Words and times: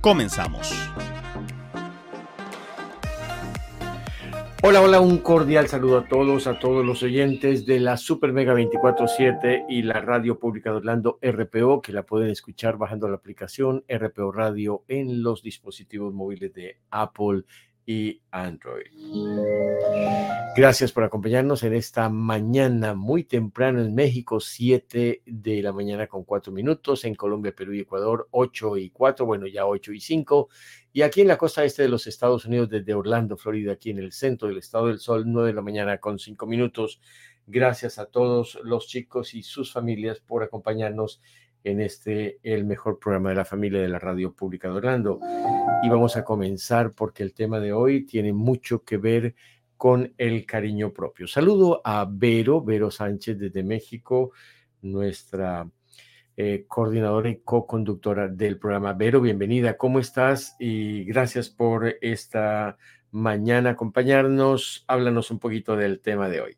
Comenzamos. 0.00 0.72
Hola, 4.62 4.82
hola, 4.82 5.00
un 5.00 5.18
cordial 5.18 5.68
saludo 5.68 5.98
a 5.98 6.08
todos, 6.08 6.48
a 6.48 6.58
todos 6.58 6.84
los 6.84 7.02
oyentes 7.04 7.66
de 7.66 7.78
la 7.78 7.96
Super 7.96 8.32
Mega 8.32 8.52
24-7 8.52 9.66
y 9.68 9.82
la 9.82 10.00
Radio 10.00 10.40
Pública 10.40 10.70
de 10.70 10.78
Orlando 10.78 11.20
RPO, 11.22 11.82
que 11.82 11.92
la 11.92 12.04
pueden 12.04 12.30
escuchar 12.30 12.76
bajando 12.76 13.06
la 13.06 13.14
aplicación 13.14 13.84
RPO 13.88 14.32
Radio 14.32 14.82
en 14.88 15.22
los 15.22 15.42
dispositivos 15.42 16.12
móviles 16.12 16.52
de 16.52 16.80
Apple 16.90 17.44
y 17.86 18.20
Android. 18.32 18.86
Gracias 20.56 20.90
por 20.90 21.04
acompañarnos 21.04 21.62
en 21.62 21.74
esta 21.74 22.08
mañana 22.08 22.94
muy 22.94 23.24
temprano 23.24 23.80
en 23.80 23.94
México, 23.94 24.40
7 24.40 25.22
de 25.24 25.62
la 25.62 25.72
mañana 25.72 26.06
con 26.06 26.24
4 26.24 26.52
minutos, 26.52 27.04
en 27.04 27.14
Colombia, 27.14 27.54
Perú 27.54 27.74
y 27.74 27.80
Ecuador, 27.80 28.26
8 28.32 28.76
y 28.78 28.90
4, 28.90 29.24
bueno, 29.24 29.46
ya 29.46 29.66
8 29.66 29.92
y 29.92 30.00
5, 30.00 30.48
y 30.92 31.02
aquí 31.02 31.20
en 31.20 31.28
la 31.28 31.38
costa 31.38 31.62
este 31.62 31.82
de 31.82 31.88
los 31.88 32.06
Estados 32.06 32.46
Unidos, 32.46 32.70
desde 32.70 32.94
Orlando, 32.94 33.36
Florida, 33.36 33.72
aquí 33.72 33.90
en 33.90 33.98
el 33.98 34.12
centro 34.12 34.48
del 34.48 34.58
estado 34.58 34.88
del 34.88 34.98
sol, 34.98 35.24
9 35.26 35.48
de 35.48 35.54
la 35.54 35.62
mañana 35.62 35.98
con 35.98 36.18
5 36.18 36.46
minutos. 36.46 37.00
Gracias 37.46 37.98
a 38.00 38.06
todos 38.06 38.58
los 38.64 38.88
chicos 38.88 39.34
y 39.34 39.42
sus 39.42 39.72
familias 39.72 40.18
por 40.18 40.42
acompañarnos 40.42 41.20
en 41.66 41.80
este, 41.80 42.38
el 42.44 42.64
mejor 42.64 43.00
programa 43.00 43.30
de 43.30 43.34
la 43.34 43.44
familia 43.44 43.80
de 43.80 43.88
la 43.88 43.98
radio 43.98 44.32
pública 44.32 44.68
de 44.68 44.74
Orlando. 44.74 45.18
Y 45.82 45.88
vamos 45.88 46.16
a 46.16 46.24
comenzar 46.24 46.92
porque 46.92 47.24
el 47.24 47.34
tema 47.34 47.58
de 47.58 47.72
hoy 47.72 48.06
tiene 48.06 48.32
mucho 48.32 48.84
que 48.84 48.96
ver 48.98 49.34
con 49.76 50.14
el 50.16 50.46
cariño 50.46 50.92
propio. 50.92 51.26
Saludo 51.26 51.82
a 51.84 52.06
Vero, 52.08 52.62
Vero 52.62 52.92
Sánchez 52.92 53.38
desde 53.38 53.64
México, 53.64 54.30
nuestra 54.80 55.68
eh, 56.36 56.66
coordinadora 56.68 57.30
y 57.30 57.40
co-conductora 57.40 58.28
del 58.28 58.58
programa. 58.58 58.92
Vero, 58.92 59.20
bienvenida, 59.20 59.76
¿cómo 59.76 59.98
estás? 59.98 60.54
Y 60.60 61.04
gracias 61.04 61.50
por 61.50 61.96
esta 62.00 62.78
mañana 63.10 63.70
acompañarnos. 63.70 64.84
Háblanos 64.86 65.32
un 65.32 65.40
poquito 65.40 65.76
del 65.76 65.98
tema 65.98 66.28
de 66.28 66.42
hoy. 66.42 66.56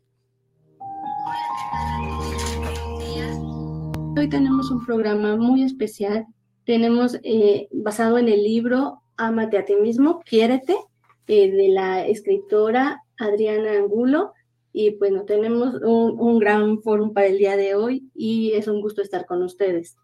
Hoy 4.19 4.27
tenemos 4.27 4.69
un 4.69 4.85
programa 4.85 5.37
muy 5.37 5.63
especial. 5.63 6.27
Tenemos 6.65 7.17
eh, 7.23 7.69
basado 7.71 8.17
en 8.17 8.27
el 8.27 8.43
libro 8.43 9.01
Ámate 9.15 9.57
a 9.57 9.63
ti 9.63 9.75
mismo, 9.77 10.19
quiérete, 10.25 10.75
eh, 11.27 11.49
de 11.49 11.69
la 11.69 12.05
escritora 12.05 13.01
Adriana 13.17 13.71
Angulo. 13.71 14.33
Y 14.73 14.97
bueno, 14.97 15.23
tenemos 15.23 15.73
un, 15.75 16.19
un 16.19 16.37
gran 16.37 16.81
foro 16.81 17.13
para 17.13 17.27
el 17.27 17.37
día 17.37 17.55
de 17.55 17.75
hoy 17.75 18.09
y 18.13 18.51
es 18.51 18.67
un 18.67 18.81
gusto 18.81 19.01
estar 19.01 19.25
con 19.25 19.41
ustedes. 19.41 19.95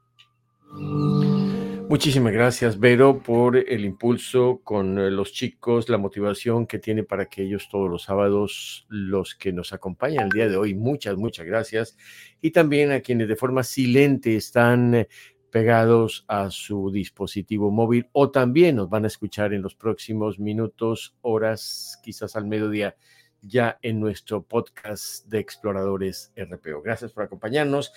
Muchísimas 1.88 2.34
gracias, 2.34 2.80
Vero, 2.80 3.22
por 3.22 3.56
el 3.56 3.86
impulso 3.86 4.60
con 4.64 4.98
eh, 4.98 5.12
los 5.12 5.32
chicos, 5.32 5.88
la 5.88 6.00
motivación 6.00 6.66
que 6.66 6.80
tiene 6.80 7.04
para 7.04 7.28
que 7.28 7.44
ellos 7.44 7.70
todos 7.70 7.90
los 7.90 8.04
sábados, 8.04 8.88
los 8.90 9.36
que 9.36 9.54
nos 9.54 9.72
acompañan 9.72 10.26
el 10.26 10.32
día 10.32 10.50
de 10.50 10.58
hoy, 10.58 10.74
muchas, 10.74 11.16
muchas 11.16 11.46
gracias. 11.46 11.96
Y 12.42 12.52
también 12.52 12.92
a 12.92 13.02
quienes 13.02 13.28
de 13.28 13.36
forma 13.36 13.64
silente 13.64 14.36
están 14.36 14.96
eh, 14.96 15.08
pegados 15.52 16.26
a 16.28 16.50
su 16.50 16.92
dispositivo 16.92 17.70
móvil 17.70 18.10
o 18.14 18.32
también 18.32 18.78
nos 18.78 18.90
van 18.90 19.06
a 19.06 19.08
escuchar 19.08 19.54
en 19.54 19.62
los 19.62 19.76
próximos 19.76 20.40
minutos, 20.40 21.16
horas, 21.22 22.00
quizás 22.04 22.36
al 22.36 22.48
mediodía, 22.48 22.98
ya 23.42 23.78
en 23.84 24.00
nuestro 24.00 24.44
podcast 24.44 25.28
de 25.28 25.40
Exploradores 25.40 26.34
RPO. 26.36 26.82
Gracias 26.82 27.12
por 27.12 27.24
acompañarnos 27.24 27.94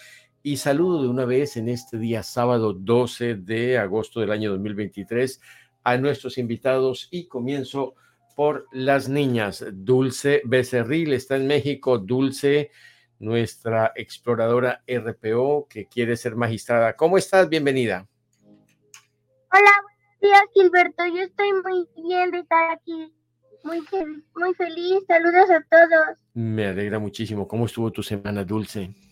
y 0.49 0.57
saludo 0.57 1.03
de 1.03 1.09
una 1.09 1.27
vez 1.27 1.59
en 1.59 1.69
este 1.69 1.99
día 1.99 2.23
sábado 2.23 2.73
12 2.73 3.35
de 3.35 3.77
agosto 3.77 4.21
del 4.21 4.31
año 4.31 4.51
2023 4.53 5.43
a 5.85 5.99
nuestros 5.99 6.39
invitados 6.39 7.09
y 7.11 7.27
comienzo 7.27 7.97
por 8.35 8.67
las 8.73 9.11
niñas. 9.11 9.63
Dulce 9.71 10.41
Becerril 10.47 11.13
está 11.13 11.37
en 11.37 11.49
México. 11.49 11.99
Dulce, 11.99 12.71
nuestra 13.19 13.93
exploradora 13.95 14.83
RPO 14.87 15.67
que 15.69 15.85
quiere 15.85 16.17
ser 16.17 16.35
magistrada. 16.35 16.97
¿Cómo 16.97 17.19
estás? 17.19 17.51
Bienvenida. 17.51 18.09
Hola, 19.53 19.73
buenos 19.83 20.21
días, 20.23 20.41
Gilberto. 20.55 21.05
Yo 21.09 21.25
estoy 21.25 21.53
muy 21.63 21.87
bien 22.09 22.31
de 22.31 22.39
estar 22.39 22.71
aquí. 22.71 23.13
Muy, 23.65 23.83
muy 24.35 24.55
feliz. 24.55 25.05
Saludos 25.07 25.51
a 25.51 25.61
todos. 25.69 26.19
Me 26.33 26.69
alegra 26.69 26.99
muchísimo. 26.99 27.47
¿Cómo 27.47 27.67
estuvo 27.67 27.93
tu 27.93 28.03
semana, 28.03 28.45
Dulce? 28.45 29.08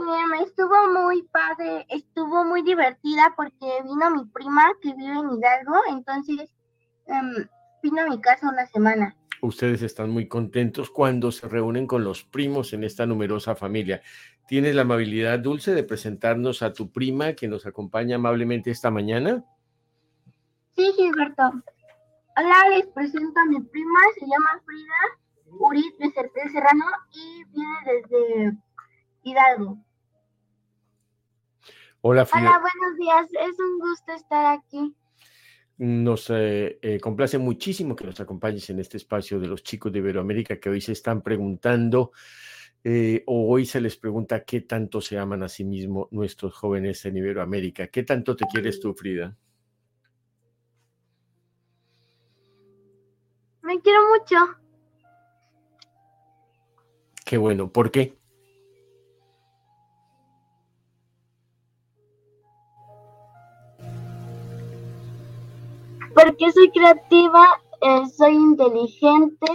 Me 0.00 0.42
estuvo 0.44 0.74
muy 0.92 1.22
padre, 1.24 1.86
estuvo 1.88 2.44
muy 2.44 2.62
divertida 2.62 3.32
porque 3.36 3.82
vino 3.84 4.10
mi 4.10 4.24
prima 4.26 4.72
que 4.80 4.94
vive 4.94 5.12
en 5.12 5.30
Hidalgo, 5.32 5.80
entonces 5.90 6.50
em, 7.06 7.46
vino 7.82 8.02
a 8.02 8.06
mi 8.06 8.20
casa 8.20 8.48
una 8.48 8.66
semana. 8.66 9.16
Ustedes 9.42 9.82
están 9.82 10.10
muy 10.10 10.28
contentos 10.28 10.90
cuando 10.90 11.32
se 11.32 11.48
reúnen 11.48 11.86
con 11.86 12.04
los 12.04 12.24
primos 12.24 12.72
en 12.72 12.84
esta 12.84 13.06
numerosa 13.06 13.54
familia. 13.54 14.02
¿Tienes 14.46 14.74
la 14.74 14.82
amabilidad, 14.82 15.38
Dulce, 15.38 15.72
de 15.72 15.84
presentarnos 15.84 16.62
a 16.62 16.72
tu 16.72 16.90
prima 16.90 17.34
que 17.34 17.48
nos 17.48 17.66
acompaña 17.66 18.16
amablemente 18.16 18.70
esta 18.70 18.90
mañana? 18.90 19.44
Sí, 20.76 20.92
Gilberto. 20.96 21.42
Hola, 22.36 22.56
les 22.70 22.86
presento 22.88 23.40
a 23.40 23.46
mi 23.46 23.60
prima, 23.60 23.98
se 24.18 24.26
llama 24.26 24.62
Frida 24.64 25.58
Urit 25.58 25.98
de 25.98 26.50
Serrano 26.50 26.84
y 27.12 27.44
viene 27.44 27.76
desde 27.86 28.56
Hidalgo. 29.22 29.78
Hola, 32.02 32.24
Frida. 32.24 32.50
Hola, 32.50 32.60
buenos 32.60 32.98
días. 32.98 33.48
Es 33.48 33.58
un 33.58 33.78
gusto 33.78 34.12
estar 34.12 34.58
aquí. 34.58 34.94
Nos 35.78 36.30
eh, 36.30 36.78
eh, 36.82 37.00
complace 37.00 37.38
muchísimo 37.38 37.96
que 37.96 38.04
nos 38.04 38.20
acompañes 38.20 38.68
en 38.70 38.80
este 38.80 38.96
espacio 38.96 39.38
de 39.40 39.48
los 39.48 39.62
chicos 39.62 39.92
de 39.92 39.98
Iberoamérica 39.98 40.58
que 40.58 40.68
hoy 40.68 40.80
se 40.80 40.92
están 40.92 41.22
preguntando 41.22 42.12
eh, 42.84 43.22
o 43.26 43.50
hoy 43.50 43.66
se 43.66 43.80
les 43.80 43.96
pregunta 43.96 44.44
qué 44.44 44.62
tanto 44.62 45.00
se 45.00 45.18
aman 45.18 45.42
a 45.42 45.48
sí 45.48 45.64
mismos 45.64 46.08
nuestros 46.10 46.54
jóvenes 46.54 47.04
en 47.04 47.18
Iberoamérica. 47.18 47.88
¿Qué 47.88 48.02
tanto 48.02 48.36
te 48.36 48.46
quieres 48.46 48.80
tú, 48.80 48.94
Frida? 48.94 49.36
Me 53.62 53.80
quiero 53.80 54.00
mucho. 54.08 54.36
Qué 57.24 57.36
bueno. 57.36 57.70
¿Por 57.70 57.90
qué? 57.90 58.19
Porque 66.14 66.52
soy 66.52 66.70
creativa, 66.70 67.60
eh, 67.80 68.02
soy 68.16 68.34
inteligente, 68.34 69.46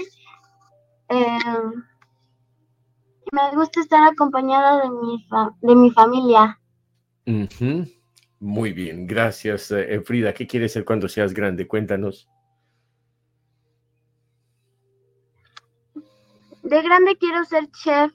eh, 1.10 1.40
me 3.32 3.56
gusta 3.56 3.82
estar 3.82 4.08
acompañada 4.08 4.84
de 4.84 4.90
mi, 4.90 5.28
de 5.62 5.76
mi 5.76 5.92
familia. 5.92 6.60
Muy 8.40 8.74
bien, 8.74 9.08
gracias 9.08 9.72
eh, 9.72 10.02
Frida. 10.02 10.34
¿Qué 10.34 10.48
quieres 10.48 10.74
ser 10.74 10.86
cuando 10.86 11.08
seas 11.08 11.34
grande? 11.34 11.68
Cuéntanos. 11.68 12.30
De 16.64 16.82
grande 16.82 17.16
quiero 17.18 17.44
ser 17.46 17.70
chef. 17.72 18.12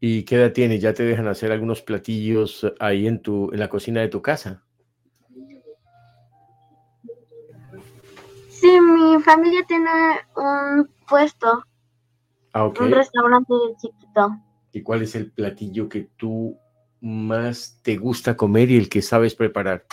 ¿Y 0.00 0.24
qué 0.24 0.36
edad 0.36 0.52
tienes? 0.52 0.80
¿Ya 0.80 0.92
te 0.94 1.04
dejan 1.04 1.28
hacer 1.28 1.52
algunos 1.52 1.82
platillos 1.82 2.66
ahí 2.80 3.06
en 3.06 3.20
tu 3.20 3.52
en 3.52 3.60
la 3.60 3.68
cocina 3.68 4.00
de 4.00 4.08
tu 4.08 4.22
casa? 4.22 4.63
Sí, 8.64 8.80
mi 8.80 9.20
familia 9.20 9.62
tiene 9.66 9.90
un 10.36 10.88
puesto. 11.06 11.64
Ah, 12.54 12.64
Un 12.64 12.90
restaurante 12.92 13.52
chiquito. 13.76 14.38
¿Y 14.72 14.82
cuál 14.82 15.02
es 15.02 15.14
el 15.16 15.30
platillo 15.30 15.86
que 15.86 16.08
tú 16.16 16.58
más 17.02 17.78
te 17.82 17.98
gusta 17.98 18.38
comer 18.38 18.70
y 18.70 18.78
el 18.78 18.88
que 18.88 19.02
sabes 19.02 19.34
preparar? 19.34 19.84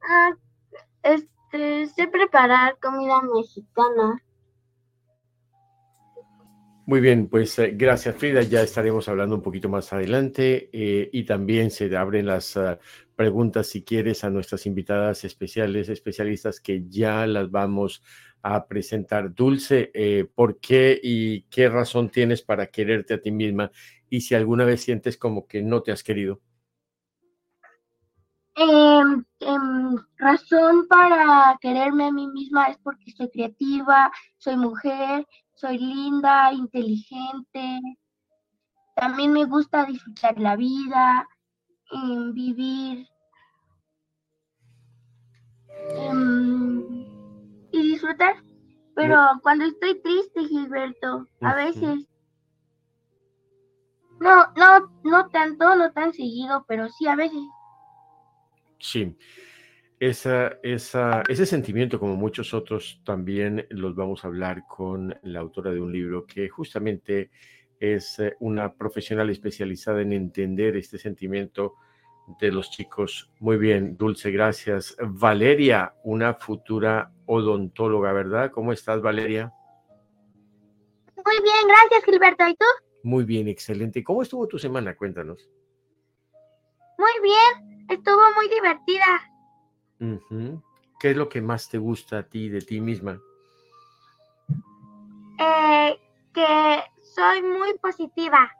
Ah, 0.00 0.30
este, 1.02 1.86
sé 1.88 2.08
preparar 2.08 2.78
comida 2.80 3.20
mexicana. 3.20 4.22
Muy 6.86 7.00
bien, 7.00 7.28
pues 7.28 7.58
eh, 7.58 7.72
gracias 7.74 8.16
Frida. 8.16 8.40
Ya 8.40 8.62
estaremos 8.62 9.06
hablando 9.10 9.34
un 9.34 9.42
poquito 9.42 9.68
más 9.68 9.92
adelante 9.92 10.70
eh, 10.72 11.10
y 11.12 11.24
también 11.24 11.70
se 11.70 11.94
abren 11.94 12.24
las 12.24 12.56
ah, 12.56 12.78
preguntas 13.16 13.66
si 13.66 13.82
quieres 13.82 14.22
a 14.22 14.30
nuestras 14.30 14.66
invitadas 14.66 15.24
especiales, 15.24 15.88
especialistas 15.88 16.60
que 16.60 16.84
ya 16.88 17.26
las 17.26 17.50
vamos 17.50 18.02
a 18.42 18.66
presentar. 18.68 19.34
Dulce, 19.34 19.90
eh, 19.94 20.28
¿por 20.32 20.60
qué 20.60 21.00
y 21.02 21.42
qué 21.44 21.68
razón 21.68 22.10
tienes 22.10 22.42
para 22.42 22.68
quererte 22.68 23.14
a 23.14 23.20
ti 23.20 23.32
misma? 23.32 23.72
Y 24.08 24.20
si 24.20 24.34
alguna 24.34 24.64
vez 24.64 24.82
sientes 24.82 25.16
como 25.16 25.48
que 25.48 25.62
no 25.62 25.82
te 25.82 25.90
has 25.90 26.04
querido. 26.04 26.40
Em, 28.58 29.24
razón 30.16 30.86
para 30.88 31.58
quererme 31.60 32.06
a 32.06 32.12
mí 32.12 32.26
misma 32.28 32.68
es 32.68 32.78
porque 32.78 33.10
soy 33.12 33.30
creativa, 33.30 34.10
soy 34.38 34.56
mujer, 34.56 35.26
soy 35.54 35.78
linda, 35.78 36.52
inteligente. 36.52 37.80
También 38.94 39.32
me 39.32 39.44
gusta 39.44 39.84
disfrutar 39.84 40.38
la 40.38 40.56
vida, 40.56 41.28
em, 41.92 42.32
vivir 42.32 43.06
y 47.72 47.82
disfrutar. 47.82 48.36
Pero 48.94 49.16
cuando 49.42 49.66
estoy 49.66 50.00
triste, 50.00 50.44
Gilberto, 50.44 51.26
a 51.42 51.54
veces 51.54 52.06
no, 54.20 54.46
no, 54.56 54.90
no 55.04 55.28
tanto, 55.28 55.76
no 55.76 55.92
tan 55.92 56.12
seguido, 56.14 56.64
pero 56.66 56.88
sí 56.88 57.06
a 57.06 57.16
veces. 57.16 57.42
Sí, 58.78 59.16
esa, 60.00 60.58
esa, 60.62 61.22
ese 61.28 61.46
sentimiento, 61.46 62.00
como 62.00 62.16
muchos 62.16 62.54
otros, 62.54 63.00
también 63.04 63.66
los 63.70 63.94
vamos 63.94 64.24
a 64.24 64.28
hablar 64.28 64.64
con 64.66 65.18
la 65.22 65.40
autora 65.40 65.70
de 65.70 65.80
un 65.80 65.92
libro 65.92 66.26
que 66.26 66.48
justamente 66.48 67.30
es 67.80 68.18
eh, 68.18 68.36
una 68.40 68.72
profesional 68.72 69.30
especializada 69.30 70.02
en 70.02 70.12
entender 70.12 70.76
este 70.76 70.98
sentimiento 70.98 71.74
de 72.40 72.50
los 72.50 72.70
chicos. 72.70 73.30
Muy 73.38 73.56
bien, 73.56 73.96
Dulce, 73.96 74.30
gracias. 74.30 74.96
Valeria, 75.00 75.94
una 76.04 76.34
futura 76.34 77.12
odontóloga, 77.26 78.12
¿verdad? 78.12 78.50
¿Cómo 78.50 78.72
estás, 78.72 79.00
Valeria? 79.00 79.52
Muy 81.16 81.42
bien, 81.42 81.68
gracias, 81.68 82.04
Gilberto. 82.04 82.48
¿Y 82.48 82.54
tú? 82.54 82.66
Muy 83.02 83.24
bien, 83.24 83.48
excelente. 83.48 84.02
¿Cómo 84.02 84.22
estuvo 84.22 84.46
tu 84.46 84.58
semana? 84.58 84.96
Cuéntanos. 84.96 85.48
Muy 86.98 87.12
bien, 87.22 87.86
estuvo 87.88 88.20
muy 88.34 88.48
divertida. 88.48 89.32
¿Qué 90.98 91.10
es 91.10 91.16
lo 91.16 91.28
que 91.28 91.42
más 91.42 91.68
te 91.68 91.78
gusta 91.78 92.18
a 92.18 92.22
ti 92.22 92.48
de 92.48 92.60
ti 92.60 92.80
misma? 92.80 93.20
Eh, 95.38 96.00
que 96.32 96.80
soy 97.16 97.42
muy 97.42 97.72
positiva. 97.78 98.50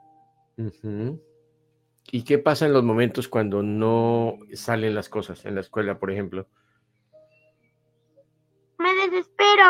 ¿Y 2.11 2.23
qué 2.23 2.39
pasa 2.39 2.65
en 2.65 2.73
los 2.73 2.83
momentos 2.83 3.27
cuando 3.27 3.61
no 3.61 4.39
salen 4.53 4.95
las 4.95 5.09
cosas 5.09 5.45
en 5.45 5.53
la 5.55 5.61
escuela, 5.61 5.99
por 5.99 6.11
ejemplo? 6.11 6.47
Me 8.79 8.93
desespero. 8.95 9.65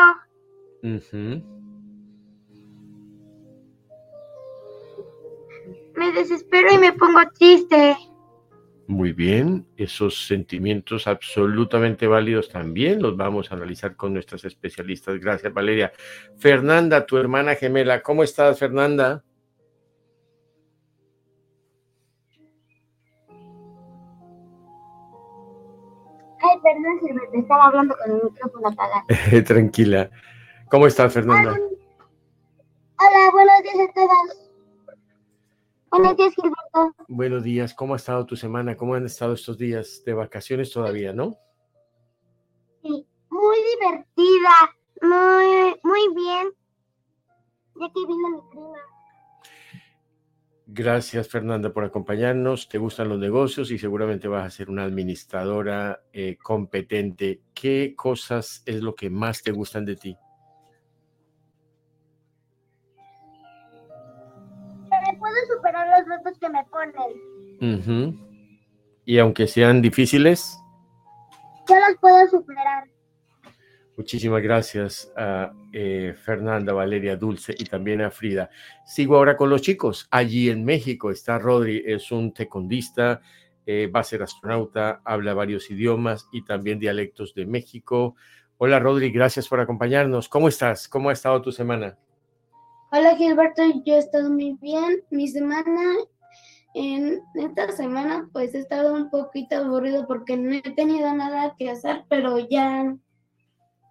Me 5.94 6.12
desespero 6.12 6.72
y 6.72 6.78
me 6.78 6.92
pongo 6.92 7.20
triste. 7.38 7.96
Muy 8.88 9.12
bien, 9.12 9.66
esos 9.76 10.26
sentimientos 10.26 11.06
absolutamente 11.06 12.06
válidos 12.06 12.48
también 12.48 13.02
los 13.02 13.18
vamos 13.18 13.52
a 13.52 13.54
analizar 13.54 13.96
con 13.96 14.14
nuestras 14.14 14.46
especialistas. 14.46 15.20
Gracias, 15.20 15.52
Valeria. 15.52 15.92
Fernanda, 16.38 17.04
tu 17.04 17.18
hermana 17.18 17.54
gemela, 17.54 18.00
¿cómo 18.00 18.22
estás, 18.22 18.58
Fernanda? 18.58 19.22
Ay, 26.40 26.58
perdón, 26.62 27.30
te 27.30 27.38
estaba 27.40 27.66
hablando 27.66 27.94
con 27.94 28.10
el 28.10 28.22
micrófono 28.24 28.68
apagado. 28.68 29.04
Tranquila. 29.46 30.10
¿Cómo 30.70 30.86
estás, 30.86 31.12
Fernanda? 31.12 31.50
Hola, 31.50 33.30
buenos 33.32 33.62
días 33.64 33.86
a 33.86 33.92
todos. 33.92 34.47
Buenos 35.90 36.16
días, 36.16 36.34
Gilberto. 36.34 36.94
Buenos 37.08 37.42
días, 37.42 37.74
¿cómo 37.74 37.94
ha 37.94 37.96
estado 37.96 38.26
tu 38.26 38.36
semana? 38.36 38.76
¿Cómo 38.76 38.94
han 38.94 39.06
estado 39.06 39.32
estos 39.32 39.56
días 39.56 40.02
de 40.04 40.12
vacaciones 40.12 40.70
todavía, 40.70 41.12
no? 41.12 41.36
Sí, 42.82 43.06
muy 43.30 43.56
divertida, 43.74 44.54
muy, 45.00 45.76
muy 45.82 46.14
bien. 46.14 46.48
Ya 47.76 47.86
que 47.92 48.00
vino 48.06 48.28
mi 48.28 48.50
prima. 48.50 48.78
Gracias, 50.66 51.28
Fernanda, 51.28 51.72
por 51.72 51.84
acompañarnos. 51.84 52.68
Te 52.68 52.76
gustan 52.76 53.08
los 53.08 53.18
negocios 53.18 53.70
y 53.70 53.78
seguramente 53.78 54.28
vas 54.28 54.46
a 54.46 54.50
ser 54.50 54.68
una 54.68 54.84
administradora 54.84 56.02
eh, 56.12 56.36
competente. 56.36 57.40
¿Qué 57.54 57.94
cosas 57.96 58.62
es 58.66 58.82
lo 58.82 58.94
que 58.94 59.08
más 59.08 59.42
te 59.42 59.52
gustan 59.52 59.86
de 59.86 59.96
ti? 59.96 60.16
Que 66.48 66.52
me 66.52 66.64
ponen. 67.84 68.18
Y 69.04 69.18
aunque 69.18 69.46
sean 69.46 69.80
difíciles, 69.80 70.58
yo 71.68 71.74
los 71.76 71.98
puedo 72.00 72.28
superar. 72.28 72.84
Muchísimas 73.96 74.42
gracias 74.42 75.12
a 75.16 75.52
eh, 75.72 76.14
Fernanda, 76.22 76.72
Valeria, 76.72 77.16
Dulce 77.16 77.54
y 77.58 77.64
también 77.64 78.00
a 78.00 78.10
Frida. 78.10 78.48
Sigo 78.86 79.16
ahora 79.16 79.36
con 79.36 79.50
los 79.50 79.60
chicos. 79.60 80.06
Allí 80.10 80.50
en 80.50 80.64
México 80.64 81.10
está 81.10 81.38
Rodri, 81.38 81.82
es 81.84 82.12
un 82.12 82.32
tecondista, 82.32 83.20
eh, 83.66 83.88
va 83.88 84.00
a 84.00 84.04
ser 84.04 84.22
astronauta, 84.22 85.00
habla 85.04 85.34
varios 85.34 85.68
idiomas 85.70 86.28
y 86.32 86.44
también 86.44 86.78
dialectos 86.78 87.34
de 87.34 87.46
México. 87.46 88.14
Hola 88.58 88.78
Rodri, 88.78 89.10
gracias 89.10 89.48
por 89.48 89.58
acompañarnos. 89.58 90.28
¿Cómo 90.28 90.48
estás? 90.48 90.86
¿Cómo 90.86 91.10
ha 91.10 91.12
estado 91.12 91.42
tu 91.42 91.50
semana? 91.50 91.98
Hola 92.92 93.16
Gilberto, 93.16 93.62
yo 93.84 93.94
he 93.94 93.98
estado 93.98 94.30
muy 94.30 94.56
bien. 94.62 95.02
Mi 95.10 95.28
semana, 95.28 95.96
en 96.78 97.20
esta 97.34 97.72
semana, 97.72 98.28
pues 98.32 98.54
he 98.54 98.58
estado 98.60 98.94
un 98.94 99.10
poquito 99.10 99.56
aburrido 99.56 100.06
porque 100.06 100.36
no 100.36 100.52
he 100.52 100.62
tenido 100.62 101.12
nada 101.12 101.56
que 101.58 101.70
hacer, 101.70 102.04
pero 102.08 102.38
ya, 102.38 102.96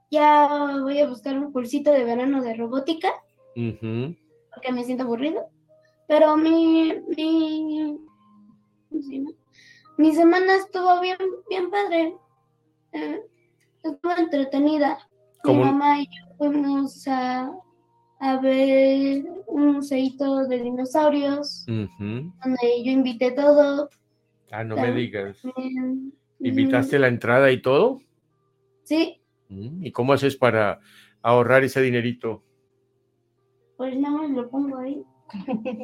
ya 0.09 0.77
voy 0.81 0.99
a 0.99 1.09
buscar 1.09 1.37
un 1.37 1.51
cursito 1.51 1.91
de 1.91 2.05
verano 2.05 2.41
de 2.41 2.53
robótica 2.53 3.09
porque 3.53 4.71
me 4.71 4.85
siento 4.85 5.03
aburrido. 5.03 5.49
Pero 6.07 6.37
mi, 6.37 6.93
mi, 7.17 7.97
mi 9.97 10.15
semana 10.15 10.55
estuvo 10.55 11.01
bien, 11.01 11.17
bien 11.49 11.69
padre. 11.69 12.15
Eh, 12.93 13.21
estuvo 13.83 14.13
entretenida. 14.17 14.97
Mi 15.43 15.55
mamá 15.55 15.99
y 15.99 16.05
yo 16.05 16.35
fuimos 16.37 17.05
a 17.09 17.51
a 18.19 18.39
ver 18.39 19.25
un 19.47 19.73
museito 19.73 20.47
de 20.47 20.61
dinosaurios, 20.61 21.65
donde 21.67 22.83
yo 22.83 22.91
invité 22.91 23.31
todo. 23.31 23.89
Ah, 24.51 24.63
no 24.63 24.75
me 24.75 24.91
digas. 24.91 25.41
¿Invitaste 26.39 26.99
la 26.99 27.07
entrada 27.07 27.51
y 27.51 27.61
todo? 27.61 27.99
Sí. 28.83 29.21
Mm, 29.49 29.85
¿Y 29.85 29.91
cómo 29.91 30.13
haces 30.13 30.35
para 30.35 30.79
ahorrar 31.21 31.63
ese 31.63 31.81
dinerito? 31.81 32.43
Pues 33.75 33.97
nada 33.97 34.17
más 34.17 34.31
lo 34.31 34.49
pongo 34.49 34.77
ahí. 34.77 35.03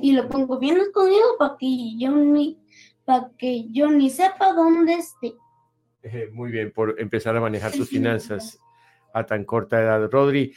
y 0.01 0.13
lo 0.13 0.29
pongo 0.29 0.57
bien 0.57 0.77
escondido 0.77 1.37
para 1.37 1.57
que 1.59 1.97
yo 1.97 2.11
ni, 2.11 2.57
para 3.05 3.29
que 3.37 3.69
yo 3.71 3.91
ni 3.91 4.09
sepa 4.09 4.53
dónde 4.53 4.93
esté. 4.93 5.33
muy 6.31 6.51
bien, 6.51 6.71
por 6.71 6.99
empezar 6.99 7.35
a 7.35 7.41
manejar 7.41 7.71
tus 7.71 7.89
finanzas 7.89 8.59
a 9.13 9.25
tan 9.25 9.43
corta 9.45 9.81
edad. 9.81 10.09
Rodri, 10.09 10.53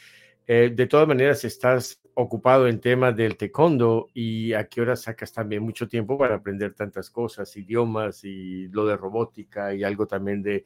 eh, 0.46 0.70
de 0.74 0.86
todas 0.86 1.08
maneras, 1.08 1.44
estás 1.44 2.00
ocupado 2.14 2.68
en 2.68 2.80
temas 2.80 3.16
del 3.16 3.36
taekwondo 3.36 4.08
y 4.14 4.52
a 4.52 4.68
qué 4.68 4.80
hora 4.80 4.94
sacas 4.94 5.32
también 5.32 5.62
mucho 5.62 5.88
tiempo 5.88 6.16
para 6.16 6.36
aprender 6.36 6.72
tantas 6.72 7.10
cosas, 7.10 7.54
idiomas 7.56 8.22
y 8.24 8.68
lo 8.68 8.86
de 8.86 8.96
robótica 8.96 9.74
y 9.74 9.82
algo 9.82 10.06
también 10.06 10.42
de, 10.42 10.64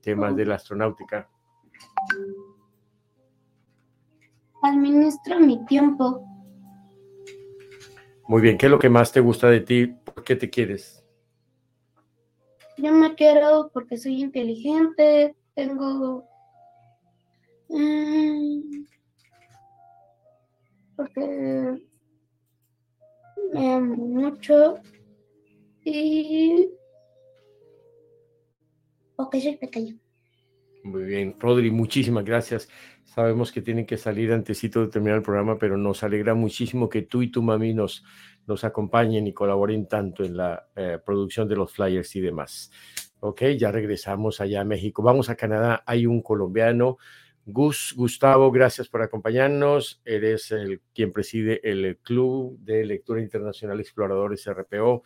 temas 0.00 0.36
de 0.36 0.46
la 0.46 0.54
astronáutica. 0.54 1.28
Administro 4.62 5.40
mi 5.40 5.64
tiempo. 5.66 6.24
Muy 8.28 8.40
bien, 8.40 8.56
¿qué 8.56 8.66
es 8.66 8.72
lo 8.72 8.78
que 8.78 8.88
más 8.88 9.12
te 9.12 9.20
gusta 9.20 9.50
de 9.50 9.60
ti? 9.60 9.86
¿Por 9.86 10.22
qué 10.24 10.36
te 10.36 10.48
quieres? 10.48 11.04
Yo 12.78 12.92
me 12.92 13.14
quiero 13.14 13.70
porque 13.72 13.98
soy 13.98 14.22
inteligente, 14.22 15.36
tengo 15.54 16.26
Mm, 17.68 18.83
porque 20.96 21.78
me 23.52 23.72
amo 23.72 23.94
mucho 23.96 24.76
y 25.84 26.68
porque 29.16 29.40
soy 29.40 29.56
pequeño. 29.56 29.96
Muy 30.84 31.04
bien, 31.04 31.36
Rodri, 31.38 31.70
muchísimas 31.70 32.24
gracias. 32.24 32.68
Sabemos 33.04 33.52
que 33.52 33.62
tienen 33.62 33.86
que 33.86 33.96
salir 33.96 34.32
antesito 34.32 34.82
de 34.82 34.88
terminar 34.88 35.18
el 35.18 35.22
programa, 35.22 35.58
pero 35.58 35.78
nos 35.78 36.02
alegra 36.02 36.34
muchísimo 36.34 36.88
que 36.88 37.02
tú 37.02 37.22
y 37.22 37.30
tu 37.30 37.42
mami 37.42 37.72
nos, 37.72 38.04
nos 38.46 38.64
acompañen 38.64 39.26
y 39.26 39.32
colaboren 39.32 39.86
tanto 39.86 40.24
en 40.24 40.36
la 40.36 40.68
eh, 40.76 40.98
producción 41.04 41.48
de 41.48 41.56
los 41.56 41.72
flyers 41.72 42.14
y 42.16 42.20
demás. 42.20 42.70
Ok, 43.20 43.42
ya 43.58 43.72
regresamos 43.72 44.42
allá 44.42 44.60
a 44.60 44.64
México. 44.64 45.02
Vamos 45.02 45.30
a 45.30 45.36
Canadá. 45.36 45.82
Hay 45.86 46.04
un 46.04 46.20
colombiano, 46.20 46.98
Gus 47.46 47.94
Gustavo, 47.96 48.50
gracias 48.50 48.88
por 48.88 49.02
acompañarnos. 49.02 50.00
Eres 50.04 50.50
el 50.50 50.80
quien 50.94 51.12
preside 51.12 51.60
el 51.62 51.98
Club 51.98 52.58
de 52.60 52.84
Lectura 52.84 53.20
Internacional 53.20 53.80
Exploradores 53.80 54.46
RPO. 54.46 55.02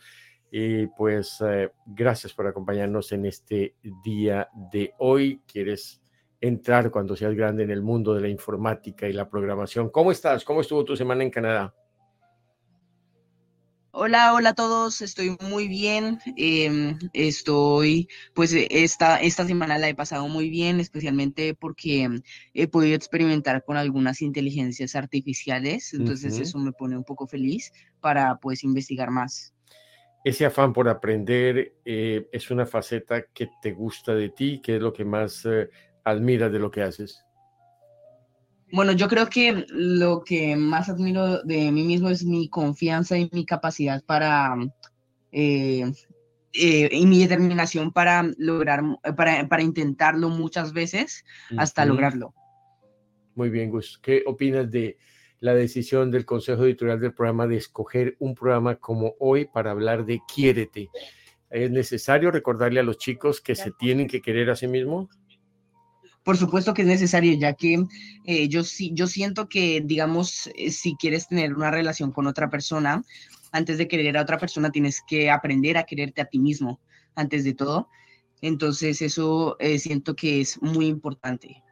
Y 0.51 0.87
pues 0.87 1.37
eh, 1.45 1.69
gracias 1.85 2.33
por 2.33 2.47
acompañarnos 2.47 3.11
en 3.11 3.25
este 3.25 3.75
día 4.03 4.49
de 4.71 4.93
hoy. 4.99 5.41
¿Quieres 5.45 6.01
entrar 6.41 6.89
cuando 6.89 7.15
seas 7.15 7.35
grande 7.35 7.63
en 7.63 7.71
el 7.71 7.81
mundo 7.81 8.15
de 8.15 8.21
la 8.21 8.29
informática 8.29 9.07
y 9.07 9.13
la 9.13 9.29
programación? 9.29 9.89
¿Cómo 9.89 10.11
estás? 10.11 10.45
¿Cómo 10.45 10.61
estuvo 10.61 10.85
tu 10.85 10.95
semana 10.95 11.23
en 11.23 11.29
Canadá? 11.29 11.75
Hola, 13.91 14.33
hola 14.33 14.49
a 14.49 14.53
todos, 14.53 15.01
estoy 15.01 15.35
muy 15.41 15.67
bien. 15.67 16.19
Em, 16.37 16.97
estoy, 17.13 18.07
pues 18.33 18.53
esta, 18.53 19.19
esta 19.19 19.45
semana 19.45 19.77
la 19.77 19.89
he 19.89 19.95
pasado 19.95 20.27
muy 20.27 20.49
bien, 20.49 20.79
especialmente 20.79 21.55
porque 21.55 22.07
he 22.53 22.67
podido 22.67 22.95
experimentar 22.95 23.63
con 23.63 23.77
algunas 23.77 24.21
inteligencias 24.21 24.95
artificiales, 24.95 25.93
entonces 25.93 26.39
eso 26.39 26.59
me 26.59 26.71
pone 26.71 26.97
un 26.97 27.03
poco 27.03 27.27
feliz 27.27 27.71
para 27.99 28.37
pues 28.37 28.63
investigar 28.63 29.09
más 29.11 29.53
ese 30.23 30.45
afán 30.45 30.73
por 30.73 30.89
aprender 30.89 31.75
eh, 31.85 32.27
es 32.31 32.51
una 32.51 32.65
faceta 32.65 33.23
que 33.33 33.49
te 33.61 33.71
gusta 33.71 34.13
de 34.13 34.29
ti, 34.29 34.61
que 34.61 34.75
es 34.75 34.81
lo 34.81 34.91
que 34.91 35.05
más 35.05 35.45
eh, 35.45 35.69
admiras 36.03 36.51
de 36.51 36.59
lo 36.59 36.69
que 36.69 36.81
haces. 36.81 37.25
Bueno, 38.71 38.91
yo 38.91 39.07
creo 39.07 39.27
que 39.27 39.65
lo 39.69 40.23
que 40.23 40.55
más 40.55 40.89
admiro 40.89 41.41
de 41.43 41.71
mí 41.71 41.83
mismo 41.83 42.09
es 42.09 42.23
mi 42.23 42.49
confianza 42.49 43.17
y 43.17 43.29
mi 43.31 43.45
capacidad 43.45 44.03
para 44.03 44.55
eh, 45.31 45.91
y 46.51 47.05
mi 47.05 47.19
determinación 47.19 47.91
para 47.91 48.23
lograr, 48.37 48.81
para, 49.15 49.47
para 49.47 49.61
intentarlo 49.63 50.29
muchas 50.29 50.73
veces 50.73 51.23
hasta 51.57 51.85
lograrlo. 51.85 52.33
Muy 53.35 53.49
bien, 53.49 53.69
Gus. 53.69 53.99
¿Qué 54.01 54.23
opinas 54.25 54.69
de 54.69 54.97
la 55.39 55.53
decisión 55.53 56.11
del 56.11 56.25
Consejo 56.25 56.65
Editorial 56.65 56.99
del 56.99 57.13
programa 57.13 57.47
de 57.47 57.57
escoger 57.57 58.15
un 58.19 58.35
programa 58.35 58.75
como 58.75 59.15
hoy 59.19 59.45
para 59.45 59.71
hablar 59.71 60.05
de 60.05 60.19
Quiérete. 60.33 60.89
¿Es 61.49 61.71
necesario 61.71 62.29
recordarle 62.29 62.79
a 62.79 62.83
los 62.83 62.97
chicos 62.97 63.41
que 63.41 63.55
se 63.55 63.71
tienen 63.71 64.07
que 64.07 64.21
querer 64.21 64.49
a 64.49 64.55
sí 64.55 64.67
mismos? 64.67 65.07
Por 66.29 66.37
supuesto 66.37 66.75
que 66.75 66.83
es 66.83 66.87
necesario, 66.87 67.33
ya 67.39 67.53
que 67.53 67.85
eh, 68.23 68.47
yo, 68.49 68.61
yo 68.91 69.07
siento 69.07 69.49
que, 69.49 69.81
digamos, 69.83 70.45
eh, 70.55 70.69
si 70.69 70.95
quieres 70.95 71.27
tener 71.27 71.55
una 71.55 71.71
relación 71.71 72.11
con 72.11 72.27
otra 72.27 72.51
persona, 72.51 73.03
antes 73.51 73.79
de 73.79 73.87
querer 73.87 74.15
a 74.15 74.21
otra 74.21 74.37
persona 74.37 74.69
tienes 74.69 75.01
que 75.07 75.31
aprender 75.31 75.75
a 75.75 75.85
quererte 75.85 76.21
a 76.21 76.25
ti 76.25 76.37
mismo, 76.37 76.79
antes 77.15 77.43
de 77.45 77.55
todo. 77.55 77.89
Entonces, 78.43 79.01
eso 79.01 79.55
eh, 79.57 79.79
siento 79.79 80.15
que 80.15 80.41
es 80.41 80.61
muy 80.61 80.85
importante. 80.85 81.63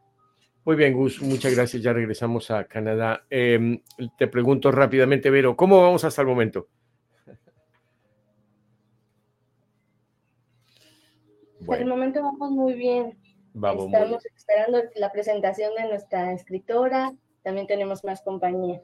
Muy 0.65 0.75
bien, 0.75 0.93
Gus, 0.93 1.21
muchas 1.21 1.53
gracias. 1.53 1.83
Ya 1.83 1.93
regresamos 1.93 2.49
a 2.49 2.63
Canadá. 2.63 3.27
Em, 3.29 3.79
te 4.17 4.27
pregunto 4.27 4.71
rápidamente, 4.71 5.29
Vero, 5.29 5.55
¿cómo 5.55 5.83
vamos 5.83 6.03
hasta 6.03 6.23
el 6.23 6.27
momento? 6.29 6.67
Por 11.63 11.77
el 11.77 11.85
momento 11.85 12.23
vamos 12.23 12.49
muy 12.49 12.73
bien. 12.73 13.26
Estamos 13.57 14.23
esperando 14.35 14.83
la 14.95 15.11
presentación 15.11 15.73
de 15.75 15.87
nuestra 15.89 16.31
escritora. 16.31 17.11
También 17.43 17.65
tenemos 17.65 18.03
más 18.03 18.21
compañía. 18.21 18.81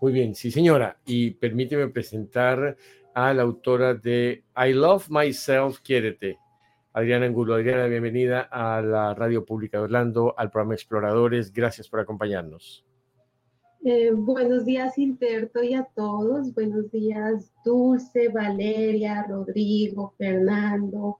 Muy 0.00 0.12
bien, 0.12 0.34
sí, 0.34 0.50
señora. 0.50 0.98
Y 1.06 1.30
permíteme 1.32 1.88
presentar 1.88 2.76
a 3.14 3.32
la 3.32 3.42
autora 3.42 3.94
de 3.94 4.42
I 4.56 4.72
Love 4.72 5.08
Myself, 5.10 5.78
Quiérete. 5.80 6.38
Adriana 6.92 7.26
Angulo. 7.26 7.54
Adriana, 7.54 7.86
bienvenida 7.86 8.48
a 8.50 8.82
la 8.82 9.14
Radio 9.14 9.44
Pública 9.44 9.78
de 9.78 9.84
Orlando, 9.84 10.34
al 10.36 10.50
programa 10.50 10.74
Exploradores. 10.74 11.52
Gracias 11.52 11.88
por 11.88 12.00
acompañarnos. 12.00 12.84
Eh, 13.84 14.10
buenos 14.12 14.64
días, 14.64 14.98
Interto, 14.98 15.62
y 15.62 15.74
a 15.74 15.84
todos. 15.94 16.52
Buenos 16.52 16.90
días, 16.90 17.52
Dulce, 17.64 18.28
Valeria, 18.30 19.24
Rodrigo, 19.28 20.14
Fernando, 20.18 21.18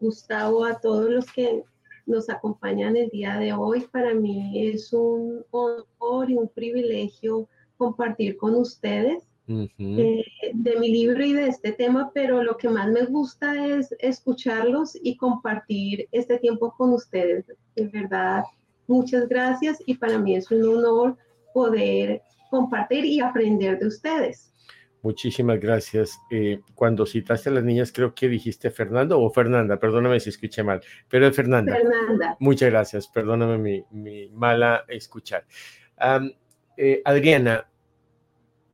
Gustavo, 0.00 0.64
a 0.64 0.80
todos 0.80 1.10
los 1.10 1.30
que 1.30 1.64
nos 2.06 2.30
acompañan 2.30 2.96
el 2.96 3.08
día 3.10 3.36
de 3.38 3.52
hoy. 3.52 3.82
Para 3.92 4.14
mí 4.14 4.68
es 4.68 4.92
un 4.92 5.44
honor 5.50 6.30
y 6.30 6.36
un 6.36 6.48
privilegio 6.48 7.48
compartir 7.76 8.36
con 8.36 8.54
ustedes 8.54 9.24
eh, 9.48 10.24
de 10.54 10.76
mi 10.80 10.90
libro 10.90 11.24
y 11.24 11.32
de 11.32 11.46
este 11.46 11.72
tema, 11.72 12.10
pero 12.12 12.42
lo 12.42 12.56
que 12.56 12.68
más 12.68 12.88
me 12.88 13.04
gusta 13.04 13.66
es 13.66 13.94
escucharlos 14.00 14.98
y 15.00 15.16
compartir 15.16 16.08
este 16.10 16.38
tiempo 16.38 16.74
con 16.76 16.92
ustedes. 16.92 17.46
De 17.76 17.86
verdad, 17.86 18.42
muchas 18.88 19.28
gracias 19.28 19.78
y 19.86 19.94
para 19.94 20.18
mí 20.18 20.34
es 20.34 20.50
un 20.50 20.64
honor 20.64 21.16
poder 21.54 22.22
compartir 22.50 23.04
y 23.04 23.20
aprender 23.20 23.78
de 23.78 23.86
ustedes. 23.86 24.52
Muchísimas 25.06 25.60
gracias. 25.60 26.20
Eh, 26.32 26.58
cuando 26.74 27.06
citaste 27.06 27.48
a 27.48 27.52
las 27.52 27.62
niñas, 27.62 27.92
creo 27.92 28.12
que 28.12 28.28
dijiste 28.28 28.72
Fernando 28.72 29.20
o 29.20 29.30
Fernanda, 29.30 29.78
perdóname 29.78 30.18
si 30.18 30.30
escuché 30.30 30.64
mal, 30.64 30.80
pero 31.08 31.28
es 31.28 31.36
Fernanda. 31.36 31.76
Fernanda. 31.76 32.36
Muchas 32.40 32.70
gracias, 32.70 33.06
perdóname 33.06 33.84
mi, 33.88 34.28
mala 34.30 34.84
escuchar. 34.88 35.46
Eh, 36.76 37.02
Adriana, 37.04 37.68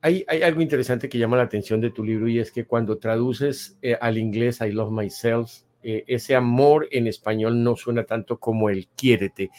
hay, 0.00 0.24
algo 0.42 0.62
interesante 0.62 1.06
que 1.06 1.18
llama 1.18 1.36
la 1.36 1.42
atención 1.42 1.82
de 1.82 1.90
tu 1.90 2.02
libro 2.02 2.26
y 2.26 2.38
es 2.38 2.50
que 2.50 2.64
cuando 2.64 2.96
traduces 2.96 3.76
eh, 3.82 3.98
al 4.00 4.16
inglés 4.16 4.62
I 4.62 4.72
love 4.72 4.90
myself, 4.90 5.50
ese 5.82 6.34
amor 6.34 6.88
en 6.92 7.08
español 7.08 7.62
no 7.62 7.76
suena 7.76 8.04
tanto 8.04 8.40
como 8.40 8.70
el 8.70 8.88
quiérete 8.96 9.50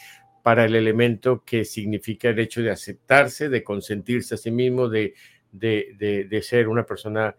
para 0.42 0.64
el 0.64 0.74
elemento 0.74 1.44
que 1.44 1.64
significa 1.64 2.30
el 2.30 2.38
hecho 2.40 2.62
de 2.62 2.70
aceptarse, 2.70 3.48
de 3.48 3.62
consentirse 3.62 4.34
a 4.34 4.38
sí 4.38 4.50
mismo, 4.50 4.88
de, 4.88 5.14
de, 5.54 6.40
ser 6.42 6.68
una 6.68 6.84
persona 6.84 7.34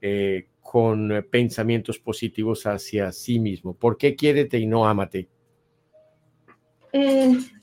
eh, 0.00 0.48
con 0.60 1.26
pensamientos 1.30 1.98
positivos 1.98 2.66
hacia 2.66 3.12
sí 3.12 3.38
mismo. 3.38 3.74
¿Por 3.74 3.96
qué 3.96 4.14
quiérete 4.14 4.58
y 4.58 4.66
no 4.66 4.86
ámate? 4.86 5.28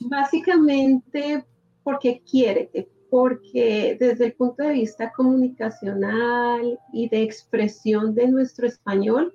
básicamente 0.00 1.44
porque 1.84 2.22
quiérete, 2.22 2.88
porque 3.10 3.96
desde 4.00 4.26
el 4.26 4.32
punto 4.32 4.62
de 4.62 4.72
vista 4.72 5.12
comunicacional 5.12 6.78
y 6.92 7.08
de 7.08 7.22
expresión 7.22 8.14
de 8.14 8.28
nuestro 8.28 8.66
español, 8.66 9.34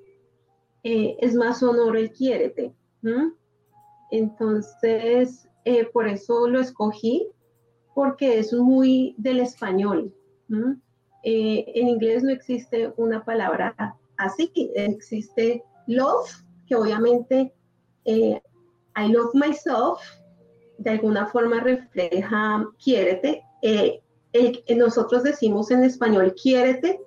eh, 0.84 1.15
es 1.20 1.34
más 1.34 1.63
honor 1.63 1.98
el 1.98 2.12
quiérete. 2.12 2.74
Entonces, 4.12 5.48
eh, 5.65 5.86
por 5.86 6.08
eso 6.08 6.48
lo 6.48 6.60
escogí, 6.60 7.27
porque 7.96 8.39
es 8.39 8.53
muy 8.53 9.15
del 9.18 9.39
español. 9.39 10.13
Eh, 11.24 11.66
en 11.76 11.88
inglés 11.88 12.24
no 12.24 12.32
existe 12.32 12.94
una 12.98 13.24
palabra 13.24 13.76
así, 14.18 14.52
existe 14.76 15.64
love, 15.88 16.30
que 16.68 16.76
obviamente 16.76 17.54
I 18.06 19.08
love 19.08 19.34
myself, 19.34 20.00
de 20.78 20.92
alguna 20.92 21.28
forma 21.28 21.60
refleja 21.62 22.68
quiérete, 22.84 23.44
eh, 23.62 24.02
nosotros 24.76 25.24
decimos 25.24 25.72
en 25.72 25.84
español, 25.84 26.34
quiérete 26.42 27.00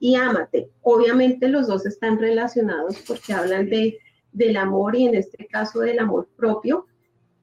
y 0.00 0.16
ámate. 0.16 0.68
Obviamente 0.82 1.48
los 1.48 1.68
dos 1.68 1.86
están 1.86 2.18
relacionados 2.18 2.98
porque 3.06 3.32
hablan 3.32 3.70
de, 3.70 3.98
del 4.32 4.56
amor 4.56 4.96
y 4.96 5.06
en 5.06 5.14
este 5.14 5.46
caso 5.46 5.80
del 5.80 6.00
amor 6.00 6.28
propio, 6.36 6.86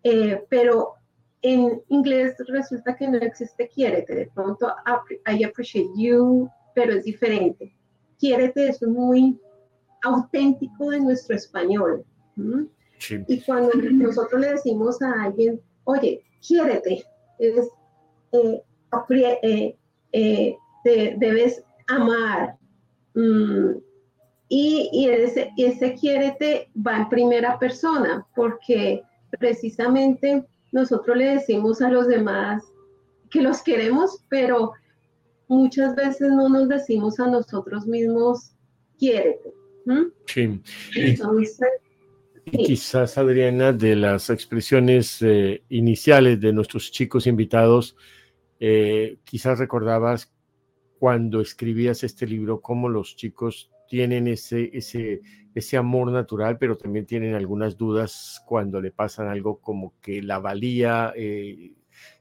eh, 0.04 0.44
pero 0.50 0.96
en 1.42 1.82
inglés 1.88 2.36
resulta 2.48 2.96
que 2.96 3.08
no 3.08 3.18
existe 3.18 3.70
quiérete. 3.70 4.16
De 4.16 4.30
pronto, 4.34 4.68
I 5.28 5.44
appreciate 5.44 5.90
you, 5.96 6.50
pero 6.76 6.94
es 6.94 7.06
diferente. 7.06 7.74
Quiérete 8.20 8.68
es 8.68 8.82
muy 8.82 9.40
auténtico 10.04 10.90
de 10.90 11.00
nuestro 11.00 11.36
español. 11.36 12.06
Y 13.28 13.42
cuando 13.42 13.72
nosotros 13.76 14.42
le 14.42 14.52
decimos 14.52 15.02
a 15.02 15.24
alguien, 15.24 15.62
oye, 15.86 16.24
quiérete, 16.46 17.04
es 17.38 17.70
eh, 18.32 18.64
eh, 19.42 19.78
eh, 20.12 20.58
te 20.84 21.16
debes 21.18 21.64
amar. 21.88 22.58
Mm, 23.14 23.78
y, 24.50 25.08
ese, 25.10 25.52
ese 25.58 25.94
quiérete 25.94 26.70
va 26.76 26.98
en 26.98 27.10
primera 27.10 27.60
persona, 27.60 28.26
porque 28.36 29.04
precisamente 29.40 30.46
nosotros 30.72 31.18
le 31.18 31.26
decimos 31.26 31.82
a 31.82 31.90
los 31.90 32.08
demás 32.08 32.64
que 33.30 33.42
los 33.42 33.62
queremos, 33.62 34.24
pero 34.30 34.74
muchas 35.48 35.96
veces 35.96 36.32
no 36.32 36.50
nos 36.50 36.68
decimos 36.68 37.20
a 37.20 37.28
nosotros 37.28 37.86
mismos, 37.86 38.52
quiérete. 38.98 39.54
Sí. 40.26 40.62
Y 42.52 42.64
quizás, 42.64 43.18
Adriana, 43.18 43.74
de 43.74 43.96
las 43.96 44.30
expresiones 44.30 45.22
eh, 45.22 45.64
iniciales 45.70 46.40
de 46.40 46.54
nuestros 46.54 46.92
chicos 46.92 47.28
invitados, 47.28 47.96
eh, 48.60 49.18
quizás 49.24 49.60
recordabas 49.60 50.32
cuando 50.98 51.42
escribías 51.42 52.04
este 52.04 52.28
libro, 52.28 52.62
cómo 52.62 52.90
los 52.90 53.16
chicos 53.16 53.72
tienen 53.90 54.28
ese, 54.28 54.70
ese, 54.72 55.22
ese 55.54 55.76
amor 55.76 56.12
natural, 56.12 56.58
pero 56.58 56.78
también 56.78 57.06
tienen 57.06 57.34
algunas 57.34 57.76
dudas 57.76 58.42
cuando 58.46 58.80
le 58.80 58.92
pasan 58.92 59.28
algo 59.28 59.60
como 59.60 60.00
que 60.00 60.22
la 60.22 60.40
valía 60.40 61.12
eh, 61.16 61.74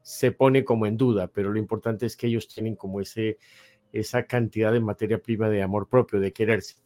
se 0.02 0.32
pone 0.32 0.64
como 0.64 0.86
en 0.86 0.96
duda, 0.96 1.28
pero 1.28 1.52
lo 1.52 1.58
importante 1.58 2.06
es 2.06 2.16
que 2.16 2.26
ellos 2.26 2.48
tienen 2.48 2.74
como 2.74 3.00
ese, 3.00 3.38
esa 3.92 4.24
cantidad 4.24 4.72
de 4.72 4.80
materia 4.80 5.20
prima 5.20 5.48
de 5.50 5.62
amor 5.62 5.88
propio, 5.88 6.18
de 6.18 6.32
quererse. 6.32 6.76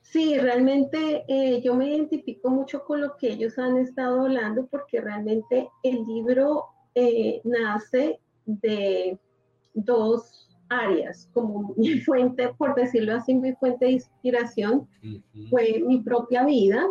Sí, 0.00 0.38
realmente 0.38 1.24
eh, 1.26 1.60
yo 1.62 1.74
me 1.74 1.88
identifico 1.88 2.48
mucho 2.50 2.84
con 2.84 3.00
lo 3.00 3.16
que 3.16 3.32
ellos 3.32 3.58
han 3.58 3.78
estado 3.78 4.20
hablando 4.20 4.66
porque 4.66 5.00
realmente 5.00 5.68
el 5.82 6.04
libro 6.04 6.66
eh, 6.94 7.40
nace 7.44 8.20
de 8.44 9.18
dos 9.74 10.51
áreas, 10.80 11.28
como 11.32 11.74
mi 11.76 12.00
fuente, 12.00 12.50
por 12.56 12.74
decirlo 12.74 13.14
así, 13.14 13.34
mi 13.34 13.54
fuente 13.54 13.86
de 13.86 13.92
inspiración 13.92 14.88
fue 15.50 15.82
mi 15.86 16.00
propia 16.02 16.44
vida 16.44 16.86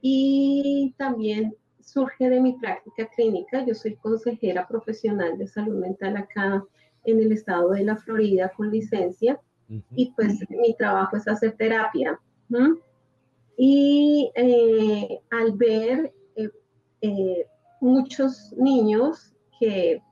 y 0.00 0.94
también 0.96 1.54
surge 1.80 2.28
de 2.28 2.40
mi 2.40 2.54
práctica 2.54 3.08
clínica. 3.14 3.64
Yo 3.64 3.74
soy 3.74 3.96
consejera 3.96 4.66
profesional 4.66 5.38
de 5.38 5.46
salud 5.46 5.78
mental 5.78 6.16
acá 6.16 6.64
en 7.04 7.20
el 7.20 7.32
estado 7.32 7.70
de 7.70 7.84
la 7.84 7.96
Florida 7.96 8.52
con 8.56 8.70
licencia 8.70 9.40
y 9.94 10.12
pues 10.12 10.38
mi 10.50 10.74
trabajo 10.76 11.16
es 11.16 11.26
hacer 11.26 11.56
terapia. 11.56 12.20
Y 13.56 14.30
eh, 14.34 15.20
al 15.30 15.52
ver 15.52 16.12
eh, 16.36 16.50
eh, 17.00 17.46
muchos 17.80 18.52
niños 18.56 19.34
que, 19.58 20.02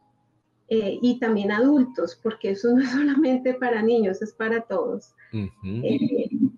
y 1.00 1.18
también 1.18 1.52
adultos, 1.52 2.18
porque 2.22 2.50
eso 2.50 2.74
no 2.74 2.82
es 2.82 2.90
solamente 2.92 3.54
para 3.54 3.82
niños, 3.82 4.22
es 4.22 4.32
para 4.32 4.62
todos, 4.62 5.14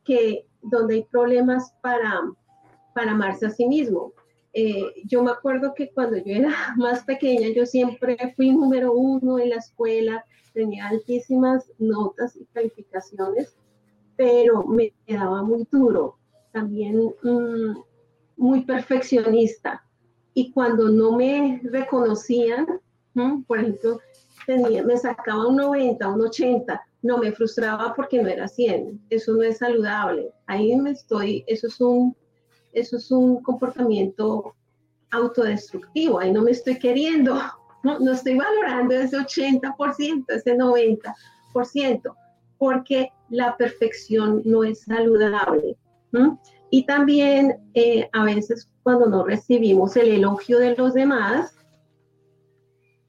que 0.05 0.47
donde 0.63 0.95
hay 0.95 1.03
problemas 1.05 1.73
para, 1.83 2.21
para 2.95 3.13
amarse 3.13 3.47
a 3.47 3.51
sí 3.51 3.67
mismo. 3.67 4.13
yo 5.05 5.23
me 5.23 5.31
acuerdo 5.31 5.75
que 5.75 5.91
cuando 5.91 6.17
yo 6.17 6.35
era 6.35 6.51
más 6.77 7.05
pequeña, 7.05 7.49
yo 7.49 7.67
siempre 7.67 8.17
fui 8.37 8.53
número 8.53 8.93
uno 8.93 9.39
en 9.39 9.51
la 9.51 9.57
escuela, 9.57 10.25
tenía 10.53 10.89
altísimas 10.89 11.71
notas 11.79 12.37
y 12.37 12.47
calificaciones, 12.47 13.57
pero 14.17 14.65
me 14.65 14.95
quedaba 15.07 15.43
muy 15.43 15.69
duro, 15.71 16.17
también 16.53 17.15
mm, 17.23 17.79
muy 18.37 18.65
perfeccionista. 18.65 19.85
Y 20.33 20.53
cuando 20.53 20.89
no 20.89 21.17
me 21.17 21.61
reconocían, 21.65 22.67
por 23.47 23.59
ejemplo, 23.59 24.01
me 24.47 24.97
sacaba 24.97 25.49
un 25.49 25.57
90, 25.57 26.09
un 26.09 26.21
80, 26.23 26.81
no 27.03 27.19
me 27.19 27.33
frustraba 27.33 27.95
porque 27.95 28.23
no 28.23 28.29
era 28.29 28.49
100. 28.49 29.07
Eso 29.11 29.33
no 29.35 29.43
es 29.43 29.59
saludable. 29.59 30.31
Ahí 30.47 30.75
me 30.77 30.91
estoy, 30.91 31.45
eso 31.47 31.67
es 31.69 31.81
un, 31.81 32.17
eso 32.73 32.97
es 32.97 33.11
un 33.11 33.43
comportamiento 33.43 34.55
autodestructivo. 35.11 36.21
Ahí 36.21 36.33
no 36.33 36.43
me 36.43 36.51
estoy 36.51 36.79
queriendo, 36.79 37.41
no, 37.83 37.99
no 37.99 38.13
estoy 38.13 38.37
valorando 38.37 38.95
ese 38.95 39.17
80%, 39.17 40.25
ese 40.29 40.57
90%, 40.57 42.15
porque 42.59 43.11
la 43.31 43.57
perfección 43.57 44.43
no 44.45 44.65
es 44.65 44.83
saludable. 44.83 45.77
Y 46.71 46.87
también 46.87 47.57
eh, 47.75 48.09
a 48.13 48.25
veces 48.25 48.71
cuando 48.83 49.07
no 49.07 49.25
recibimos 49.25 49.97
el 49.97 50.09
elogio 50.09 50.59
de 50.59 50.75
los 50.75 50.95
demás, 50.95 51.55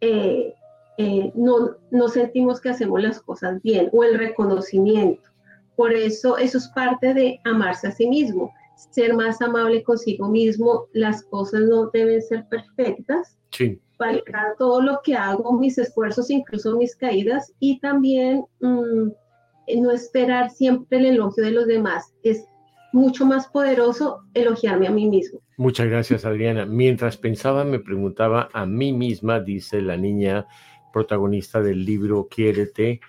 eh, 0.02 0.54
eh, 0.98 1.32
no, 1.36 1.76
no 1.92 2.08
sentimos 2.08 2.60
que 2.60 2.70
hacemos 2.70 3.02
las 3.02 3.22
cosas 3.22 3.62
bien 3.62 3.90
o 3.94 4.04
el 4.04 4.18
reconocimiento. 4.18 5.30
Por 5.76 5.94
eso 5.94 6.38
eso 6.38 6.58
es 6.58 6.68
parte 6.70 7.14
de 7.14 7.40
amarse 7.44 7.88
a 7.88 7.92
sí 7.92 8.08
mismo, 8.08 8.52
ser 8.92 9.14
más 9.14 9.42
amable 9.42 9.84
consigo 9.84 10.28
mismo. 10.28 10.88
Las 10.94 11.24
cosas 11.24 11.62
no 11.62 11.90
deben 11.92 12.22
ser 12.22 12.48
perfectas. 12.50 13.38
Sí. 13.52 13.80
Valorar 14.00 14.56
todo 14.58 14.82
lo 14.82 15.00
que 15.04 15.16
hago, 15.16 15.54
mis 15.54 15.78
esfuerzos, 15.78 16.30
incluso 16.30 16.78
mis 16.78 16.96
caídas 16.96 17.54
y 17.60 17.80
también 17.80 18.46
mm, 18.62 19.10
no 19.80 19.92
esperar 19.92 20.50
siempre 20.50 20.98
el 21.00 21.06
elogio 21.08 21.44
de 21.44 21.52
los 21.52 21.68
demás. 21.68 22.14
Es 22.24 22.46
mucho 22.94 23.26
más 23.26 23.48
poderoso 23.48 24.24
elogiarme 24.34 24.88
a 24.88 24.92
mí 24.92 25.08
mismo. 25.08 25.40
Muchas 25.58 25.88
gracias, 25.88 26.26
Adriana. 26.26 26.66
Mientras 26.66 27.18
pensaba, 27.18 27.64
me 27.64 27.80
preguntaba 27.80 28.50
a 28.54 28.66
mí 28.66 28.94
misma, 28.94 29.40
dice 29.40 29.82
la 29.82 29.98
niña 29.98 30.48
protagonista 30.92 31.62
del 31.62 31.86
libro 31.86 32.28
Quiérete, 32.30 33.02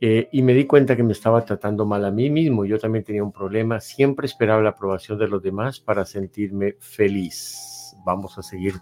eh, 0.00 0.28
y 0.30 0.42
me 0.42 0.54
di 0.54 0.64
cuenta 0.64 0.96
que 0.96 1.02
me 1.02 1.12
estaba 1.12 1.44
tratando 1.44 1.84
mal 1.84 2.04
a 2.04 2.10
mí 2.10 2.30
mismo. 2.30 2.64
Yo 2.64 2.78
también 2.78 3.04
tenía 3.04 3.24
un 3.24 3.32
problema. 3.32 3.80
Siempre 3.80 4.26
esperaba 4.26 4.62
la 4.62 4.70
aprobación 4.70 5.18
de 5.18 5.28
los 5.28 5.42
demás 5.42 5.80
para 5.80 6.04
sentirme 6.04 6.76
feliz. 6.78 7.94
Vamos 8.04 8.38
a 8.38 8.42
seguir 8.42 8.74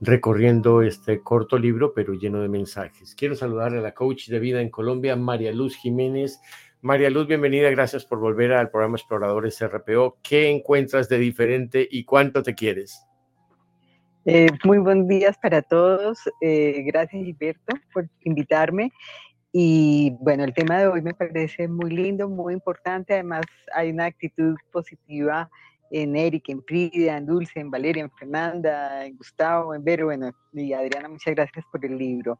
recorriendo 0.00 0.82
este 0.82 1.22
corto 1.22 1.58
libro, 1.58 1.92
pero 1.94 2.14
lleno 2.14 2.40
de 2.40 2.48
mensajes. 2.48 3.14
Quiero 3.14 3.34
saludar 3.34 3.74
a 3.74 3.80
la 3.80 3.94
coach 3.94 4.28
de 4.28 4.38
vida 4.38 4.60
en 4.60 4.70
Colombia, 4.70 5.16
María 5.16 5.52
Luz 5.52 5.76
Jiménez. 5.76 6.40
María 6.80 7.10
Luz, 7.10 7.26
bienvenida, 7.26 7.70
gracias 7.70 8.04
por 8.04 8.20
volver 8.20 8.52
al 8.52 8.70
programa 8.70 8.96
Exploradores 8.96 9.60
RPO. 9.60 10.18
¿Qué 10.22 10.48
encuentras 10.48 11.08
de 11.08 11.18
diferente 11.18 11.86
y 11.90 12.04
cuánto 12.04 12.40
te 12.44 12.54
quieres? 12.54 13.04
Eh, 14.24 14.46
muy 14.62 14.78
buenos 14.78 15.08
días 15.08 15.36
para 15.38 15.60
todos. 15.60 16.20
Eh, 16.40 16.84
gracias, 16.86 17.24
Gilberto, 17.24 17.74
por 17.92 18.08
invitarme. 18.22 18.92
Y 19.52 20.14
bueno, 20.20 20.44
el 20.44 20.54
tema 20.54 20.78
de 20.78 20.86
hoy 20.86 21.02
me 21.02 21.14
parece 21.14 21.66
muy 21.66 21.90
lindo, 21.90 22.28
muy 22.28 22.54
importante. 22.54 23.14
Además, 23.14 23.44
hay 23.74 23.90
una 23.90 24.04
actitud 24.04 24.54
positiva 24.70 25.50
en 25.90 26.14
Eric, 26.14 26.48
en 26.48 26.62
Frida, 26.62 27.16
en 27.16 27.26
Dulce, 27.26 27.58
en 27.58 27.72
Valeria, 27.72 28.04
en 28.04 28.10
Fernanda, 28.12 29.04
en 29.04 29.16
Gustavo, 29.16 29.74
en 29.74 29.82
Vero, 29.82 30.04
bueno, 30.06 30.30
y 30.52 30.72
Adriana, 30.72 31.08
muchas 31.08 31.34
gracias 31.34 31.64
por 31.72 31.84
el 31.84 31.98
libro. 31.98 32.38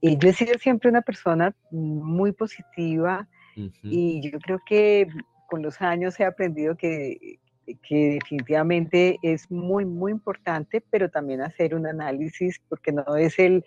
Y 0.00 0.16
yo 0.18 0.28
he 0.28 0.32
sido 0.32 0.56
siempre 0.58 0.88
una 0.88 1.02
persona 1.02 1.52
muy 1.72 2.30
positiva 2.30 3.26
y 3.54 4.30
yo 4.30 4.38
creo 4.40 4.60
que 4.66 5.08
con 5.48 5.62
los 5.62 5.80
años 5.80 6.18
he 6.18 6.24
aprendido 6.24 6.76
que, 6.76 7.38
que 7.86 8.18
definitivamente 8.20 9.18
es 9.22 9.50
muy, 9.50 9.84
muy 9.84 10.12
importante, 10.12 10.82
pero 10.90 11.10
también 11.10 11.42
hacer 11.42 11.74
un 11.74 11.86
análisis, 11.86 12.60
porque 12.68 12.92
no 12.92 13.16
es 13.16 13.38
el, 13.38 13.64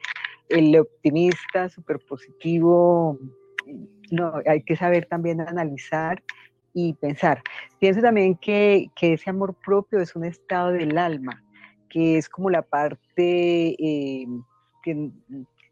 el 0.49 0.77
optimista, 0.77 1.69
súper 1.69 1.99
positivo, 1.99 3.19
no, 4.11 4.33
hay 4.45 4.61
que 4.61 4.75
saber 4.75 5.05
también 5.05 5.41
analizar 5.41 6.21
y 6.73 6.93
pensar. 6.93 7.41
Pienso 7.79 8.01
también 8.01 8.35
que, 8.35 8.89
que, 8.95 9.13
ese 9.13 9.29
amor 9.29 9.55
propio 9.65 9.99
es 9.99 10.15
un 10.15 10.25
estado 10.25 10.71
del 10.71 10.97
alma, 10.97 11.43
que 11.89 12.17
es 12.17 12.29
como 12.29 12.49
la 12.49 12.61
parte 12.61 13.75
eh, 13.79 14.27
que, 14.83 15.09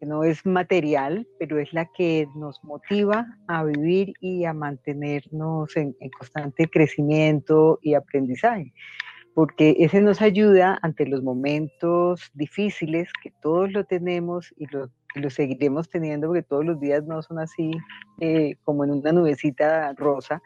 no 0.05 0.23
es 0.23 0.45
material, 0.45 1.27
pero 1.39 1.59
es 1.59 1.73
la 1.73 1.85
que 1.85 2.27
nos 2.35 2.63
motiva 2.63 3.25
a 3.47 3.63
vivir 3.63 4.13
y 4.19 4.45
a 4.45 4.53
mantenernos 4.53 5.75
en, 5.75 5.95
constante 6.17 6.67
crecimiento 6.69 7.79
y 7.81 7.93
aprendizaje, 7.93 8.73
porque 9.33 9.75
ese 9.79 10.01
nos 10.01 10.21
ayuda 10.21 10.79
ante 10.81 11.05
los 11.05 11.23
momentos 11.23 12.31
difíciles 12.33 13.09
que 13.21 13.31
todos 13.41 13.71
lo 13.71 13.85
tenemos 13.85 14.53
y 14.57 14.67
lo, 14.67 14.89
lo 15.15 15.29
seguiremos 15.29 15.89
teniendo, 15.89 16.27
porque 16.27 16.43
todos 16.43 16.65
los 16.65 16.79
días 16.79 17.03
no 17.05 17.21
son 17.21 17.39
así 17.39 17.71
eh, 18.19 18.55
como 18.63 18.83
en 18.83 18.91
una 18.91 19.11
nubecita 19.11 19.93
rosa, 19.93 20.41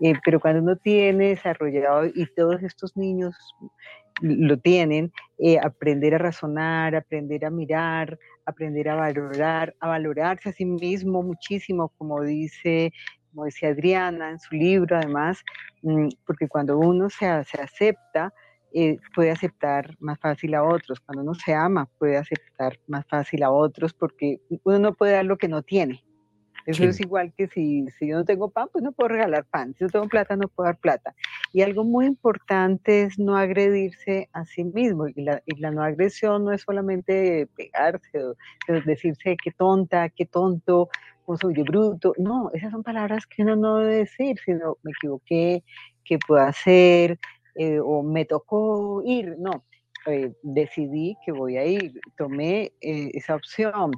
eh, 0.00 0.14
pero 0.24 0.40
cuando 0.40 0.62
uno 0.62 0.76
tiene 0.76 1.28
desarrollado, 1.28 2.06
y 2.06 2.26
todos 2.34 2.62
estos 2.62 2.96
niños 2.96 3.36
lo 4.20 4.56
tienen, 4.58 5.12
eh, 5.38 5.58
aprender 5.58 6.14
a 6.14 6.18
razonar, 6.18 6.94
aprender 6.94 7.44
a 7.44 7.50
mirar, 7.50 8.18
aprender 8.46 8.88
a 8.88 8.96
valorar, 8.96 9.74
a 9.80 9.88
valorarse 9.88 10.50
a 10.50 10.52
sí 10.52 10.64
mismo 10.64 11.22
muchísimo, 11.22 11.88
como 11.98 12.22
dice, 12.22 12.92
como 13.30 13.46
dice 13.46 13.66
Adriana 13.66 14.30
en 14.30 14.38
su 14.38 14.54
libro, 14.54 14.96
además, 14.96 15.42
mm, 15.82 16.08
porque 16.26 16.48
cuando 16.48 16.78
uno 16.78 17.10
se, 17.10 17.26
se 17.44 17.60
acepta, 17.60 18.32
eh, 18.76 18.98
puede 19.14 19.30
aceptar 19.30 19.94
más 20.00 20.18
fácil 20.18 20.54
a 20.54 20.64
otros. 20.64 20.98
Cuando 20.98 21.22
uno 21.22 21.34
se 21.34 21.54
ama, 21.54 21.88
puede 21.96 22.16
aceptar 22.16 22.78
más 22.88 23.06
fácil 23.06 23.44
a 23.44 23.52
otros, 23.52 23.94
porque 23.94 24.40
uno 24.64 24.78
no 24.80 24.94
puede 24.94 25.12
dar 25.12 25.24
lo 25.24 25.38
que 25.38 25.46
no 25.46 25.62
tiene. 25.62 26.02
Eso 26.66 26.84
es 26.84 27.00
igual 27.00 27.32
que 27.36 27.46
si, 27.48 27.86
si 27.98 28.08
yo 28.08 28.16
no 28.16 28.24
tengo 28.24 28.50
pan, 28.50 28.68
pues 28.72 28.82
no 28.82 28.92
puedo 28.92 29.08
regalar 29.08 29.44
pan. 29.44 29.74
Si 29.76 29.84
no 29.84 29.90
tengo 29.90 30.08
plata, 30.08 30.36
no 30.36 30.48
puedo 30.48 30.66
dar 30.66 30.78
plata. 30.78 31.14
Y 31.52 31.62
algo 31.62 31.84
muy 31.84 32.06
importante 32.06 33.02
es 33.02 33.18
no 33.18 33.36
agredirse 33.36 34.28
a 34.32 34.44
sí 34.44 34.64
mismo. 34.64 35.08
Y 35.08 35.22
la, 35.22 35.42
y 35.44 35.60
la 35.60 35.70
no 35.70 35.82
agresión 35.82 36.44
no 36.44 36.52
es 36.52 36.62
solamente 36.62 37.48
pegarse 37.56 38.24
o, 38.24 38.34
decirse 38.86 39.36
qué 39.42 39.50
tonta, 39.50 40.08
qué 40.08 40.24
tonto, 40.24 40.88
o 41.26 41.36
soy 41.36 41.54
bruto. 41.62 42.14
No, 42.16 42.50
esas 42.54 42.72
son 42.72 42.82
palabras 42.82 43.26
que 43.26 43.42
uno 43.42 43.56
no 43.56 43.78
debe 43.78 43.96
decir, 43.96 44.38
sino 44.44 44.78
me 44.82 44.92
equivoqué, 44.92 45.62
qué 46.04 46.18
puedo 46.18 46.42
hacer, 46.42 47.18
eh, 47.56 47.78
o 47.78 48.02
me 48.02 48.24
tocó 48.24 49.02
ir, 49.04 49.36
no, 49.38 49.64
eh, 50.06 50.32
decidí 50.42 51.16
que 51.24 51.32
voy 51.32 51.56
a 51.56 51.64
ir, 51.64 51.98
tomé 52.18 52.72
eh, 52.80 53.10
esa 53.14 53.36
opción, 53.36 53.92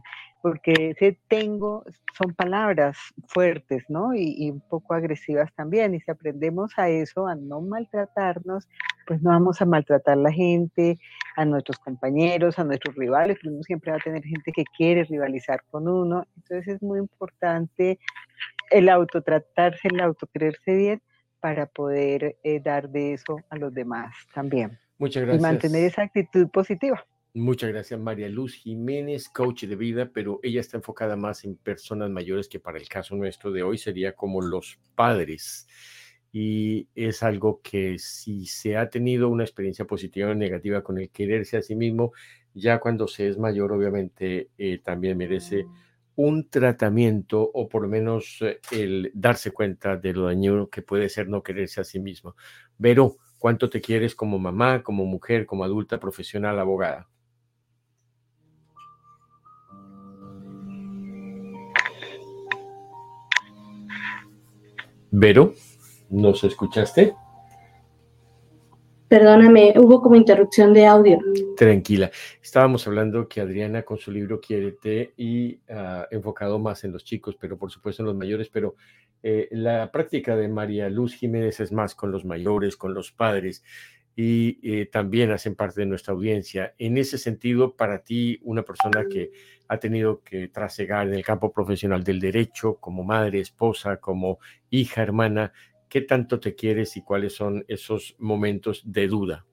porque 0.46 0.94
ese 0.96 1.18
tengo 1.26 1.82
son 2.16 2.32
palabras 2.32 2.96
fuertes, 3.26 3.82
¿no? 3.88 4.14
Y, 4.14 4.48
un 4.48 4.61
poco 4.61 4.94
agresivas 4.94 5.52
también, 5.56 5.92
y 5.96 6.00
si 6.00 6.09
aprendemos 6.09 6.70
a 6.76 6.88
eso, 6.88 7.26
a 7.26 7.35
no 7.35 7.61
maltratarnos, 7.62 8.68
pues 9.09 9.20
no 9.22 9.30
vamos 9.30 9.61
a 9.61 9.64
maltratar 9.64 10.12
a 10.16 10.20
la 10.20 10.30
gente, 10.30 11.00
a 11.35 11.44
nuestros 11.44 11.80
compañeros, 11.80 12.61
a 12.61 12.64
nuestros 12.64 12.94
rivales, 12.94 13.38
porque 13.38 13.56
uno 13.56 13.62
siempre 13.64 13.90
va 13.90 13.96
a 13.96 14.00
tener 14.00 14.22
gente 14.22 14.52
que 14.52 14.62
quiere 14.76 15.02
rivalizar 15.02 15.64
con 15.68 15.88
uno, 15.88 16.24
entonces 16.37 16.76
es 16.76 16.80
muy 16.80 17.00
importante 17.00 17.98
el 18.70 18.88
autotratarse, 18.88 19.88
el 19.88 19.98
autocreerse 19.98 20.76
bien 20.76 21.02
para 21.40 21.66
poder 21.66 22.37
eh, 22.44 22.61
dar 22.61 22.88
de 22.88 23.14
eso 23.14 23.40
a 23.50 23.56
los 23.56 23.74
demás 23.74 24.14
también. 24.32 24.78
Muchas 24.98 25.24
gracias. 25.24 25.40
Y 25.40 25.42
mantener 25.42 25.85
esa 25.87 26.02
actitud 26.02 26.48
positiva. 26.50 27.04
Muchas 27.38 27.68
gracias, 27.68 28.01
María 28.01 28.31
Luz 28.31 28.55
Jiménez, 28.55 29.29
coach 29.29 29.64
de 29.64 29.77
vida, 29.77 30.11
pero 30.11 30.40
ella 30.42 30.59
está 30.59 30.79
enfocada 30.79 31.16
más 31.16 31.44
en 31.44 31.55
personas 31.57 32.09
mayores 32.09 32.49
que 32.49 32.61
para 32.61 32.79
el 32.79 32.88
caso 32.88 33.14
nuestro 33.14 33.53
de 33.53 33.62
hoy 33.62 33.77
sería 33.77 34.14
como 34.14 34.40
los 34.40 34.79
padres. 34.94 35.68
Y 36.33 36.88
es 36.94 37.22
algo 37.22 37.61
que 37.62 37.99
si 37.99 38.46
se 38.46 38.79
ha 38.79 38.88
tenido 38.88 39.29
una 39.29 39.44
experiencia 39.44 39.85
positiva 39.85 40.31
o 40.31 40.35
negativa 40.35 40.83
con 40.83 40.96
el 40.96 41.11
quererse 41.11 41.59
a 41.59 41.62
sí 41.62 41.77
mismo, 41.77 42.14
ya 42.55 42.81
cuando 42.81 43.07
se 43.07 43.29
es 43.29 43.37
mayor, 43.37 43.70
obviamente 43.70 44.49
eh, 44.57 44.79
también 44.83 45.18
merece 45.18 45.66
un 46.14 46.49
tratamiento 46.49 47.42
o 47.53 47.68
por 47.68 47.83
lo 47.83 47.88
menos 47.88 48.38
eh, 48.40 48.61
el 48.72 49.11
darse 49.12 49.51
cuenta 49.51 49.99
de 49.99 50.14
lo 50.14 50.25
dañino 50.25 50.70
que 50.70 50.81
puede 50.81 51.11
ser 51.11 51.29
no 51.29 51.42
quererse 51.42 51.83
a 51.83 51.85
sí 51.85 52.01
mismo. 52.01 52.35
Pero, 52.81 53.18
¿cuánto 53.38 53.68
te 53.68 53.83
quieres 53.83 54.14
como 54.14 54.38
mamá, 54.38 54.83
como 54.83 55.05
mujer, 55.05 55.44
como 55.44 55.64
adulta, 55.64 56.01
profesional, 56.01 56.59
abogada? 56.59 57.09
Vero, 65.18 65.55
¿nos 66.11 66.44
escuchaste? 66.44 67.14
Perdóname, 69.09 69.72
hubo 69.79 70.02
como 70.02 70.14
interrupción 70.14 70.74
de 70.74 70.85
audio. 70.85 71.18
Tranquila. 71.57 72.11
Estábamos 72.42 72.87
hablando 72.87 73.26
que 73.26 73.40
Adriana 73.40 73.83
con 73.83 73.96
su 73.96 74.11
libro 74.12 74.42
Quiérete 74.42 75.14
y 75.16 75.59
ah, 75.70 76.07
enfocado 76.11 76.59
más 76.59 76.85
en 76.85 76.92
los 76.92 77.02
chicos, 77.02 77.35
pero 77.40 77.57
por 77.57 77.70
supuesto 77.70 78.02
en 78.02 78.09
los 78.09 78.14
mayores, 78.14 78.50
pero 78.50 78.76
eh, 79.22 79.48
la 79.52 79.90
práctica 79.90 80.37
de 80.37 80.48
María 80.48 80.90
Luz 80.90 81.14
Jiménez 81.14 81.61
es 81.61 81.72
más 81.72 81.94
con 81.94 82.12
los 82.12 82.26
mayores, 82.26 82.76
con 82.76 82.92
los 82.92 83.11
padres 83.11 83.64
y 84.16 84.59
eh, 84.62 84.87
también 84.87 85.31
hacen 85.31 85.55
parte 85.55 85.83
de 85.83 85.87
nuestra 85.87 86.14
audiencia. 86.14 86.74
En 86.79 86.96
ese 86.96 87.18
sentido, 87.18 87.76
para 87.76 88.02
ti, 88.02 88.40
una 88.42 88.62
persona 88.62 89.05
que 89.09 89.31
ha 89.68 89.79
tenido 89.79 90.22
que 90.22 90.48
trasegar 90.48 91.07
en 91.07 91.14
el 91.14 91.24
campo 91.24 91.52
profesional 91.52 92.02
del 92.02 92.18
derecho, 92.18 92.76
como 92.76 93.05
madre, 93.05 93.40
esposa, 93.40 93.98
como 93.98 94.38
hija, 94.70 95.02
hermana, 95.02 95.52
¿Qué 95.88 96.00
tanto 96.00 96.40
te 96.40 96.55
quieres 96.55 96.96
y 96.96 97.02
cuáles 97.02 97.35
son 97.35 97.64
esos 97.68 98.16
momentos 98.18 98.83
de 98.85 99.07
duda? 99.07 99.46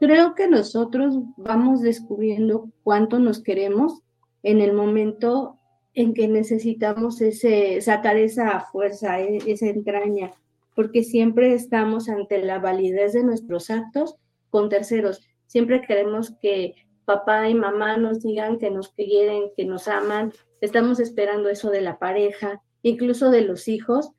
Creo 0.00 0.34
que 0.34 0.48
nosotros 0.48 1.14
vamos 1.36 1.80
descubriendo 1.80 2.68
cuánto 2.82 3.18
nos 3.20 3.42
queremos 3.42 4.02
en 4.42 4.60
el 4.60 4.72
momento 4.72 5.58
en 5.94 6.12
que 6.12 6.26
necesitamos 6.26 7.20
ese, 7.20 7.80
sacar 7.80 8.16
esa 8.16 8.60
fuerza, 8.60 9.20
e, 9.20 9.38
esa 9.46 9.66
entraña, 9.66 10.34
porque 10.74 11.02
siempre 11.02 11.54
estamos 11.54 12.08
ante 12.08 12.38
la 12.42 12.58
validez 12.58 13.12
de 13.12 13.24
nuestros 13.24 13.70
actos 13.70 14.16
con 14.50 14.68
terceros. 14.68 15.20
Siempre 15.46 15.82
queremos 15.82 16.32
que 16.40 16.74
papá 17.04 17.48
y 17.48 17.54
mamá 17.54 17.96
nos 17.96 18.22
digan 18.22 18.58
que 18.58 18.70
nos 18.70 18.90
quieren, 18.90 19.50
que 19.56 19.64
nos 19.64 19.88
aman. 19.88 20.32
Estamos 20.60 21.00
esperando 21.00 21.48
eso 21.48 21.70
de 21.70 21.80
la 21.80 21.98
pareja, 21.98 22.62
incluso 22.82 23.30
de 23.30 23.42
los 23.42 23.68
hijos, 23.68 24.10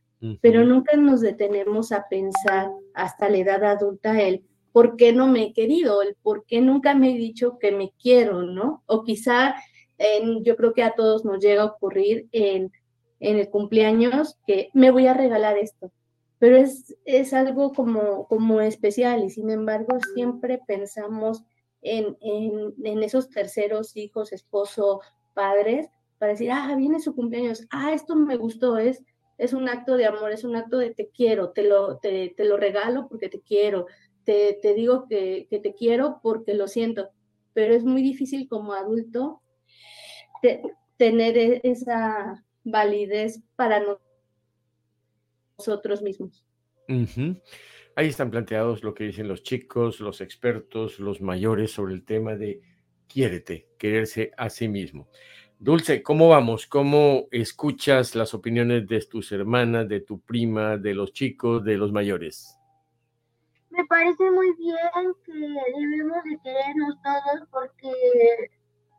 pero 0.42 0.64
nunca 0.64 0.98
nos 0.98 1.22
detenemos 1.22 1.92
a 1.92 2.08
pensar 2.10 2.72
hasta 2.96 3.30
la 3.30 3.38
edad 3.38 3.64
adulta 3.64 4.20
el 4.22 4.44
por 4.72 4.96
qué 4.96 5.14
no 5.14 5.28
me 5.28 5.44
he 5.44 5.54
querido, 5.54 6.02
el 6.02 6.16
por 6.22 6.46
qué 6.46 6.62
nunca 6.62 6.96
me 6.96 7.12
he 7.12 7.18
dicho 7.18 7.60
que 7.60 7.72
me 7.72 7.94
quiero, 8.02 8.42
¿no? 8.42 8.84
O 8.88 9.04
quizá 9.04 9.56
yo 10.42 10.56
creo 10.56 10.74
que 10.74 10.84
a 10.84 10.96
todos 10.96 11.26
nos 11.26 11.40
llega 11.40 11.62
a 11.62 11.68
ocurrir 11.68 12.28
en, 12.32 12.72
en 13.20 13.38
el 13.38 13.50
cumpleaños 13.50 14.38
que 14.46 14.70
me 14.74 14.92
voy 14.92 15.08
a 15.08 15.14
regalar 15.14 15.58
esto, 15.58 15.92
pero 16.46 16.58
es, 16.58 16.96
es 17.06 17.34
algo 17.34 17.74
como, 17.74 18.28
como 18.28 18.62
especial 18.62 19.24
y 19.24 19.32
sin 19.32 19.50
embargo 19.50 19.98
siempre 20.14 20.62
pensamos 20.68 21.44
en, 21.82 22.16
en, 22.22 23.02
esos 23.02 23.32
terceros 23.32 23.98
hijos, 23.98 24.32
esposo, 24.32 25.02
padres, 25.34 25.88
para 26.20 26.34
decir, 26.34 26.52
ah, 26.52 26.76
viene 26.78 27.00
su 27.00 27.16
cumpleaños, 27.16 27.66
ah, 27.72 27.94
esto 27.94 28.16
me 28.16 28.38
gustó, 28.38 28.78
es, 28.78 29.02
es 29.40 29.54
un 29.54 29.68
acto 29.68 29.98
de 29.98 30.06
amor, 30.06 30.32
es 30.34 30.44
un 30.44 30.56
acto 30.56 30.78
de 30.78 30.92
te 30.92 31.10
quiero, 31.10 31.50
te 31.50 31.64
lo, 31.64 31.98
te, 31.98 32.36
te 32.38 32.46
lo 32.46 32.58
regalo 32.58 33.08
porque 33.08 33.28
te 33.28 33.42
quiero, 33.42 33.88
te, 34.24 34.60
te 34.62 34.76
digo 34.76 35.08
que, 35.08 35.48
que, 35.50 35.58
te 35.58 35.74
quiero 35.74 36.20
porque 36.22 36.54
lo 36.54 36.68
siento, 36.68 37.10
pero 37.54 37.74
es 37.74 37.84
muy 37.84 38.04
difícil 38.04 38.48
como 38.48 38.74
adulto 38.74 39.42
tener 40.98 41.40
e, 41.40 41.62
esa 41.64 42.46
validez 42.64 43.42
para 43.56 43.80
nosotros 45.58 46.02
mismos. 46.02 46.44
Ahí 47.96 48.08
están 48.08 48.30
planteados 48.30 48.84
lo 48.84 48.94
que 48.94 49.06
dicen 49.06 49.28
los 49.28 49.44
chicos, 49.44 50.00
los 50.00 50.22
expertos, 50.22 51.00
los 51.00 51.22
mayores 51.22 51.72
sobre 51.72 51.94
el 51.94 52.04
tema 52.04 52.36
de 52.36 52.62
quiérete, 53.08 53.70
quererse 53.78 54.32
a 54.38 54.50
sí 54.50 54.68
mismo. 54.68 55.08
Dulce, 55.58 56.04
¿cómo 56.04 56.28
vamos? 56.28 56.68
¿Cómo 56.68 57.28
escuchas 57.32 58.14
las 58.16 58.34
opiniones 58.34 58.88
de 58.88 59.00
tus 59.02 59.32
hermanas, 59.32 59.88
de 59.88 60.02
tu 60.02 60.20
prima, 60.20 60.78
de 60.78 60.94
los 60.94 61.14
chicos, 61.14 61.64
de 61.64 61.78
los 61.78 61.92
mayores? 61.94 62.60
Me 63.70 63.86
parece 63.86 64.30
muy 64.32 64.54
bien 64.58 65.14
que 65.26 65.34
debemos 65.34 66.24
de 66.24 66.40
querernos 66.44 66.96
todos 67.02 67.48
porque, 67.50 67.92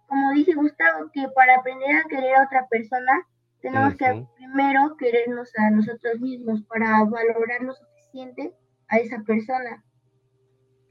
como 0.06 0.32
dice 0.32 0.54
Gustavo, 0.54 1.10
que 1.12 1.28
para 1.34 1.56
aprender 1.56 1.96
a 1.96 2.04
querer 2.08 2.34
a 2.36 2.44
otra 2.44 2.66
persona 2.68 3.26
tenemos 3.70 3.94
que 3.96 4.26
primero 4.36 4.96
querernos 4.96 5.50
a 5.58 5.70
nosotros 5.70 6.20
mismos 6.20 6.62
para 6.62 7.04
valorar 7.04 7.62
lo 7.62 7.74
suficiente 7.74 8.52
a 8.88 8.98
esa 8.98 9.22
persona. 9.22 9.82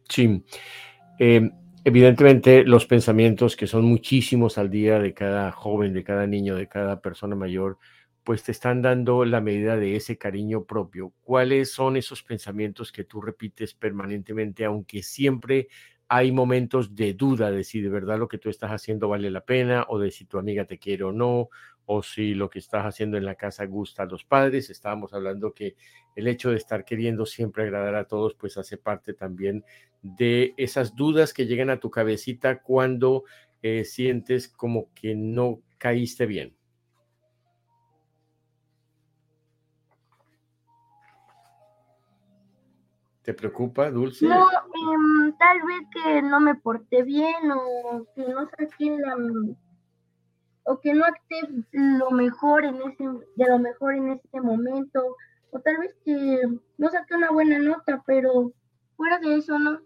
Sí. 0.09 0.43
Eh, 1.19 1.49
Evidentemente, 1.87 2.63
los 2.63 2.87
pensamientos 2.87 3.55
que 3.55 3.67
son 3.67 3.85
muchísimos 3.85 4.57
al 4.57 4.71
día 4.71 4.97
de 4.97 5.13
cada 5.13 5.51
joven, 5.51 5.93
de 5.93 6.03
cada 6.03 6.25
niño, 6.25 6.55
de 6.55 6.67
cada 6.67 6.99
persona 6.99 7.35
mayor, 7.35 7.77
pues 8.23 8.41
te 8.41 8.51
están 8.51 8.81
dando 8.81 9.23
la 9.23 9.39
medida 9.39 9.77
de 9.77 9.95
ese 9.95 10.17
cariño 10.17 10.63
propio. 10.63 11.13
¿Cuáles 11.21 11.71
son 11.73 11.95
esos 11.95 12.23
pensamientos 12.23 12.91
que 12.91 13.03
tú 13.03 13.21
repites 13.21 13.75
permanentemente, 13.75 14.65
aunque 14.65 15.03
siempre 15.03 15.67
hay 16.07 16.31
momentos 16.31 16.95
de 16.95 17.13
duda 17.13 17.51
de 17.51 17.63
si 17.63 17.81
de 17.81 17.89
verdad 17.89 18.17
lo 18.17 18.27
que 18.27 18.39
tú 18.39 18.49
estás 18.49 18.71
haciendo 18.71 19.07
vale 19.07 19.29
la 19.29 19.45
pena 19.45 19.85
o 19.87 19.99
de 19.99 20.09
si 20.09 20.25
tu 20.25 20.39
amiga 20.39 20.65
te 20.65 20.79
quiere 20.79 21.03
o 21.03 21.11
no, 21.11 21.49
o 21.85 22.01
si 22.01 22.33
lo 22.33 22.49
que 22.49 22.59
estás 22.59 22.83
haciendo 22.83 23.17
en 23.17 23.25
la 23.25 23.35
casa 23.35 23.65
gusta 23.65 24.03
a 24.03 24.07
los 24.07 24.23
padres. 24.23 24.69
Estábamos 24.69 25.13
hablando 25.13 25.53
que 25.53 25.75
el 26.15 26.27
hecho 26.27 26.51
de 26.51 26.57
estar 26.57 26.85
queriendo 26.85 27.25
siempre 27.25 27.63
agradar 27.63 27.95
a 27.95 28.07
todos, 28.07 28.35
pues 28.35 28.57
hace 28.57 28.77
parte 28.77 29.13
también 29.13 29.63
de 30.01 30.53
esas 30.57 30.95
dudas 30.95 31.33
que 31.33 31.45
llegan 31.45 31.69
a 31.69 31.79
tu 31.79 31.89
cabecita 31.89 32.61
cuando 32.61 33.23
eh, 33.61 33.83
sientes 33.83 34.47
como 34.47 34.93
que 34.93 35.15
no 35.15 35.61
caíste 35.77 36.25
bien. 36.25 36.55
¿Te 43.25 43.33
preocupa, 43.33 43.89
Dulce? 43.89 44.27
No, 44.27 44.47
em, 44.51 45.35
tal 45.39 45.57
vez 45.63 45.81
que 45.91 46.21
no 46.21 46.39
me 46.39 46.53
porté 46.53 47.01
bien 47.01 47.51
o 47.51 48.05
que 48.13 48.21
no 48.21 48.47
saqué 48.47 48.99
la 48.99 49.15
o 50.65 50.79
que 50.79 50.93
no 50.93 51.05
acté 51.05 51.41
lo 51.71 52.11
mejor 52.11 52.65
en 52.65 52.75
ese 52.75 53.03
de 53.35 53.45
lo 53.47 53.59
mejor 53.59 53.95
en 53.95 54.09
ese 54.09 54.41
momento 54.41 55.15
o 55.51 55.59
tal 55.59 55.77
vez 55.77 55.95
que 56.03 56.41
no 56.77 56.89
saqué 56.89 57.15
una 57.15 57.31
buena 57.31 57.59
nota, 57.59 58.03
pero 58.05 58.51
fuera 58.97 59.19
de 59.19 59.37
eso 59.37 59.57
no. 59.57 59.79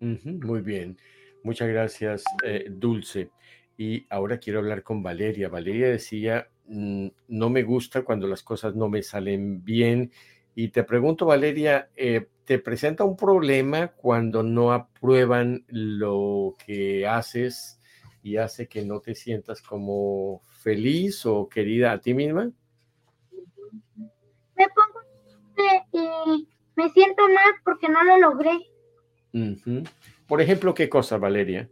muy 0.00 0.60
bien, 0.60 0.98
muchas 1.42 1.68
gracias, 1.68 2.24
eh, 2.44 2.66
Dulce. 2.70 3.30
Y 3.78 4.06
ahora 4.10 4.38
quiero 4.38 4.58
hablar 4.58 4.82
con 4.82 5.02
Valeria. 5.02 5.48
Valeria 5.48 5.88
decía, 5.88 6.48
mm, 6.66 7.06
no 7.28 7.50
me 7.50 7.62
gusta 7.62 8.02
cuando 8.02 8.26
las 8.26 8.42
cosas 8.42 8.74
no 8.74 8.88
me 8.88 9.02
salen 9.02 9.64
bien 9.64 10.12
y 10.54 10.68
te 10.68 10.84
pregunto, 10.84 11.26
Valeria, 11.26 11.88
eh, 11.96 12.28
¿te 12.44 12.58
presenta 12.58 13.04
un 13.04 13.16
problema 13.16 13.88
cuando 13.88 14.42
no 14.42 14.72
aprueban 14.72 15.64
lo 15.68 16.56
que 16.64 17.06
haces 17.06 17.80
y 18.22 18.36
hace 18.36 18.68
que 18.68 18.84
no 18.84 19.00
te 19.00 19.14
sientas 19.14 19.60
como 19.60 20.42
feliz 20.62 21.26
o 21.26 21.48
querida 21.48 21.92
a 21.92 22.00
ti 22.00 22.14
misma? 22.14 22.50
Me 24.56 24.68
pongo 24.68 25.00
que 27.78 27.88
no 27.88 28.02
lo 28.04 28.18
logré. 28.18 28.70
Por 30.26 30.40
ejemplo, 30.40 30.74
¿qué 30.74 30.88
cosa, 30.88 31.18
Valeria? 31.18 31.68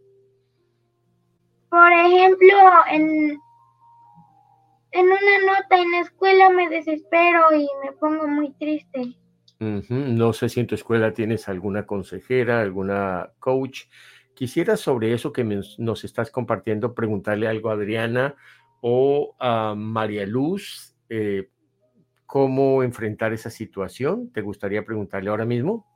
Por 1.69 1.93
ejemplo, 1.93 2.49
en, 2.91 3.39
en 4.91 5.07
una 5.07 5.39
nota 5.47 5.81
en 5.81 5.91
la 5.93 6.01
escuela 6.01 6.51
me 6.51 6.69
desespero 6.69 7.55
y 7.55 7.69
me 7.85 7.93
pongo 7.93 8.27
muy 8.27 8.53
triste. 8.55 9.17
No 9.61 10.33
sé 10.33 10.49
si 10.49 10.61
en 10.61 10.67
tu 10.67 10.75
escuela 10.75 11.13
tienes 11.13 11.49
alguna 11.49 11.87
consejera, 11.87 12.61
alguna 12.61 13.31
coach. 13.39 13.83
Quisiera 14.35 14.77
sobre 14.77 15.13
eso 15.13 15.33
que 15.33 15.45
nos 15.45 16.05
estás 16.05 16.31
compartiendo 16.31 16.95
preguntarle 16.95 17.47
algo 17.47 17.71
a 17.71 17.75
Adriana 17.75 18.35
o 18.81 19.35
a 19.39 19.75
María 19.77 20.27
Luz. 20.27 20.97
Eh, 21.09 21.51
¿Cómo 22.27 22.83
enfrentar 22.83 23.33
esa 23.33 23.51
situación? 23.51 24.31
¿Te 24.33 24.41
gustaría 24.41 24.85
preguntarle 24.85 25.31
ahora 25.31 25.45
mismo? 25.45 25.87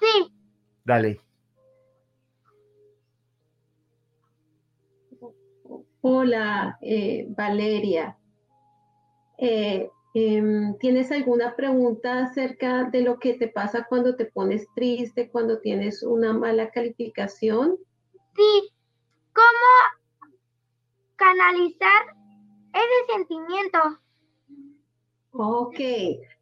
Sí. 0.00 0.32
Dale. 0.84 1.20
Hola, 6.00 6.78
eh, 6.80 7.26
Valeria. 7.30 8.16
Eh, 9.36 9.90
¿Tienes 10.12 11.12
alguna 11.12 11.54
pregunta 11.54 12.24
acerca 12.24 12.84
de 12.84 13.02
lo 13.02 13.18
que 13.18 13.34
te 13.34 13.48
pasa 13.48 13.86
cuando 13.88 14.16
te 14.16 14.24
pones 14.24 14.66
triste, 14.74 15.30
cuando 15.30 15.60
tienes 15.60 16.02
una 16.02 16.32
mala 16.32 16.70
calificación? 16.70 17.76
Sí. 18.34 18.72
¿Cómo 19.34 20.08
canalizar 21.16 22.16
ese 22.72 23.12
sentimiento? 23.12 23.78
Ok, 25.32 25.78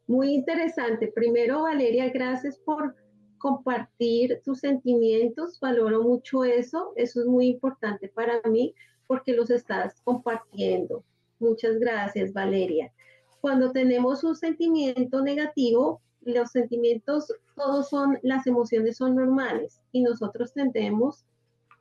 muy 0.07 0.35
interesante. 0.35 1.09
Primero, 1.09 1.63
Valeria, 1.63 2.09
gracias 2.11 2.59
por 2.59 2.95
compartir 3.39 4.41
tus 4.45 4.61
sentimientos. 4.61 5.59
Valoro 5.61 6.03
mucho 6.03 6.45
eso. 6.45 6.93
Eso 6.97 7.21
es 7.21 7.27
muy 7.27 7.49
importante 7.49 8.09
para 8.09 8.41
mí 8.49 8.75
porque 9.07 9.35
los 9.35 9.51
estás 9.51 10.01
compartiendo. 10.03 11.05
Muchas 11.39 11.79
gracias, 11.79 12.33
Valeria 12.33 12.93
cuando 13.41 13.73
tenemos 13.73 14.25
un 14.25 14.37
sentimiento 14.37 15.23
negativo, 15.23 16.01
los 16.23 16.51
sentimientos, 16.51 17.33
todos 17.55 17.89
son, 17.89 18.19
las 18.23 18.47
emociones 18.47 18.97
son 18.97 19.15
normales 19.15 19.81
y 19.93 20.03
nosotros 20.03 20.53
tendemos 20.53 21.25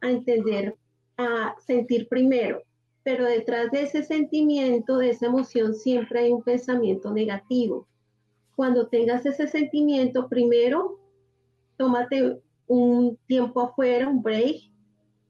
a 0.02 0.12
entender, 0.12 0.76
a 1.18 1.56
sentir 1.66 2.08
primero, 2.08 2.62
pero 3.04 3.26
detrás 3.26 3.72
de 3.72 3.84
ese 3.84 4.04
sentimiento, 4.04 4.98
de 4.98 5.12
esa 5.12 5.28
emoción, 5.28 5.74
siempre 5.74 6.20
hay 6.20 6.32
un 6.32 6.44
pensamiento 6.44 7.12
negativo. 7.12 7.88
Cuando 8.56 8.88
tengas 8.88 9.26
ese 9.26 9.48
sentimiento, 9.48 10.30
primero, 10.30 11.00
tómate 11.78 12.42
un 12.68 13.18
tiempo 13.28 13.62
afuera, 13.62 14.08
un 14.08 14.22
break, 14.22 14.72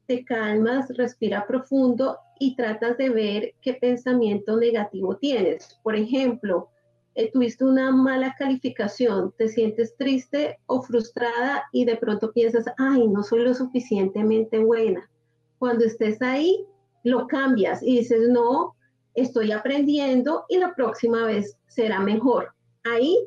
te 0.08 0.24
calmas, 0.24 0.90
respira 0.98 1.46
profundo 1.48 2.18
y 2.40 2.56
tratas 2.56 2.98
de 2.98 3.10
ver 3.10 3.54
qué 3.62 3.74
pensamiento 3.74 4.58
negativo 4.58 5.18
tienes. 5.18 5.80
Por 5.84 5.96
ejemplo, 5.96 6.70
eh, 7.16 7.32
tuviste 7.32 7.64
una 7.64 7.92
mala 7.92 8.36
calificación, 8.38 9.34
te 9.38 9.48
sientes 9.48 9.96
triste 9.98 10.58
o 10.66 10.82
frustrada 10.82 11.64
y 11.72 11.86
de 11.86 11.96
pronto 11.98 12.32
piensas, 12.32 12.66
ay, 12.78 13.08
no 13.08 13.24
soy 13.24 13.44
lo 13.44 13.54
suficientemente 13.54 14.60
buena. 14.60 15.10
Cuando 15.58 15.86
estés 15.86 16.22
ahí, 16.22 16.66
lo 17.04 17.28
cambias 17.28 17.82
y 17.82 18.00
dices, 18.00 18.30
no, 18.30 18.76
estoy 19.14 19.52
aprendiendo 19.52 20.46
y 20.50 20.58
la 20.58 20.76
próxima 20.76 21.26
vez 21.26 21.58
será 21.68 22.00
mejor. 22.00 22.54
Ahí 22.84 23.18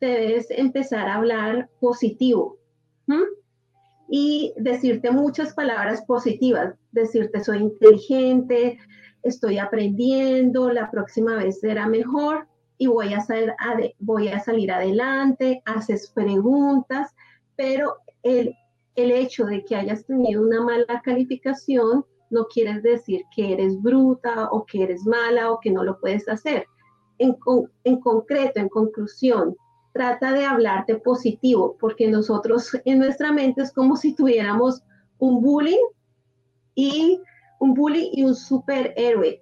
debes 0.00 0.50
empezar 0.50 1.08
a 1.08 1.16
hablar 1.16 1.68
positivo 1.80 2.58
y 4.16 4.54
decirte 4.56 5.10
muchas 5.10 5.54
palabras 5.54 6.04
positivas, 6.04 6.76
decirte 6.92 7.42
soy 7.42 7.58
inteligente, 7.58 8.78
estoy 9.24 9.58
aprendiendo, 9.58 10.70
la 10.70 10.88
próxima 10.88 11.34
vez 11.34 11.58
será 11.58 11.88
mejor 11.88 12.46
y 12.78 12.86
voy 12.86 13.12
a, 13.12 13.26
voy 13.98 14.28
a 14.28 14.38
salir 14.38 14.70
adelante, 14.70 15.62
haces 15.64 16.12
preguntas, 16.14 17.12
pero 17.56 17.96
el, 18.22 18.54
el 18.94 19.10
hecho 19.10 19.46
de 19.46 19.64
que 19.64 19.74
hayas 19.74 20.06
tenido 20.06 20.46
una 20.46 20.60
mala 20.60 21.02
calificación 21.02 22.04
no 22.30 22.44
quiere 22.44 22.80
decir 22.82 23.22
que 23.34 23.52
eres 23.54 23.82
bruta 23.82 24.48
o 24.52 24.64
que 24.64 24.84
eres 24.84 25.04
mala 25.04 25.50
o 25.50 25.58
que 25.58 25.72
no 25.72 25.82
lo 25.82 25.98
puedes 25.98 26.28
hacer. 26.28 26.68
En, 27.18 27.36
en 27.82 27.98
concreto, 27.98 28.60
en 28.60 28.68
conclusión, 28.68 29.56
trata 29.94 30.32
de 30.32 30.44
hablarte 30.44 30.96
positivo, 30.96 31.76
porque 31.80 32.10
nosotros 32.10 32.68
en 32.84 32.98
nuestra 32.98 33.32
mente 33.32 33.62
es 33.62 33.72
como 33.72 33.96
si 33.96 34.12
tuviéramos 34.12 34.82
un 35.18 35.40
bullying 35.40 35.86
y 36.74 37.20
un 37.60 37.74
bully 37.74 38.10
y 38.12 38.24
un 38.24 38.34
superhéroe, 38.34 39.40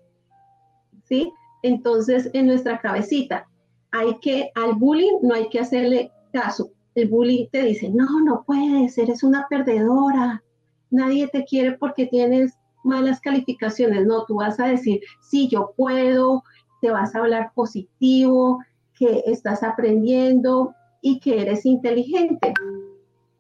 ¿sí? 1.05 1.33
Entonces, 1.63 2.29
en 2.35 2.47
nuestra 2.47 2.81
cabecita, 2.81 3.49
hay 3.93 4.19
que, 4.21 4.51
al 4.55 4.75
bullying 4.75 5.19
no 5.23 5.35
hay 5.35 5.49
que 5.49 5.61
hacerle 5.61 6.13
caso. 6.33 6.71
El 6.95 7.09
bully 7.09 7.49
te 7.51 7.63
dice, 7.63 7.89
no, 7.89 8.21
no 8.21 8.45
puedes, 8.47 8.99
eres 8.99 9.23
una 9.23 9.47
perdedora, 9.49 10.45
nadie 10.91 11.29
te 11.29 11.47
quiere 11.47 11.79
porque 11.79 12.07
tienes 12.07 12.53
malas 12.85 13.21
calificaciones. 13.21 14.05
No, 14.05 14.27
tú 14.27 14.35
vas 14.37 14.61
a 14.61 14.67
decir, 14.67 15.01
sí, 15.23 15.49
yo 15.49 15.73
puedo, 15.79 16.45
te 16.83 16.91
vas 16.91 17.15
a 17.15 17.21
hablar 17.21 17.53
positivo, 17.55 18.59
que 19.03 19.23
estás 19.27 19.65
aprendiendo 19.65 20.75
y 21.01 21.19
que 21.19 21.43
eres 21.43 21.67
inteligente. 21.67 22.55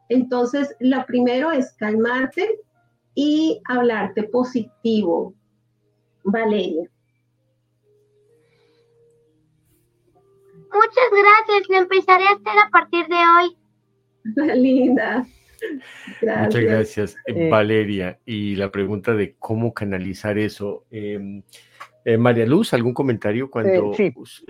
Entonces, 0.09 0.75
lo 0.81 1.05
primero 1.07 1.53
es 1.53 1.73
calmarte 1.75 2.59
y 3.15 3.61
hablarte 3.69 4.25
positivo. 4.25 5.35
Valeria. 6.25 6.91
Muchas 10.73 11.11
gracias. 11.11 11.69
Lo 11.69 11.77
empezaré 11.77 12.25
a 12.25 12.33
hacer 12.33 12.59
a 12.67 12.71
partir 12.71 13.07
de 13.07 13.15
hoy. 13.15 13.57
Linda. 14.61 15.27
Muchas 16.21 16.57
gracias, 16.57 17.17
eh, 17.27 17.49
Valeria. 17.49 18.19
Y 18.27 18.57
la 18.57 18.73
pregunta 18.73 19.15
de 19.15 19.37
cómo 19.39 19.73
canalizar 19.73 20.39
eso. 20.39 20.85
Em, 20.91 21.43
eh, 22.05 22.17
María 22.17 22.47
Luz, 22.47 22.73
¿algún 22.75 22.95
comentario 22.95 23.51
cuando 23.51 23.93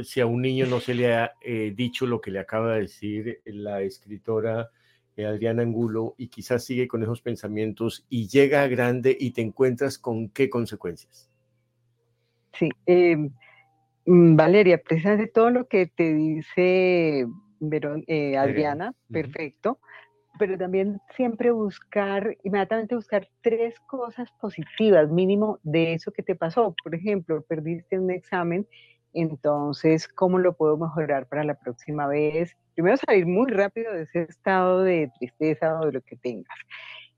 si 0.03 0.21
a 0.21 0.27
un 0.27 0.43
niño 0.43 0.67
no 0.67 0.81
se 0.81 0.95
le 0.95 1.15
ha 1.15 1.33
eh, 1.41 1.73
dicho 1.75 2.07
lo 2.07 2.21
que 2.21 2.31
le 2.31 2.39
acaba 2.39 2.75
de 2.75 2.83
decir 2.83 3.41
la 3.45 3.83
escritora 3.83 4.71
eh, 5.17 5.27
Adriana 5.27 5.63
Angulo 5.63 6.15
y 6.17 6.29
quizás 6.29 6.65
sigue 6.65 6.89
con 6.89 7.03
esos 7.03 7.21
pensamientos 7.21 8.07
y 8.09 8.29
llega 8.29 8.63
a 8.63 8.69
grande 8.69 9.17
y 9.19 9.33
te 9.33 9.43
encuentras 9.43 9.99
con 9.99 10.31
qué 10.31 10.49
consecuencias? 10.49 11.31
Sí, 12.55 12.71
em, 12.87 13.31
mm, 14.07 14.37
Valeria, 14.37 14.83
precisamente 14.83 15.31
todo 15.31 15.51
lo 15.51 15.69
que 15.69 15.87
te 15.87 16.15
dice 16.15 17.27
Adriana, 18.39 18.95
perfecto 19.11 19.79
pero 20.39 20.57
también 20.57 21.01
siempre 21.15 21.51
buscar, 21.51 22.37
inmediatamente 22.43 22.95
buscar 22.95 23.29
tres 23.43 23.79
cosas 23.81 24.31
positivas, 24.41 25.11
mínimo 25.11 25.59
de 25.63 25.95
eso 25.95 26.11
que 26.11 26.23
te 26.23 26.35
pasó. 26.35 26.75
Por 26.83 26.95
ejemplo, 26.95 27.43
perdiste 27.43 27.99
un 27.99 28.11
examen, 28.11 28.67
entonces, 29.13 30.09
¿cómo 30.09 30.39
lo 30.39 30.55
puedo 30.55 30.77
mejorar 30.79 31.29
para 31.29 31.45
la 31.45 31.55
próxima 31.55 32.07
vez? 32.07 32.57
Primero 32.75 32.97
salir 32.97 33.27
muy 33.27 33.51
rápido 33.51 33.93
de 33.93 34.03
ese 34.03 34.23
estado 34.23 34.83
de 34.83 35.11
tristeza 35.19 35.79
o 35.81 35.87
de 35.87 35.93
lo 35.93 36.01
que 36.01 36.17
tengas, 36.17 36.57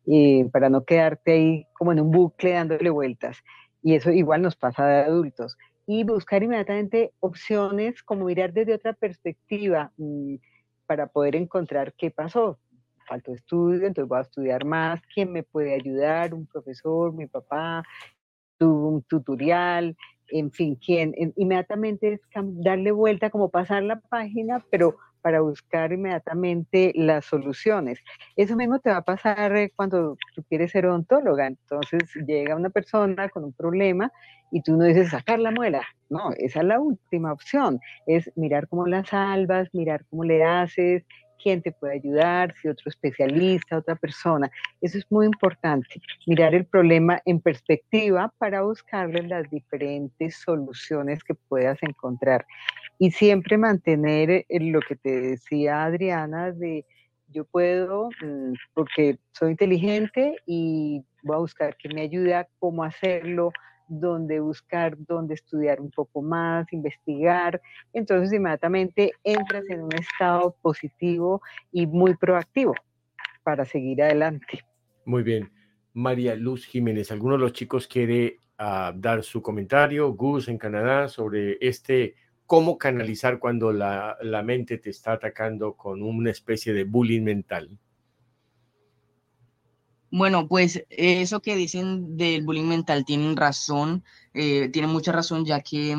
eh, 0.06 0.48
para 0.52 0.68
no 0.68 0.84
quedarte 0.84 1.32
ahí 1.32 1.66
como 1.74 1.92
en 1.92 2.00
un 2.00 2.10
bucle 2.10 2.52
dándole 2.52 2.90
vueltas. 2.90 3.38
Y 3.82 3.94
eso 3.94 4.10
igual 4.10 4.42
nos 4.42 4.56
pasa 4.56 4.86
de 4.86 5.02
adultos. 5.02 5.56
Y 5.86 6.02
buscar 6.02 6.42
inmediatamente 6.42 7.12
opciones, 7.20 8.02
como 8.02 8.24
mirar 8.24 8.52
desde 8.52 8.74
otra 8.74 8.94
perspectiva 8.94 9.92
mm, 9.98 10.36
para 10.86 11.06
poder 11.06 11.36
encontrar 11.36 11.92
qué 11.94 12.10
pasó 12.10 12.58
falto 13.04 13.30
de 13.30 13.38
estudio, 13.38 13.86
entonces 13.86 14.08
voy 14.08 14.18
a 14.18 14.22
estudiar 14.22 14.64
más, 14.64 15.00
¿quién 15.14 15.32
me 15.32 15.42
puede 15.42 15.74
ayudar? 15.74 16.34
Un 16.34 16.46
profesor, 16.46 17.12
mi 17.12 17.26
papá, 17.26 17.82
un 18.60 19.02
tutorial, 19.02 19.96
en 20.28 20.50
fin, 20.50 20.76
quién, 20.76 21.14
inmediatamente 21.36 22.14
es 22.14 22.20
darle 22.34 22.90
vuelta, 22.92 23.30
como 23.30 23.50
pasar 23.50 23.82
la 23.82 24.00
página, 24.00 24.64
pero 24.70 24.96
para 25.24 25.40
buscar 25.40 25.90
inmediatamente 25.90 26.92
las 26.94 27.24
soluciones. 27.24 27.98
Eso 28.36 28.56
mismo 28.56 28.78
te 28.80 28.90
va 28.90 28.98
a 28.98 29.04
pasar 29.04 29.56
eh, 29.56 29.72
cuando 29.74 30.18
tú 30.34 30.42
quieres 30.42 30.72
ser 30.72 30.84
odontóloga. 30.84 31.46
Entonces 31.46 32.02
llega 32.26 32.54
una 32.54 32.68
persona 32.68 33.30
con 33.30 33.44
un 33.44 33.54
problema 33.54 34.12
y 34.50 34.60
tú 34.62 34.76
no 34.76 34.84
dices 34.84 35.08
sacar 35.08 35.38
la 35.38 35.50
muela. 35.50 35.82
No, 36.10 36.30
esa 36.36 36.60
es 36.60 36.66
la 36.66 36.78
última 36.78 37.32
opción. 37.32 37.80
Es 38.06 38.30
mirar 38.36 38.68
cómo 38.68 38.86
la 38.86 39.02
salvas, 39.02 39.72
mirar 39.72 40.04
cómo 40.10 40.24
le 40.24 40.44
haces, 40.44 41.06
quién 41.44 41.60
te 41.60 41.72
puede 41.72 41.94
ayudar, 41.96 42.54
si 42.60 42.68
otro 42.68 42.88
especialista, 42.88 43.76
otra 43.76 43.94
persona. 43.94 44.50
Eso 44.80 44.96
es 44.96 45.04
muy 45.10 45.26
importante, 45.26 46.00
mirar 46.26 46.54
el 46.54 46.64
problema 46.64 47.20
en 47.26 47.38
perspectiva 47.38 48.32
para 48.38 48.62
buscarle 48.62 49.22
las 49.22 49.48
diferentes 49.50 50.36
soluciones 50.36 51.22
que 51.22 51.34
puedas 51.34 51.80
encontrar. 51.82 52.46
Y 52.98 53.10
siempre 53.10 53.58
mantener 53.58 54.30
eh, 54.30 54.46
lo 54.48 54.80
que 54.80 54.96
te 54.96 55.20
decía 55.20 55.84
Adriana 55.84 56.50
de 56.50 56.86
yo 57.28 57.44
puedo, 57.44 58.08
mm, 58.22 58.54
porque 58.72 59.18
soy 59.32 59.50
inteligente 59.50 60.36
y 60.46 61.04
voy 61.22 61.36
a 61.36 61.40
buscar 61.40 61.76
que 61.76 61.88
me 61.88 62.02
ayude 62.02 62.34
a 62.34 62.48
cómo 62.58 62.84
hacerlo, 62.84 63.52
dónde 63.88 64.40
buscar, 64.40 64.96
dónde 64.98 65.34
estudiar 65.34 65.80
un 65.80 65.90
poco 65.90 66.22
más, 66.22 66.72
investigar. 66.72 67.60
Entonces 67.92 68.32
inmediatamente 68.32 69.12
entras 69.22 69.64
en 69.68 69.82
un 69.82 69.94
estado 69.94 70.56
positivo 70.62 71.42
y 71.72 71.86
muy 71.86 72.16
proactivo 72.16 72.74
para 73.42 73.64
seguir 73.64 74.02
adelante. 74.02 74.64
Muy 75.04 75.22
bien. 75.22 75.50
María 75.92 76.34
Luz 76.34 76.66
Jiménez, 76.66 77.12
¿alguno 77.12 77.34
de 77.34 77.40
los 77.40 77.52
chicos 77.52 77.86
quiere 77.86 78.38
ah, 78.58 78.92
dar 78.96 79.22
su 79.22 79.40
comentario? 79.42 80.12
Gus 80.12 80.48
en 80.48 80.58
Canadá 80.58 81.08
sobre 81.08 81.56
este 81.60 82.16
cómo 82.46 82.76
canalizar 82.78 83.38
cuando 83.38 83.72
la, 83.72 84.16
la 84.20 84.42
mente 84.42 84.78
te 84.78 84.90
está 84.90 85.12
atacando 85.12 85.74
con 85.74 86.02
una 86.02 86.30
especie 86.30 86.72
de 86.72 86.84
bullying 86.84 87.22
mental. 87.22 87.78
Bueno, 90.16 90.46
pues 90.46 90.84
eso 90.90 91.42
que 91.42 91.56
dicen 91.56 92.16
del 92.16 92.44
bullying 92.44 92.68
mental 92.68 93.04
tienen 93.04 93.36
razón, 93.36 94.04
eh, 94.32 94.68
tienen 94.68 94.92
mucha 94.92 95.10
razón, 95.10 95.44
ya 95.44 95.60
que 95.60 95.96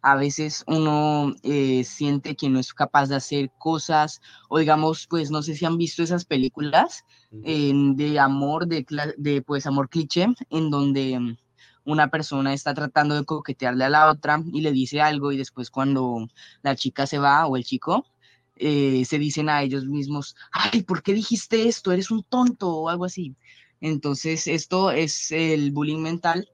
a 0.00 0.16
veces 0.16 0.64
uno 0.66 1.32
eh, 1.44 1.84
siente 1.84 2.34
que 2.34 2.48
no 2.48 2.58
es 2.58 2.74
capaz 2.74 3.08
de 3.08 3.14
hacer 3.14 3.52
cosas, 3.58 4.20
o 4.48 4.58
digamos, 4.58 5.06
pues 5.06 5.30
no 5.30 5.42
sé 5.42 5.54
si 5.54 5.64
han 5.64 5.78
visto 5.78 6.02
esas 6.02 6.24
películas 6.24 7.04
de 7.30 8.18
amor, 8.18 8.66
de, 8.66 8.84
de 9.16 9.42
pues 9.42 9.64
amor 9.68 9.88
cliché, 9.88 10.26
en 10.50 10.70
donde 10.70 11.36
una 11.84 12.10
persona 12.10 12.54
está 12.54 12.74
tratando 12.74 13.14
de 13.14 13.24
coquetearle 13.24 13.84
a 13.84 13.90
la 13.90 14.10
otra 14.10 14.42
y 14.52 14.62
le 14.62 14.72
dice 14.72 15.00
algo 15.00 15.30
y 15.30 15.36
después 15.36 15.70
cuando 15.70 16.28
la 16.62 16.74
chica 16.74 17.06
se 17.06 17.20
va 17.20 17.46
o 17.46 17.56
el 17.56 17.62
chico, 17.62 18.06
eh, 18.56 19.04
se 19.04 19.18
dicen 19.18 19.48
a 19.48 19.62
ellos 19.62 19.86
mismos, 19.86 20.36
ay, 20.52 20.82
¿por 20.82 21.02
qué 21.02 21.14
dijiste 21.14 21.68
esto? 21.68 21.92
Eres 21.92 22.10
un 22.10 22.22
tonto 22.24 22.68
o 22.68 22.88
algo 22.88 23.04
así. 23.04 23.34
Entonces, 23.80 24.46
esto 24.46 24.90
es 24.90 25.32
el 25.32 25.72
bullying 25.72 26.00
mental 26.00 26.48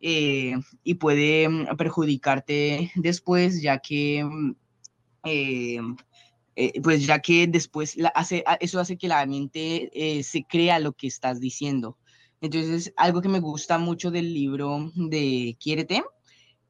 eh, 0.00 0.54
y 0.82 0.94
puede 0.94 1.48
mm, 1.48 1.76
perjudicarte 1.76 2.92
después, 2.96 3.62
ya 3.62 3.78
que, 3.78 4.24
mm, 4.24 4.56
eh, 5.24 5.80
pues 6.82 7.06
ya 7.06 7.20
que 7.20 7.46
después 7.46 7.96
hace, 8.14 8.44
eso 8.60 8.80
hace 8.80 8.96
que 8.96 9.08
la 9.08 9.26
mente 9.26 9.90
se 10.22 10.44
crea 10.44 10.78
lo 10.78 10.92
que 10.92 11.06
estás 11.06 11.38
diciendo. 11.38 11.98
Entonces, 12.40 12.92
algo 12.96 13.20
que 13.20 13.28
me 13.28 13.40
gusta 13.40 13.78
mucho 13.78 14.10
del 14.10 14.32
libro 14.32 14.90
de 14.94 15.56
Quiérete 15.60 16.02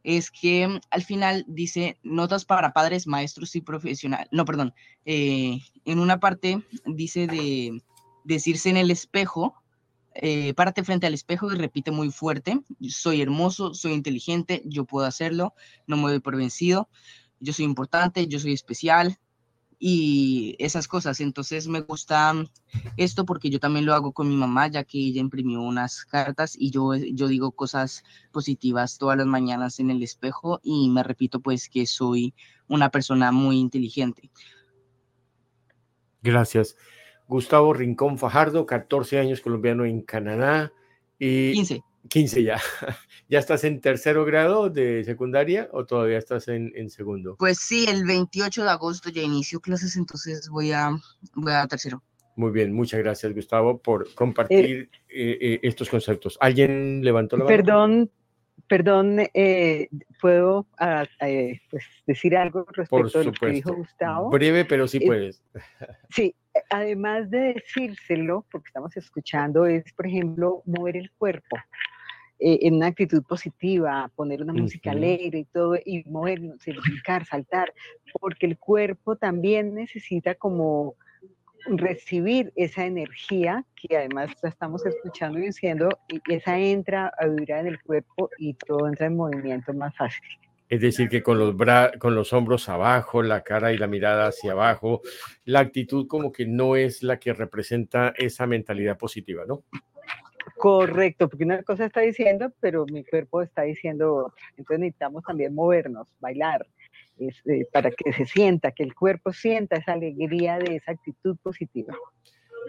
es 0.07 0.31
que 0.31 0.81
al 0.90 1.03
final 1.03 1.45
dice 1.49 1.99
notas 2.05 2.45
para 2.45 2.73
padres, 2.73 3.09
maestros 3.09 3.57
y 3.57 3.61
profesionales. 3.61 4.29
No, 4.31 4.45
perdón. 4.45 4.73
Eh, 5.05 5.59
en 5.85 5.99
una 5.99 6.21
parte 6.21 6.62
dice 6.85 7.27
de 7.27 7.83
decirse 8.23 8.71
en 8.71 8.77
el 8.77 8.92
espejo, 8.92 9.57
eh, 10.14 10.55
párate 10.55 10.85
frente 10.85 11.09
al 11.09 11.14
espejo 11.14 11.53
y 11.53 11.57
repite 11.57 11.90
muy 11.90 12.12
fuerte, 12.12 12.61
soy 12.88 13.21
hermoso, 13.21 13.75
soy 13.75 13.95
inteligente, 13.95 14.62
yo 14.64 14.85
puedo 14.85 15.07
hacerlo, 15.07 15.55
no 15.88 15.97
me 15.97 16.05
doy 16.05 16.21
por 16.21 16.37
vencido, 16.37 16.88
yo 17.40 17.53
soy 17.53 17.64
importante, 17.64 18.29
yo 18.29 18.38
soy 18.38 18.53
especial, 18.53 19.19
y 19.79 20.57
esas 20.59 20.89
cosas. 20.89 21.21
Entonces 21.21 21.69
me 21.69 21.81
gusta 21.81 22.35
esto 22.97 23.25
porque 23.25 23.51
yo 23.51 23.61
también 23.61 23.87
lo 23.87 23.95
hago 23.95 24.12
con 24.12 24.29
mi 24.29 24.37
mamá, 24.37 24.69
ya 24.69 24.85
que 24.85 24.99
ella 24.99 25.21
imprimió 25.21 25.61
unas 25.61 26.05
cartas 26.05 26.57
y 26.59 26.71
yo, 26.71 26.95
yo 26.95 27.29
digo 27.29 27.53
cosas 27.53 28.05
positivas 28.33 28.99
todas 28.99 29.19
las 29.19 29.27
mañanas 29.27 29.81
en 29.81 29.91
el 29.91 30.03
espejo 30.03 30.61
y 30.62 30.89
me 30.91 31.03
repito 31.03 31.41
pues 31.41 31.69
que 31.69 31.87
soy 31.87 32.35
una 32.69 32.91
persona 32.91 33.33
muy 33.33 33.59
inteligente. 33.59 34.31
Gracias. 36.23 36.77
Gustavo 37.29 37.73
Rincón 37.73 38.19
Fajardo, 38.19 38.67
14 38.67 39.19
años 39.19 39.41
colombiano 39.41 39.85
en 39.85 40.01
Canadá. 40.03 40.73
Y 41.19 41.53
15. 41.53 41.83
15 42.09 42.42
ya. 42.42 42.61
¿Ya 43.29 43.38
estás 43.38 43.64
en 43.64 43.81
tercero 43.81 44.25
grado 44.25 44.71
de 44.71 45.03
secundaria 45.05 45.69
o 45.73 45.85
todavía 45.85 46.19
estás 46.19 46.49
en, 46.49 46.90
segundo? 46.90 47.37
Pues 47.38 47.59
sí, 47.59 47.87
el 47.88 48.05
28 48.05 48.62
de 48.62 48.71
agosto 48.71 49.11
ya 49.11 49.23
inicio 49.23 49.61
clases, 49.61 49.97
entonces 49.97 50.49
voy 50.49 50.73
a, 50.73 50.90
voy 51.35 51.53
a 51.53 51.66
tercero. 51.66 52.03
Muy 52.37 52.53
bien, 52.53 52.73
muchas 52.73 53.01
gracias 53.01 53.35
Gustavo 53.35 53.79
por 53.79 54.14
compartir 54.14 54.90
eh, 55.09 55.38
eh, 55.40 55.61
estos 55.62 55.88
conceptos. 55.88 56.37
¿Alguien 56.40 57.03
levantó 57.03 57.37
la 57.37 57.45
mano? 57.45 57.57
Perdón, 57.57 58.11
perdón, 58.69 59.21
eh, 59.33 59.88
¿puedo 60.21 60.66
ah, 60.79 61.07
pues, 61.71 61.85
decir 62.07 62.37
algo 62.37 62.66
respecto 62.73 63.21
a 63.21 63.25
lo 63.25 63.33
que 63.33 63.47
dijo 63.47 63.75
Gustavo? 63.75 64.31
Breve, 64.31 64.64
pero 64.64 64.87
sí 64.87 65.01
puedes. 65.01 65.42
Sí, 66.11 66.35
además 66.71 67.31
de 67.31 67.55
decírselo, 67.55 68.47
porque 68.51 68.69
estamos 68.69 68.97
escuchando, 68.97 69.66
es, 69.66 69.92
por 69.92 70.07
ejemplo, 70.07 70.62
mover 70.64 70.97
el 70.97 71.11
cuerpo. 71.12 71.57
Eh, 72.38 72.59
en 72.62 72.75
una 72.75 72.88
actitud 72.88 73.22
positiva, 73.22 74.11
poner 74.14 74.42
una 74.42 74.53
música 74.53 74.90
alegre 74.90 75.38
y 75.38 75.44
todo, 75.44 75.75
y 75.77 76.05
movernos, 76.05 76.59
brincar, 76.66 77.25
saltar, 77.25 77.72
porque 78.20 78.44
el 78.44 78.59
cuerpo 78.59 79.16
también 79.16 79.75
necesita 79.75 80.35
como 80.35 80.96
recibir 81.66 82.53
esa 82.55 82.85
energía 82.85 83.64
que 83.75 83.96
además 83.96 84.33
la 84.42 84.51
estamos 84.51 84.85
escuchando 84.85 85.38
y 85.38 85.46
diciendo, 85.46 85.88
y 86.09 86.20
esa 86.33 86.59
entra 86.59 87.11
a 87.18 87.27
vibrar 87.27 87.61
en 87.61 87.68
el 87.68 87.81
cuerpo 87.81 88.29
y 88.38 88.53
todo 88.55 88.87
entra 88.87 89.07
en 89.07 89.16
movimiento 89.16 89.72
más 89.72 89.96
fácil. 89.96 90.27
Es 90.68 90.81
decir, 90.81 91.09
que 91.09 91.22
con 91.22 91.38
los, 91.38 91.55
con 91.99 92.14
los 92.14 92.33
hombros 92.33 92.68
abajo, 92.68 93.22
la 93.22 93.42
cara 93.42 93.72
y 93.72 93.79
la 93.79 93.87
mirada 93.87 94.27
hacia 94.27 94.53
abajo, 94.53 95.01
la 95.44 95.61
actitud 95.61 96.07
como 96.07 96.33
que 96.33 96.44
no 96.44 96.77
es 96.77 97.03
la 97.03 97.18
que 97.18 97.33
representa 97.33 98.12
esa 98.16 98.46
mentalidad 98.46 98.99
positiva, 98.99 99.44
¿no? 99.46 99.62
Correcto, 100.54 101.28
porque 101.28 101.44
una 101.44 101.62
cosa 101.62 101.87
está 101.87 102.00
diciendo, 102.00 102.52
pero 102.61 102.87
mi 102.87 103.04
cuerpo 103.04 103.42
está 103.42 103.62
diciendo 103.62 104.14
otra. 104.14 104.44
Entonces 104.56 104.80
necesitamos 104.80 105.24
también 105.24 105.54
movernos, 105.54 106.09
bailar, 106.20 106.66
este, 107.18 107.66
para 107.72 107.90
que 107.90 108.12
se 108.12 108.26
sienta, 108.26 108.70
que 108.70 108.82
el 108.82 108.94
cuerpo 108.94 109.32
sienta 109.32 109.76
esa 109.76 109.92
alegría 109.92 110.59
de 110.59 110.76
esa 110.76 110.92
actitud 110.92 111.37
positiva. 111.42 111.94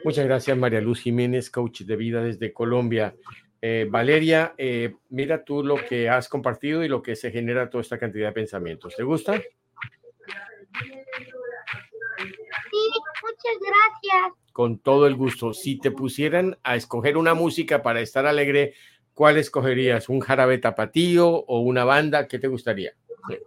Muchas 0.03 0.25
gracias, 0.25 0.57
María 0.57 0.81
Luz 0.81 1.01
Jiménez, 1.01 1.49
coach 1.49 1.81
de 1.81 1.95
vida 1.95 2.23
desde 2.23 2.53
Colombia. 2.53 3.15
Eh, 3.61 3.87
Valeria, 3.89 4.53
eh, 4.57 4.95
mira 5.09 5.43
tú 5.43 5.63
lo 5.63 5.75
que 5.75 6.09
has 6.09 6.29
compartido 6.29 6.83
y 6.83 6.87
lo 6.87 7.01
que 7.01 7.15
se 7.15 7.31
genera 7.31 7.69
toda 7.69 7.81
esta 7.81 7.97
cantidad 7.97 8.27
de 8.27 8.33
pensamientos. 8.33 8.95
¿Te 8.95 9.03
gusta? 9.03 9.41
Muchas 13.23 13.59
gracias 13.59 14.47
con 14.57 14.79
todo 14.79 15.05
el 15.05 15.15
gusto. 15.15 15.53
Si 15.53 15.77
te 15.77 15.91
pusieran 15.91 16.57
a 16.63 16.75
escoger 16.75 17.15
una 17.15 17.35
música 17.35 17.83
para 17.83 18.01
estar 18.01 18.25
alegre, 18.25 18.73
¿cuál 19.13 19.37
escogerías? 19.37 20.09
¿Un 20.09 20.19
jarabe 20.19 20.57
tapatío 20.57 21.27
o 21.27 21.59
una 21.59 21.85
banda? 21.85 22.27
¿Qué 22.27 22.39
te 22.39 22.47
gustaría? 22.47 22.93
La 23.19 23.37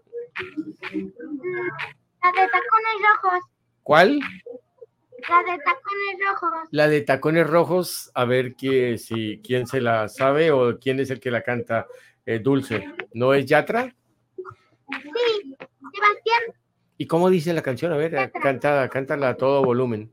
de 2.30 2.46
tacones 2.46 2.94
rojos. 3.02 3.40
¿Cuál? 3.82 4.20
La 5.28 5.42
de 5.42 5.58
tacones 5.58 6.16
rojos. 6.28 6.68
La 6.70 6.86
de 6.86 7.00
tacones 7.00 7.50
rojos, 7.50 8.12
a 8.14 8.24
ver 8.24 8.54
quién, 8.54 9.00
si, 9.00 9.40
quién 9.42 9.66
se 9.66 9.80
la 9.80 10.08
sabe 10.08 10.52
o 10.52 10.78
quién 10.78 11.00
es 11.00 11.10
el 11.10 11.18
que 11.18 11.32
la 11.32 11.42
canta 11.42 11.88
eh, 12.24 12.38
Dulce. 12.38 12.88
¿No 13.14 13.34
es 13.34 13.46
Yatra? 13.46 13.92
Sí, 14.92 15.56
Sebastián. 15.92 16.42
¿Y 17.00 17.06
cómo 17.06 17.30
dice 17.30 17.54
la 17.54 17.62
canción? 17.62 17.94
A 17.94 17.96
ver, 17.96 18.30
canta, 18.42 18.86
cántala 18.90 19.30
a 19.30 19.34
todo 19.34 19.64
volumen. 19.64 20.12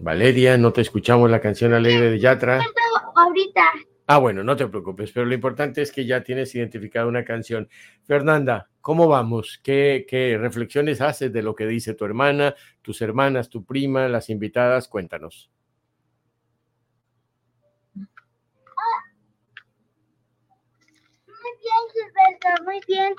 Valeria, 0.00 0.58
no 0.58 0.72
te 0.72 0.80
escuchamos 0.80 1.30
la 1.30 1.40
canción 1.40 1.72
alegre 1.72 2.10
de 2.10 2.18
Yatra. 2.18 2.60
Ahorita. 3.14 3.70
Ah, 4.06 4.18
bueno, 4.18 4.42
no 4.42 4.56
te 4.56 4.66
preocupes, 4.66 5.12
pero 5.12 5.26
lo 5.26 5.34
importante 5.34 5.80
es 5.80 5.92
que 5.92 6.04
ya 6.04 6.22
tienes 6.22 6.54
identificada 6.54 7.06
una 7.06 7.24
canción. 7.24 7.68
Fernanda, 8.04 8.68
¿cómo 8.80 9.08
vamos? 9.08 9.60
¿Qué, 9.62 10.04
¿Qué, 10.08 10.36
reflexiones 10.38 11.00
haces 11.00 11.32
de 11.32 11.42
lo 11.42 11.54
que 11.54 11.66
dice 11.66 11.94
tu 11.94 12.04
hermana, 12.04 12.54
tus 12.82 13.00
hermanas, 13.00 13.48
tu 13.48 13.64
prima, 13.64 14.08
las 14.08 14.28
invitadas? 14.28 14.88
Cuéntanos. 14.88 15.50
muy 22.64 22.80
bien. 22.86 23.14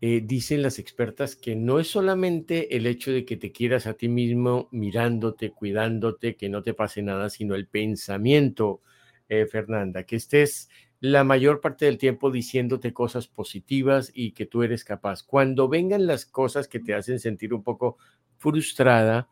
Eh, 0.00 0.22
dicen 0.24 0.62
las 0.62 0.78
expertas 0.78 1.34
que 1.34 1.56
no 1.56 1.80
es 1.80 1.88
solamente 1.88 2.76
el 2.76 2.86
hecho 2.86 3.10
de 3.10 3.24
que 3.24 3.36
te 3.36 3.50
quieras 3.50 3.86
a 3.86 3.94
ti 3.94 4.08
mismo 4.08 4.68
mirándote, 4.70 5.50
cuidándote, 5.50 6.36
que 6.36 6.48
no 6.48 6.62
te 6.62 6.72
pase 6.72 7.02
nada, 7.02 7.30
sino 7.30 7.56
el 7.56 7.66
pensamiento, 7.66 8.80
eh, 9.28 9.46
Fernanda, 9.46 10.04
que 10.04 10.16
estés 10.16 10.68
la 11.00 11.22
mayor 11.22 11.60
parte 11.60 11.84
del 11.84 11.98
tiempo 11.98 12.30
diciéndote 12.30 12.92
cosas 12.92 13.28
positivas 13.28 14.10
y 14.14 14.32
que 14.32 14.46
tú 14.46 14.62
eres 14.62 14.84
capaz. 14.84 15.22
Cuando 15.22 15.68
vengan 15.68 16.06
las 16.06 16.26
cosas 16.26 16.66
que 16.66 16.80
te 16.80 16.94
hacen 16.94 17.20
sentir 17.20 17.54
un 17.54 17.62
poco 17.62 17.98
frustrada, 18.38 19.28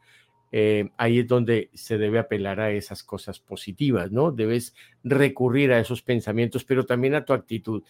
eh, 0.53 0.91
ahí 0.97 1.21
es 1.21 1.27
donde 1.27 1.71
se 1.75 1.99
debe 1.99 2.19
apelar 2.19 2.61
a 2.61 2.71
esas 2.71 3.03
cosas 3.03 3.41
positivas, 3.41 4.13
¿no? 4.13 4.31
Debes 4.31 4.75
recurrir 5.03 5.73
a 5.73 5.81
esos 5.81 6.03
pensamientos, 6.03 6.65
pero 6.65 6.87
también 6.87 7.15
a 7.15 7.25
tu 7.25 7.33
actitud. 7.33 7.83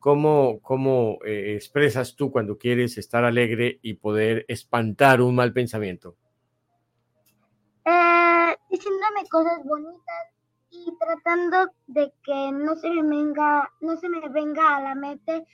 ¿Cómo, 0.00 0.60
cómo 0.60 1.18
eh, 1.24 1.54
expresas 1.54 2.16
tú 2.16 2.32
cuando 2.32 2.58
quieres 2.58 2.98
estar 2.98 3.22
alegre 3.22 3.78
y 3.82 3.94
poder 3.94 4.44
espantar 4.48 5.20
un 5.20 5.36
mal 5.36 5.52
pensamiento? 5.52 6.16
Diciéndome 8.70 9.28
cosas 9.28 9.64
bonitas 9.64 10.39
y 10.70 10.96
tratando 10.98 11.72
de 11.86 12.12
que 12.22 12.52
no 12.52 12.76
se 12.76 12.90
me 12.90 13.02
venga, 13.02 13.68
no 13.80 13.96
se 13.96 14.08
me 14.08 14.28
venga 14.28 14.76
a 14.76 14.80
la 14.80 14.94
mente, 14.94 15.46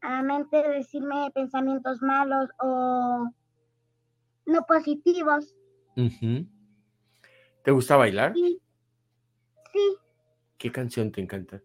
a 0.00 0.10
la 0.10 0.22
mente 0.22 0.56
decirme 0.68 1.30
pensamientos 1.34 2.02
malos 2.02 2.50
o 2.60 3.30
no 4.46 4.62
positivos. 4.66 5.54
¿Te 7.62 7.70
gusta 7.70 7.96
bailar? 7.96 8.34
Sí. 8.34 8.60
sí. 9.72 9.96
¿Qué 10.58 10.72
canción 10.72 11.12
te 11.12 11.20
encanta? 11.20 11.62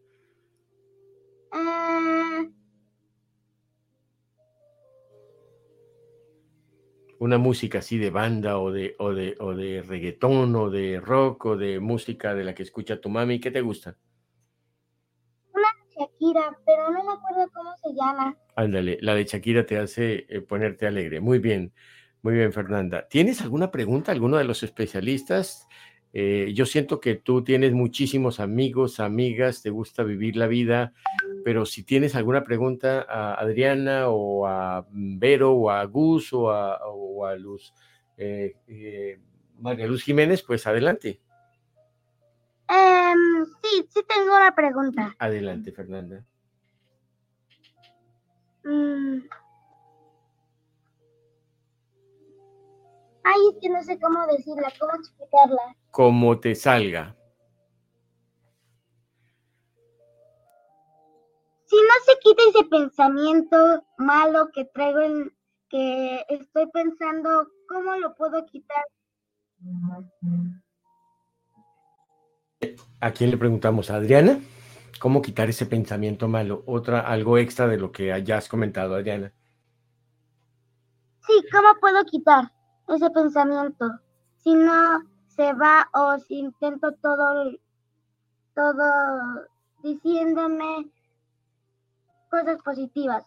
Ah. 1.52 2.46
Una 7.22 7.38
música 7.38 7.78
así 7.78 8.00
de 8.00 8.10
banda 8.10 8.58
o 8.58 8.72
de, 8.72 8.96
o, 8.98 9.14
de, 9.14 9.36
o 9.40 9.54
de 9.54 9.84
reggaetón 9.84 10.56
o 10.56 10.72
de 10.72 11.00
rock 11.00 11.46
o 11.46 11.56
de 11.56 11.80
música 11.80 12.34
de 12.34 12.44
la 12.44 12.56
que 12.56 12.64
escucha 12.64 13.00
tu 13.00 13.10
mami. 13.10 13.40
¿Qué 13.40 13.52
te 13.52 13.62
gusta? 13.62 13.96
Una 15.54 15.68
Shakira, 15.96 16.58
pero 16.66 16.90
no 16.90 17.04
me 17.04 17.12
acuerdo 17.12 17.52
cómo 17.54 17.78
se 17.78 17.90
llama. 17.94 18.36
Ándale, 18.56 18.98
la 19.02 19.14
de 19.14 19.26
Shakira 19.26 19.68
te 19.68 19.78
hace 19.78 20.26
eh, 20.30 20.42
ponerte 20.42 20.88
alegre. 20.88 21.22
Muy 21.22 21.38
bien. 21.38 21.76
Muy 22.24 22.34
bien, 22.34 22.52
Fernanda. 22.54 23.08
¿Tienes 23.08 23.40
alguna 23.44 23.70
pregunta, 23.70 24.12
alguno 24.12 24.38
de 24.38 24.44
los 24.44 24.64
especialistas? 24.64 25.68
Eh, 26.14 26.52
yo 26.54 26.66
siento 26.66 27.00
que 27.00 27.16
tú 27.16 27.44
tienes 27.44 27.72
muchísimos 27.72 28.40
amigos, 28.40 29.00
amigas, 29.00 29.62
te 29.62 29.70
gusta 29.70 30.04
vivir 30.04 30.36
la 30.36 30.48
vida, 30.48 30.94
pero 31.46 31.66
si 31.66 31.84
tienes 31.84 32.16
alguna 32.16 32.44
pregunta 32.44 33.06
a 33.08 33.36
Adriana 33.36 34.10
o 34.10 34.46
a 34.46 34.86
Vero 34.92 35.54
o 35.54 35.70
a 35.70 35.86
Gus 35.86 36.34
o 36.34 36.52
a, 36.52 37.36
Luz, 37.36 37.74
eh, 38.18 38.56
eh, 38.68 39.20
María 39.60 39.88
Luz 39.88 40.04
Jiménez, 40.04 40.44
pues 40.44 40.68
adelante. 40.68 41.22
Em, 42.68 43.46
sí, 43.64 43.88
sí 43.90 44.02
tengo 44.08 44.36
una 44.36 44.54
pregunta. 44.54 45.16
Adelante, 45.18 45.72
Fernanda. 45.72 46.26
Mm, 48.64 49.20
Ay, 53.24 53.40
es 53.54 53.58
que 53.62 53.70
no 53.70 53.84
sé 53.84 54.00
cómo 54.00 54.26
decirla, 54.28 54.72
cómo 54.80 54.94
explicarla. 54.96 55.76
Como 55.92 56.40
te 56.40 56.56
salga. 56.56 57.16
Si 61.66 61.76
no 61.76 61.94
se 62.06 62.20
quita 62.20 62.42
ese 62.50 62.66
pensamiento 62.66 63.86
malo 63.98 64.50
que 64.54 64.66
traigo 64.66 65.02
en, 65.02 65.34
que 65.70 66.26
estoy 66.30 66.68
pensando, 66.68 67.48
¿cómo 67.68 67.96
lo 67.98 68.14
puedo 68.16 68.46
quitar? 68.46 68.84
¿A 73.00 73.12
quién 73.12 73.32
le 73.32 73.38
preguntamos? 73.38 73.90
¿A 73.90 73.96
Adriana? 73.96 74.40
¿Cómo 75.00 75.22
quitar 75.22 75.50
ese 75.50 75.66
pensamiento 75.66 76.28
malo? 76.28 76.64
Otra, 76.68 77.02
algo 77.02 77.38
extra 77.38 77.68
de 77.68 77.78
lo 77.78 77.92
que 77.92 78.12
hayas 78.12 78.48
comentado, 78.48 78.96
Adriana. 78.96 79.34
Sí, 81.26 81.34
¿cómo 81.52 81.80
puedo 81.80 82.04
quitar? 82.06 82.52
ese 82.88 83.10
pensamiento. 83.12 83.86
Si 84.38 84.54
no 84.54 85.04
se 85.36 85.54
va 85.54 85.88
o 85.94 86.20
si 86.20 86.40
intento 86.40 86.92
todo, 87.02 87.52
todo 88.54 88.84
diciéndome 89.82 90.90
cosas 92.30 92.62
positivas. 92.62 93.26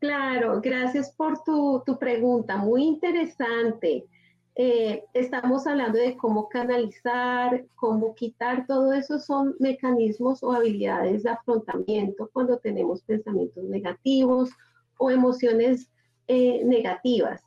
Claro, 0.00 0.60
gracias 0.60 1.12
por 1.12 1.42
tu, 1.44 1.98
pregunta, 1.98 2.56
muy 2.56 2.84
interesante. 2.84 4.06
Eh, 4.54 5.04
estamos 5.12 5.66
hablando 5.66 5.98
de 5.98 6.16
cómo 6.16 6.48
canalizar, 6.48 7.64
cómo 7.76 8.14
quitar, 8.14 8.66
todo 8.66 8.92
eso 8.92 9.18
son 9.18 9.54
mecanismos 9.58 10.42
o 10.42 10.52
habilidades 10.52 11.22
de 11.22 11.30
afrontamiento 11.30 12.28
cuando 12.32 12.58
tenemos 12.58 13.02
pensamientos 13.02 13.64
negativos 13.64 14.50
o 14.98 15.10
emociones 15.10 15.90
eh, 16.26 16.62
negativas 16.64 17.42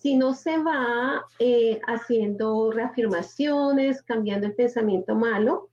si 0.00 0.16
no 0.16 0.34
se 0.34 0.56
va 0.58 1.26
eh, 1.38 1.78
haciendo 1.86 2.70
reafirmaciones, 2.70 4.02
cambiando 4.02 4.46
el 4.46 4.54
pensamiento 4.54 5.14
malo, 5.14 5.68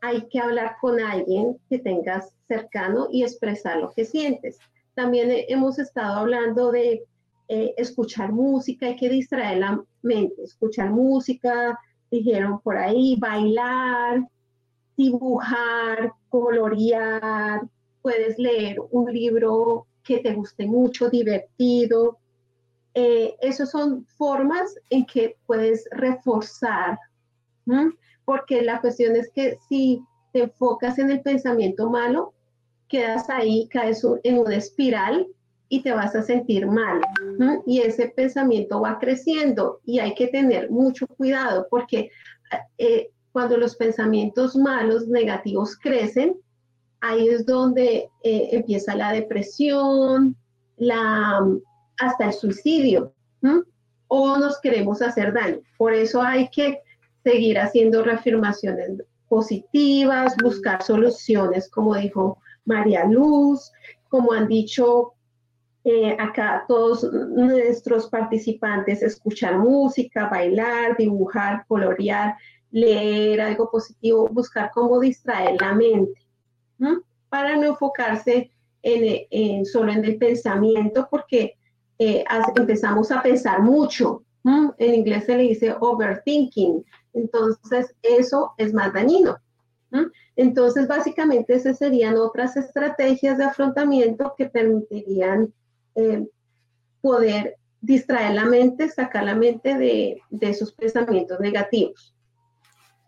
hay 0.00 0.22
que 0.28 0.40
hablar 0.40 0.76
con 0.80 0.98
alguien 0.98 1.56
que 1.68 1.78
tengas 1.78 2.34
cercano 2.48 3.08
y 3.12 3.22
expresar 3.22 3.78
lo 3.78 3.92
que 3.92 4.04
sientes. 4.04 4.58
También 4.94 5.28
hemos 5.48 5.78
estado 5.78 6.18
hablando 6.18 6.72
de 6.72 7.04
eh, 7.48 7.74
escuchar 7.76 8.32
música, 8.32 8.86
hay 8.86 8.96
que 8.96 9.08
distraer 9.08 9.58
la 9.58 9.84
mente, 10.02 10.42
escuchar 10.42 10.90
música, 10.90 11.78
dijeron 12.10 12.60
por 12.60 12.76
ahí, 12.76 13.16
bailar, 13.20 14.26
dibujar, 14.96 16.12
colorear, 16.28 17.62
puedes 18.02 18.36
leer 18.36 18.78
un 18.90 19.12
libro 19.12 19.86
que 20.02 20.18
te 20.18 20.34
guste 20.34 20.66
mucho, 20.66 21.08
divertido, 21.08 22.19
eh, 22.94 23.36
esas 23.40 23.70
son 23.70 24.04
formas 24.16 24.74
en 24.90 25.06
que 25.06 25.36
puedes 25.46 25.84
reforzar, 25.92 26.98
porque 28.24 28.62
la 28.62 28.80
cuestión 28.80 29.14
es 29.14 29.30
que 29.32 29.58
si 29.68 30.02
te 30.32 30.42
enfocas 30.44 30.98
en 30.98 31.10
el 31.10 31.20
pensamiento 31.20 31.88
malo, 31.88 32.32
quedas 32.88 33.30
ahí, 33.30 33.68
caes 33.68 34.04
en 34.24 34.38
una 34.38 34.56
espiral 34.56 35.26
y 35.68 35.82
te 35.82 35.92
vas 35.92 36.16
a 36.16 36.22
sentir 36.22 36.66
mal. 36.66 37.00
Y 37.64 37.80
ese 37.80 38.08
pensamiento 38.08 38.80
va 38.80 38.98
creciendo 38.98 39.80
y 39.84 40.00
hay 40.00 40.14
que 40.14 40.26
tener 40.26 40.70
mucho 40.70 41.06
cuidado 41.06 41.68
porque 41.70 42.10
eh, 42.78 43.10
cuando 43.32 43.56
los 43.56 43.76
pensamientos 43.76 44.56
malos, 44.56 45.06
negativos 45.06 45.76
crecen, 45.76 46.36
ahí 47.00 47.28
es 47.28 47.46
donde 47.46 48.10
eh, 48.24 48.48
empieza 48.50 48.96
la 48.96 49.12
depresión, 49.12 50.36
la 50.76 51.40
hasta 52.00 52.26
el 52.26 52.32
suicidio, 52.32 53.12
o 54.08 54.38
nos 54.38 54.60
queremos 54.60 55.02
hacer 55.02 55.32
daño. 55.32 55.60
Por 55.78 55.94
eso 55.94 56.20
hay 56.20 56.48
que 56.50 56.80
seguir 57.22 57.58
haciendo 57.58 58.02
reafirmaciones 58.02 59.02
positivas, 59.28 60.34
buscar 60.42 60.82
soluciones, 60.82 61.70
como 61.70 61.94
dijo 61.94 62.38
María 62.64 63.04
Luz, 63.04 63.70
como 64.08 64.32
han 64.32 64.48
dicho 64.48 65.12
eh, 65.84 66.16
acá 66.18 66.64
todos 66.68 67.04
nuestros 67.04 68.08
participantes, 68.08 69.02
escuchar 69.02 69.56
música, 69.58 70.28
bailar, 70.28 70.96
dibujar, 70.96 71.64
colorear, 71.68 72.36
leer 72.70 73.40
algo 73.40 73.70
positivo, 73.70 74.28
buscar 74.28 74.70
cómo 74.74 75.00
distraer 75.00 75.60
la 75.60 75.74
mente, 75.74 76.20
para 77.28 77.56
no 77.56 77.68
enfocarse 77.68 78.50
en, 78.82 79.64
solo 79.64 79.92
en 79.92 80.04
el 80.04 80.18
pensamiento, 80.18 81.08
porque 81.10 81.54
eh, 82.00 82.24
empezamos 82.56 83.12
a 83.12 83.22
pensar 83.22 83.60
mucho. 83.60 84.24
En 84.78 84.94
inglés 84.94 85.26
se 85.26 85.36
le 85.36 85.42
dice 85.42 85.76
overthinking. 85.78 86.82
Entonces, 87.12 87.94
eso 88.02 88.54
es 88.56 88.72
más 88.72 88.92
dañino. 88.94 89.36
Entonces, 90.34 90.88
básicamente, 90.88 91.54
esas 91.54 91.76
serían 91.76 92.16
otras 92.16 92.56
estrategias 92.56 93.36
de 93.36 93.44
afrontamiento 93.44 94.34
que 94.38 94.46
permitirían 94.46 95.52
eh, 95.94 96.26
poder 97.02 97.56
distraer 97.82 98.34
la 98.34 98.46
mente, 98.46 98.88
sacar 98.88 99.24
la 99.24 99.34
mente 99.34 99.76
de, 99.76 100.22
de 100.30 100.48
esos 100.48 100.72
pensamientos 100.72 101.38
negativos. 101.38 102.14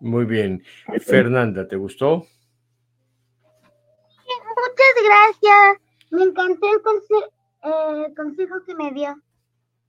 Muy 0.00 0.26
bien. 0.26 0.62
Fernanda, 1.00 1.66
¿te 1.66 1.76
gustó? 1.76 2.26
Muchas 4.54 4.94
gracias. 5.02 5.80
Me 6.10 6.24
encantó 6.24 6.66
el 6.74 6.82
concepto 6.82 7.41
eh, 7.62 8.14
consejo 8.14 8.62
que 8.66 8.74
me 8.74 8.92
dio. 8.92 9.16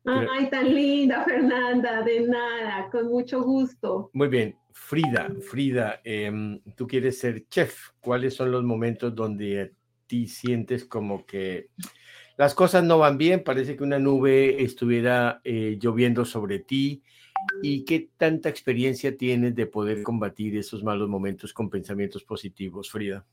Ay, 0.05 0.49
tan 0.49 0.73
linda, 0.73 1.23
Fernanda, 1.23 2.01
de 2.01 2.27
nada, 2.27 2.89
con 2.91 3.07
mucho 3.07 3.41
gusto. 3.41 4.09
Muy 4.13 4.27
bien, 4.27 4.57
Frida, 4.73 5.31
Frida, 5.41 6.01
em, 6.03 6.59
tú 6.75 6.87
quieres 6.87 7.19
ser 7.19 7.47
chef. 7.47 7.91
¿Cuáles 8.01 8.33
son 8.33 8.51
los 8.51 8.63
momentos 8.63 9.15
donde 9.15 9.61
a 9.61 9.69
ti 10.07 10.27
sientes 10.27 10.83
como 10.83 11.25
que 11.25 11.69
las 12.37 12.53
cosas 12.53 12.83
no 12.83 12.97
van 12.97 13.17
bien? 13.17 13.43
Parece 13.43 13.77
que 13.77 13.83
una 13.83 13.97
nube 13.97 14.61
estuviera 14.61 15.39
eh, 15.45 15.77
lloviendo 15.79 16.25
sobre 16.25 16.59
ti. 16.59 17.01
¿Y 17.61 17.85
qué 17.85 18.09
tanta 18.17 18.49
experiencia 18.49 19.17
tienes 19.17 19.55
de 19.55 19.67
poder 19.67 20.03
combatir 20.03 20.57
esos 20.57 20.83
malos 20.83 21.07
momentos 21.07 21.53
con 21.53 21.69
pensamientos 21.69 22.23
positivos, 22.23 22.89
Frida? 22.89 23.25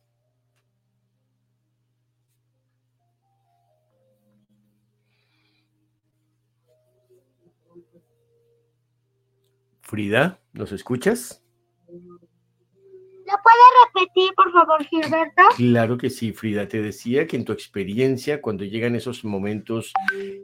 Frida, 9.90 10.38
¿nos 10.52 10.70
escuchas? 10.70 11.42
¿Lo 11.88 13.36
puede 13.42 13.64
repetir, 13.86 14.32
por 14.36 14.52
favor, 14.52 14.84
Gilberto? 14.84 15.42
Claro 15.56 15.98
que 15.98 16.10
sí, 16.10 16.32
Frida. 16.32 16.68
Te 16.68 16.80
decía 16.80 17.26
que 17.26 17.36
en 17.36 17.44
tu 17.44 17.52
experiencia, 17.52 18.40
cuando 18.40 18.62
llegan 18.62 18.94
esos 18.94 19.24
momentos, 19.24 19.92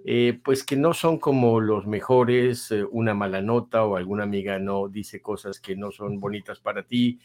eh, 0.05 0.41
pues 0.43 0.65
que 0.65 0.75
no 0.75 0.93
son 0.95 1.21
como 1.21 1.61
los 1.61 1.87
mejores, 1.87 2.73
eh, 2.73 2.85
una 2.91 3.15
mala 3.15 3.41
nota 3.41 3.85
o 3.85 3.95
alguna 3.95 4.25
amiga 4.25 4.59
no 4.59 4.89
dice 4.89 5.23
cosas 5.23 5.61
que 5.61 5.77
no 5.77 5.93
son 5.93 6.19
bonitas 6.19 6.59
para 6.59 6.83
ti, 6.83 7.21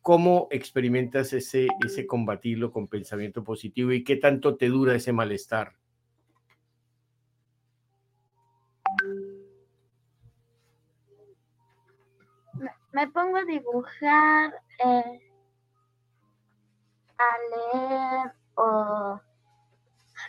¿cómo 0.00 0.46
experimentas 0.52 1.32
ese, 1.32 1.66
ese 1.84 2.06
combatirlo 2.06 2.70
con 2.70 2.86
pensamiento 2.86 3.42
positivo 3.42 3.90
y 3.90 4.04
qué 4.04 4.14
tanto 4.14 4.56
te 4.56 4.68
dura 4.68 4.94
ese 4.94 5.12
malestar? 5.12 5.72
Me 12.98 13.06
pongo 13.06 13.36
a 13.36 13.44
dibujar, 13.44 14.60
eh, 14.84 15.20
a 17.16 17.30
leer 17.52 18.32
o 18.56 19.20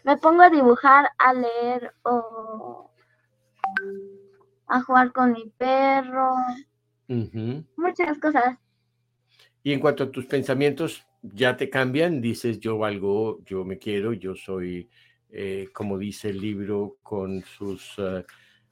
me 0.03 0.17
pongo 0.17 0.43
a 0.43 0.51
dibujar, 0.51 1.09
a 1.17 1.34
leer 1.34 1.91
o 2.03 2.91
a 4.67 4.82
jugar 4.84 5.11
con 5.11 5.32
mi 5.32 5.49
perro. 5.57 6.36
Muchas 7.76 8.20
cosas. 8.20 8.59
Y 9.63 9.74
en 9.74 9.80
cuanto 9.80 10.03
a 10.03 10.11
tus 10.11 10.28
pensamientos, 10.28 11.07
ya 11.24 11.57
te 11.57 11.72
cambian, 11.72 12.22
dices 12.22 12.59
yo 12.59 12.78
valgo, 12.78 13.43
yo 13.45 13.65
me 13.65 13.80
quiero, 13.80 14.13
yo 14.13 14.36
soy, 14.36 14.88
eh, 15.32 15.70
como 15.74 15.97
dice 15.97 16.30
el 16.30 16.39
libro, 16.39 16.97
con 17.01 17.41
sus... 17.41 17.95
Eh, 17.97 18.24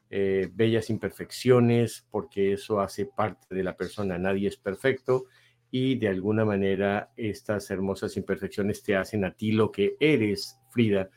eh, 0.10 0.50
bellas 0.54 0.90
imperfecciones, 0.90 2.06
porque 2.12 2.54
eso 2.54 2.80
hace 2.80 3.06
parte 3.06 3.54
de 3.54 3.64
la 3.64 3.76
persona, 3.76 4.18
nadie 4.18 4.48
es 4.48 4.58
perfecto 4.58 5.26
y 5.72 5.96
de 5.96 6.08
alguna 6.08 6.46
manera 6.46 7.12
estas 7.18 7.70
hermosas 7.72 8.16
imperfecciones 8.18 8.84
te 8.84 8.96
hacen 8.96 9.26
a 9.26 9.34
ti 9.34 9.52
lo 9.52 9.72
que 9.72 9.96
eres, 10.00 10.60
Frida, 10.70 11.10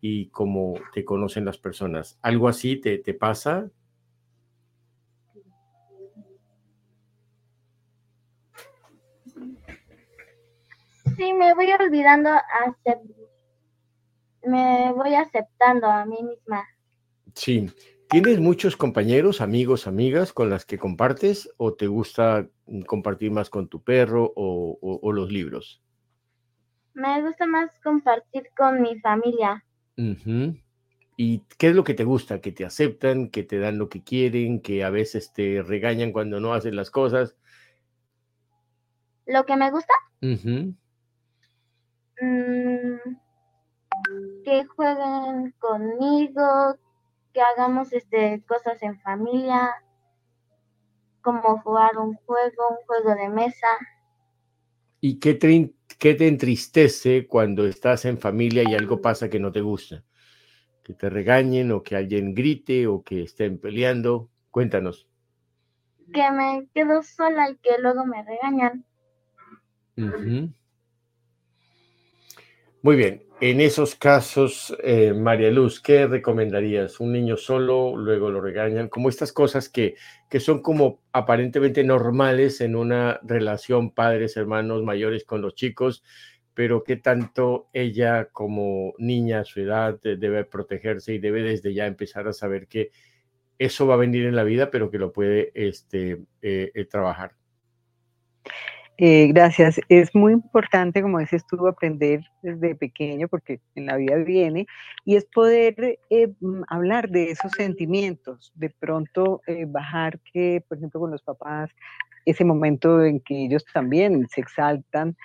y 0.00 0.26
como 0.26 0.74
te 0.92 1.04
conocen 1.04 1.44
las 1.44 1.58
personas. 1.58 2.18
¿Algo 2.22 2.48
así 2.48 2.76
te, 2.76 2.98
te 2.98 3.14
pasa? 3.14 3.70
Sí, 11.16 11.32
me 11.32 11.54
voy 11.54 11.70
olvidando, 11.72 12.30
me 14.42 14.92
voy 14.92 15.14
aceptando 15.14 15.86
a 15.86 16.04
mí 16.04 16.22
misma. 16.22 16.66
Sí, 17.34 17.70
¿Tienes 18.08 18.38
muchos 18.38 18.76
compañeros, 18.76 19.40
amigos, 19.40 19.86
amigas 19.86 20.32
con 20.32 20.50
las 20.50 20.64
que 20.64 20.78
compartes 20.78 21.50
o 21.56 21.74
te 21.74 21.86
gusta 21.86 22.48
mm, 22.66 22.82
compartir 22.82 23.30
más 23.30 23.50
con 23.50 23.68
tu 23.68 23.82
perro 23.82 24.32
o, 24.36 25.12
los 25.12 25.32
libros? 25.32 25.82
Me 26.92 27.22
gusta 27.22 27.46
más 27.46 27.70
compartir 27.82 28.50
con 28.56 28.82
mi 28.82 29.00
familia. 29.00 29.64
¿Y 31.16 31.40
qué 31.58 31.68
es 31.68 31.74
lo 31.74 31.84
que 31.84 31.94
te 31.94 32.04
gusta? 32.04 32.40
¿Que 32.40 32.52
te 32.52 32.64
aceptan, 32.64 33.30
que 33.30 33.42
te 33.42 33.58
dan 33.58 33.78
lo 33.78 33.88
que 33.88 34.02
quieren, 34.02 34.60
que 34.60 34.84
a 34.84 34.90
veces 34.90 35.32
te 35.32 35.62
regañan 35.62 36.12
cuando 36.12 36.40
no 36.40 36.54
hacen 36.54 36.76
las 36.76 36.90
cosas? 36.90 37.36
¿Lo 39.26 39.44
que 39.44 39.56
me 39.56 39.70
gusta? 39.70 39.94
Mm, 42.20 42.96
que 44.44 44.64
jueguen 44.66 45.54
conmigo, 45.58 46.76
que 47.34 47.42
hagamos 47.42 47.92
este, 47.92 48.42
cosas 48.46 48.80
en 48.82 48.98
familia, 49.00 49.74
como 51.20 51.58
jugar 51.58 51.98
un 51.98 52.14
juego, 52.14 52.68
un 52.70 52.86
juego 52.86 53.14
de 53.16 53.28
mesa. 53.28 53.66
¿Y 55.00 55.18
qué 55.18 55.34
te, 55.34 55.74
qué 55.98 56.14
te 56.14 56.28
entristece 56.28 57.26
cuando 57.26 57.66
estás 57.66 58.04
en 58.04 58.18
familia 58.18 58.62
y 58.66 58.74
algo 58.74 59.02
pasa 59.02 59.28
que 59.28 59.40
no 59.40 59.50
te 59.50 59.60
gusta? 59.60 60.04
Que 60.84 60.94
te 60.94 61.10
regañen 61.10 61.72
o 61.72 61.82
que 61.82 61.96
alguien 61.96 62.34
grite 62.34 62.86
o 62.86 63.02
que 63.02 63.22
estén 63.22 63.58
peleando. 63.58 64.30
Cuéntanos. 64.50 65.08
Que 66.12 66.30
me 66.30 66.68
quedo 66.72 67.02
sola 67.02 67.50
y 67.50 67.56
que 67.56 67.78
luego 67.80 68.06
me 68.06 68.22
regañan. 68.22 68.84
Muy 72.82 72.96
bien, 72.96 73.23
en 73.40 73.60
esos 73.60 73.94
casos, 73.94 74.76
eh, 74.82 75.12
María 75.12 75.50
Luz, 75.50 75.80
¿qué 75.80 76.06
recomendarías? 76.06 77.00
¿Un 77.00 77.12
niño 77.12 77.36
solo, 77.36 77.96
luego 77.96 78.30
lo 78.30 78.40
regañan? 78.40 78.88
Como 78.88 79.08
estas 79.08 79.32
cosas 79.32 79.68
que, 79.68 79.96
que 80.30 80.40
son 80.40 80.62
como 80.62 81.00
aparentemente 81.12 81.84
normales 81.84 82.60
en 82.60 82.76
una 82.76 83.20
relación 83.22 83.90
padres, 83.90 84.36
hermanos 84.36 84.82
mayores 84.82 85.24
con 85.24 85.42
los 85.42 85.54
chicos, 85.54 86.02
pero 86.54 86.84
que 86.84 86.96
tanto 86.96 87.68
ella 87.72 88.28
como 88.30 88.94
niña 88.98 89.40
a 89.40 89.44
su 89.44 89.60
edad 89.60 90.00
debe 90.00 90.44
protegerse 90.44 91.12
y 91.12 91.18
debe 91.18 91.42
desde 91.42 91.74
ya 91.74 91.86
empezar 91.86 92.28
a 92.28 92.32
saber 92.32 92.68
que 92.68 92.92
eso 93.58 93.86
va 93.86 93.94
a 93.94 93.98
venir 93.98 94.26
en 94.26 94.36
la 94.36 94.44
vida, 94.44 94.70
pero 94.70 94.90
que 94.90 94.98
lo 94.98 95.12
puede 95.12 95.50
este, 95.54 96.22
eh, 96.42 96.70
eh, 96.74 96.84
trabajar. 96.86 97.32
Eh, 98.98 99.28
gracias. 99.32 99.80
Es 99.88 100.14
muy 100.14 100.32
importante, 100.32 101.02
como 101.02 101.18
dices 101.18 101.44
tú, 101.46 101.66
aprender 101.66 102.20
desde 102.42 102.76
pequeño, 102.76 103.26
porque 103.28 103.60
en 103.74 103.86
la 103.86 103.96
vida 103.96 104.16
viene, 104.16 104.66
y 105.04 105.16
es 105.16 105.24
poder 105.26 105.98
eh, 106.10 106.28
mm, 106.40 106.62
hablar 106.68 107.08
de 107.10 107.32
esos 107.32 107.50
sentimientos, 107.52 108.52
de 108.54 108.70
pronto 108.70 109.40
eh, 109.48 109.64
bajar 109.66 110.20
que, 110.32 110.62
por 110.68 110.78
ejemplo, 110.78 111.00
con 111.00 111.10
los 111.10 111.22
papás, 111.22 111.70
ese 112.24 112.44
momento 112.44 113.04
en 113.04 113.20
que 113.20 113.44
ellos 113.46 113.64
también 113.72 114.26
se 114.28 114.40
exaltan. 114.40 115.16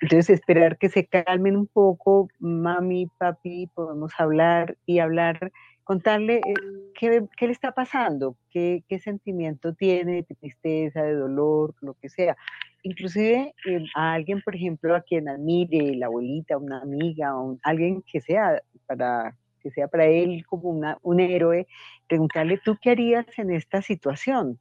entonces, 0.00 0.30
esperar 0.30 0.78
que 0.78 0.88
se 0.88 1.06
calmen 1.06 1.56
un 1.56 1.66
poco, 1.66 2.28
mami, 2.38 3.06
papi, 3.18 3.68
podemos 3.74 4.12
hablar 4.18 4.76
y 4.86 4.98
hablar 4.98 5.52
contarle 5.86 6.38
eh, 6.38 6.54
qué, 6.98 7.24
qué, 7.36 7.46
le 7.46 7.52
está 7.52 7.70
pasando, 7.70 8.36
qué, 8.50 8.82
qué, 8.88 8.98
sentimiento 8.98 9.72
tiene 9.72 10.24
de 10.24 10.34
tristeza, 10.34 11.04
de 11.04 11.14
dolor, 11.14 11.76
lo 11.80 11.94
que 11.94 12.08
sea. 12.08 12.36
Inclusive 12.82 13.54
eh, 13.66 13.84
a 13.94 14.14
alguien, 14.14 14.42
por 14.42 14.56
ejemplo, 14.56 14.96
a 14.96 15.02
quien 15.02 15.28
admire, 15.28 15.94
la 15.94 16.06
abuelita, 16.06 16.58
una 16.58 16.80
amiga, 16.82 17.32
alguien 17.62 18.02
que 18.02 18.20
sea 18.20 18.60
para 18.86 19.36
que 19.60 19.70
sea 19.70 19.86
para 19.88 20.06
él 20.06 20.44
como 20.46 20.70
una, 20.70 20.98
un 21.02 21.20
héroe, 21.20 21.68
preguntarle, 22.08 22.60
¿tú 22.64 22.76
qué 22.80 22.90
harías 22.90 23.26
en 23.36 23.52
esta 23.52 23.80
situación? 23.80 24.58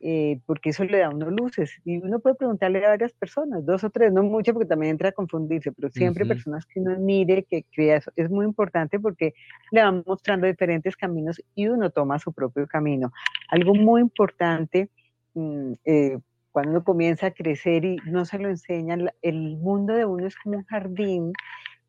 Eh, 0.00 0.40
porque 0.44 0.70
eso 0.70 0.84
le 0.84 0.98
da 0.98 1.08
unos 1.08 1.32
luces. 1.32 1.80
Y 1.84 1.98
uno 1.98 2.18
puede 2.18 2.34
preguntarle 2.34 2.84
a 2.84 2.90
varias 2.90 3.12
personas, 3.12 3.64
dos 3.64 3.84
o 3.84 3.90
tres, 3.90 4.12
no 4.12 4.22
mucho, 4.22 4.52
porque 4.52 4.68
también 4.68 4.92
entra 4.92 5.08
a 5.08 5.12
confundirse, 5.12 5.72
pero 5.72 5.90
siempre 5.90 6.26
personas 6.26 6.66
que 6.66 6.80
uno 6.80 6.92
admire, 6.92 7.44
que 7.44 7.64
crea 7.72 7.96
eso. 7.96 8.12
Es 8.16 8.28
muy 8.28 8.44
importante 8.44 9.00
porque 9.00 9.34
le 9.70 9.82
van 9.82 10.02
mostrando 10.06 10.46
diferentes 10.46 10.96
caminos 10.96 11.40
y 11.54 11.68
uno 11.68 11.90
toma 11.90 12.18
su 12.18 12.32
propio 12.32 12.66
camino. 12.66 13.12
Algo 13.48 13.74
muy 13.74 14.02
importante 14.02 14.90
mm, 15.34 15.72
eh, 15.84 16.18
cuando 16.50 16.72
uno 16.72 16.84
comienza 16.84 17.28
a 17.28 17.30
crecer 17.30 17.84
y 17.84 17.96
no 18.04 18.24
se 18.24 18.38
lo 18.38 18.48
enseñan, 18.48 19.10
el 19.22 19.56
mundo 19.56 19.94
de 19.94 20.04
uno 20.04 20.26
es 20.26 20.36
como 20.36 20.58
un 20.58 20.64
jardín 20.64 21.32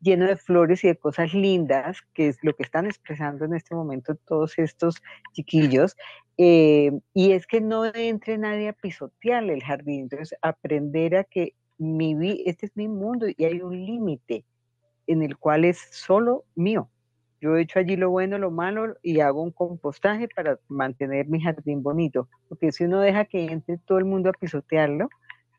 lleno 0.00 0.26
de 0.26 0.36
flores 0.36 0.84
y 0.84 0.88
de 0.88 0.96
cosas 0.96 1.32
lindas, 1.34 1.98
que 2.14 2.28
es 2.28 2.38
lo 2.42 2.54
que 2.54 2.62
están 2.62 2.86
expresando 2.86 3.44
en 3.44 3.54
este 3.54 3.74
momento 3.74 4.14
todos 4.14 4.58
estos 4.58 4.96
chiquillos, 5.32 5.96
eh, 6.38 6.92
y 7.14 7.32
es 7.32 7.46
que 7.46 7.60
no 7.60 7.86
entre 7.86 8.38
nadie 8.38 8.68
a 8.68 8.72
pisotearle 8.72 9.54
el 9.54 9.62
jardín, 9.62 10.02
entonces 10.02 10.38
aprender 10.42 11.16
a 11.16 11.24
que 11.24 11.54
mi 11.78 12.42
este 12.46 12.66
es 12.66 12.76
mi 12.76 12.88
mundo 12.88 13.26
y 13.28 13.44
hay 13.44 13.60
un 13.60 13.84
límite 13.84 14.44
en 15.06 15.22
el 15.22 15.36
cual 15.36 15.64
es 15.64 15.78
solo 15.90 16.44
mío. 16.54 16.90
Yo 17.40 17.56
he 17.56 17.62
hecho 17.62 17.78
allí 17.78 17.96
lo 17.96 18.10
bueno, 18.10 18.38
lo 18.38 18.50
malo 18.50 18.96
y 19.02 19.20
hago 19.20 19.42
un 19.42 19.50
compostaje 19.50 20.26
para 20.28 20.58
mantener 20.68 21.28
mi 21.28 21.40
jardín 21.40 21.82
bonito, 21.82 22.28
porque 22.48 22.72
si 22.72 22.84
uno 22.84 23.00
deja 23.00 23.26
que 23.26 23.44
entre 23.44 23.78
todo 23.78 23.98
el 23.98 24.06
mundo 24.06 24.30
a 24.30 24.32
pisotearlo, 24.32 25.08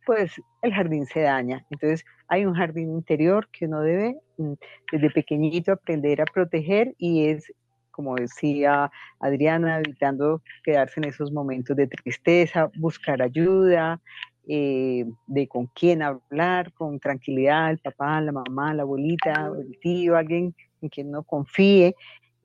pues 0.08 0.42
el 0.62 0.74
jardín 0.74 1.06
se 1.06 1.20
daña. 1.20 1.66
Entonces 1.70 2.06
hay 2.30 2.46
un 2.46 2.54
jardín 2.54 2.92
interior 2.94 3.50
que 3.52 3.66
uno 3.66 3.82
debe 3.82 4.16
mm, 4.38 4.54
desde 4.90 5.10
pequeñito 5.12 5.74
aprender 5.74 6.22
a 6.22 6.26
proteger 6.26 6.96
y 6.98 7.28
es, 7.28 7.52
como 7.92 8.16
decía 8.16 8.90
Adriana, 9.20 9.80
evitando 9.80 10.42
quedarse 10.64 11.02
en 11.02 11.10
esos 11.10 11.34
momentos 11.34 11.76
de 11.76 11.88
tristeza, 11.88 12.72
buscar 12.78 13.22
ayuda, 13.22 14.00
eh, 14.48 15.06
de 15.28 15.48
con 15.50 15.68
quién 15.68 16.02
hablar, 16.02 16.72
con 16.72 17.02
tranquilidad, 17.02 17.72
el 17.72 17.80
papá, 17.80 18.22
la 18.22 18.32
mamá, 18.32 18.74
la 18.74 18.84
abuelita, 18.84 19.52
el 19.60 19.78
tío, 19.82 20.16
alguien 20.16 20.56
en 20.82 20.88
quien 20.90 21.12
no 21.12 21.24
confíe. 21.24 21.96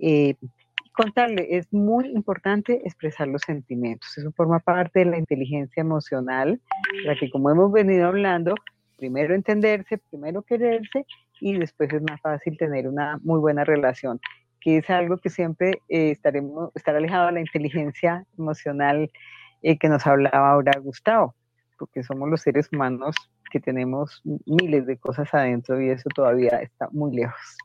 Eh, 0.01 0.35
contarle, 0.93 1.57
es 1.57 1.72
muy 1.72 2.07
importante 2.09 2.82
expresar 2.84 3.28
los 3.28 3.43
sentimientos. 3.43 4.16
Eso 4.16 4.30
forma 4.32 4.61
parte 4.61 5.01
de 5.01 5.07
la 5.07 5.18
inteligencia 5.18 5.80
emocional, 5.80 6.61
para 7.05 7.18
que 7.18 7.30
como 7.30 7.51
hemos 7.51 7.72
venido 7.72 8.07
hablando, 8.07 8.55
primero 8.97 9.34
entenderse, 9.34 9.99
primero 9.99 10.43
quererse 10.43 11.05
y 11.40 11.59
después 11.59 11.93
es 11.93 12.03
más 12.03 12.20
fácil 12.20 12.57
tener 12.57 12.86
una 12.86 13.18
muy 13.22 13.40
buena 13.40 13.64
relación. 13.64 14.20
que 14.61 14.76
es 14.76 14.88
algo 14.90 15.18
que 15.18 15.28
siempre 15.28 15.82
eh, 15.88 16.12
estaremos, 16.12 16.70
estar 16.76 16.95
alejado 16.95 17.26
de 17.26 17.32
la 17.32 17.40
inteligencia 17.40 18.24
emocional 18.38 19.11
eh, 19.62 19.76
que 19.76 19.88
nos 19.88 20.07
hablaba 20.07 20.53
ahora 20.53 20.70
Gustavo, 20.78 21.34
porque 21.76 22.05
somos 22.05 22.28
los 22.28 22.43
seres 22.43 22.68
humanos 22.72 23.16
que 23.51 23.59
tenemos 23.59 24.22
miles 24.47 24.86
de 24.86 24.97
cosas 24.99 25.34
adentro 25.34 25.80
y 25.82 25.90
eso 25.90 26.09
todavía 26.14 26.59
está 26.62 26.88
muy 26.93 27.16
lejos. 27.16 27.57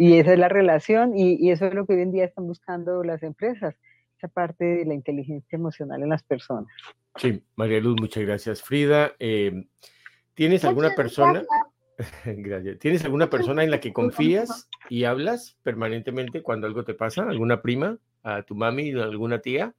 Y 0.00 0.16
esa 0.20 0.32
es 0.32 0.38
la 0.38 0.48
relación 0.48 1.18
y, 1.18 1.34
y, 1.44 1.50
eso 1.50 1.66
es 1.66 1.74
lo 1.74 1.84
que 1.84 1.94
hoy 1.94 2.02
en 2.02 2.12
día 2.12 2.24
están 2.24 2.46
buscando 2.46 3.02
las 3.02 3.20
empresas, 3.24 3.74
esa 4.16 4.28
parte 4.28 4.64
de 4.64 4.84
la 4.84 4.94
inteligencia 4.94 5.56
emocional 5.56 6.00
en 6.00 6.10
las 6.10 6.22
personas. 6.22 6.72
Sí, 7.16 7.42
María 7.56 7.80
Luz, 7.80 7.96
muchas 8.00 8.22
gracias. 8.22 8.62
Frida, 8.62 9.10
eh, 9.18 9.66
¿tienes 10.34 10.64
alguna 10.64 10.94
persona? 10.94 11.42
Gracias. 12.24 12.78
¿Tienes 12.78 13.04
alguna 13.04 13.28
persona 13.28 13.64
en 13.64 13.72
la 13.72 13.80
que 13.80 13.92
confías 13.92 14.68
y 14.88 15.02
hablas 15.02 15.58
permanentemente 15.64 16.42
cuando 16.42 16.68
algo 16.68 16.84
te 16.84 16.94
pasa? 16.94 17.24
¿Alguna 17.24 17.60
prima? 17.60 17.98
¿A 18.22 18.42
tu 18.42 18.54
mami? 18.54 18.92
¿Alguna 18.92 19.40
tía? 19.40 19.74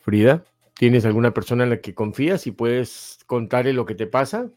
Frida, 0.00 0.44
¿tienes 0.82 1.04
alguna 1.04 1.32
persona 1.32 1.62
en 1.62 1.70
la 1.70 1.80
que 1.80 1.94
confías 1.94 2.44
y 2.48 2.50
puedes 2.50 3.20
contarle 3.26 3.72
lo 3.72 3.86
que 3.86 3.94
te 3.94 4.08
pasa? 4.08 4.50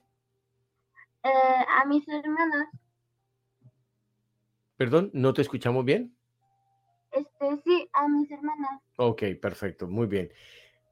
Eh, 1.23 1.29
a 1.29 1.85
mis 1.85 2.03
hermanas. 2.07 2.67
Perdón, 4.75 5.11
¿no 5.13 5.35
te 5.35 5.43
escuchamos 5.43 5.85
bien? 5.85 6.17
Este, 7.11 7.61
sí, 7.63 7.87
a 7.93 8.07
mis 8.07 8.31
hermanas. 8.31 8.81
Ok, 8.95 9.21
perfecto, 9.39 9.87
muy 9.87 10.07
bien. 10.07 10.31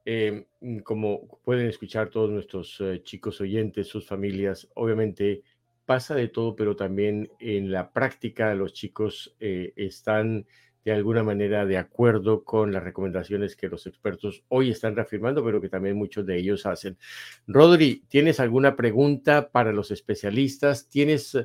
Em, 0.04 0.44
como 0.84 1.26
pueden 1.42 1.66
escuchar 1.66 2.10
todos 2.10 2.30
nuestros 2.30 2.80
eh, 2.80 3.02
chicos 3.02 3.40
oyentes, 3.40 3.88
sus 3.88 4.06
familias, 4.06 4.70
obviamente 4.74 5.42
pasa 5.84 6.14
de 6.14 6.28
todo, 6.28 6.54
pero 6.54 6.76
también 6.76 7.28
en 7.40 7.72
la 7.72 7.92
práctica 7.92 8.54
los 8.54 8.72
chicos 8.72 9.34
eh, 9.40 9.72
están 9.74 10.46
de 10.84 10.92
alguna 10.92 11.22
manera 11.22 11.64
de 11.64 11.78
acuerdo 11.78 12.44
con 12.44 12.72
las 12.72 12.84
recomendaciones 12.84 13.56
que 13.56 13.68
los 13.68 13.86
expertos 13.86 14.44
hoy 14.48 14.70
están 14.70 14.94
reafirmando, 14.94 15.44
pero 15.44 15.60
que 15.60 15.68
también 15.68 15.96
muchos 15.96 16.26
de 16.26 16.36
ellos 16.36 16.66
hacen. 16.66 16.98
Rodri, 17.46 18.04
¿tienes 18.08 18.38
alguna 18.40 18.76
pregunta 18.76 19.50
para 19.50 19.72
los 19.72 19.90
especialistas? 19.90 20.88
¿Tienes 20.88 21.36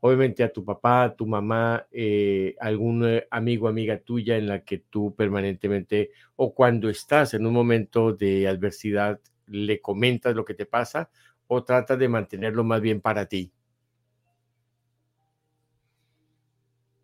obviamente 0.00 0.44
a 0.44 0.52
tu 0.52 0.64
papá, 0.64 1.04
a 1.04 1.16
tu 1.16 1.26
mamá, 1.26 1.86
eh, 1.90 2.54
algún 2.60 3.06
eh, 3.06 3.26
amigo, 3.30 3.68
amiga 3.68 3.98
tuya 3.98 4.36
en 4.36 4.46
la 4.46 4.64
que 4.64 4.78
tú 4.78 5.14
permanentemente 5.14 6.10
o 6.36 6.54
cuando 6.54 6.88
estás 6.88 7.34
en 7.34 7.46
un 7.46 7.52
momento 7.52 8.12
de 8.12 8.46
adversidad 8.48 9.20
le 9.46 9.80
comentas 9.80 10.34
lo 10.34 10.44
que 10.44 10.54
te 10.54 10.66
pasa 10.66 11.10
o 11.48 11.64
tratas 11.64 11.98
de 11.98 12.08
mantenerlo 12.08 12.64
más 12.64 12.80
bien 12.80 13.00
para 13.00 13.26
ti? 13.26 13.52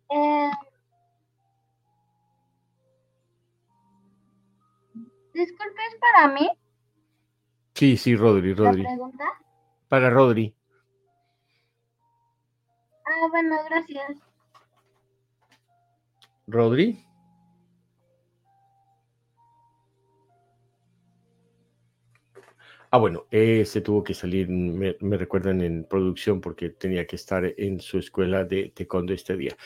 Eh, 0.09 0.49
disculpe, 5.33 5.81
¿es 5.91 5.99
para 5.99 6.27
mí? 6.27 6.49
Sí, 7.73 7.97
sí, 7.97 8.15
Rodri, 8.15 8.53
Rodri. 8.53 8.83
¿La 8.83 8.89
pregunta? 8.89 9.25
Para 9.89 10.09
Rodri. 10.09 10.55
Ah, 13.05 13.27
bueno, 13.29 13.57
gracias. 13.69 14.17
Rodri. 16.47 17.05
Ah, 22.93 22.97
bueno, 22.97 23.25
se 23.31 23.81
tuvo 23.81 24.03
que 24.03 24.13
salir, 24.13 24.47
me, 24.49 25.17
recuerdan 25.17 25.61
en 25.61 25.83
producción 25.83 26.39
porque 26.39 26.69
tenía 26.69 27.07
que 27.07 27.15
estar 27.15 27.43
en 27.57 27.79
su 27.79 27.97
escuela 27.97 28.43
de 28.43 28.69
taekwondo 28.69 29.13
este 29.13 29.35
día. 29.35 29.57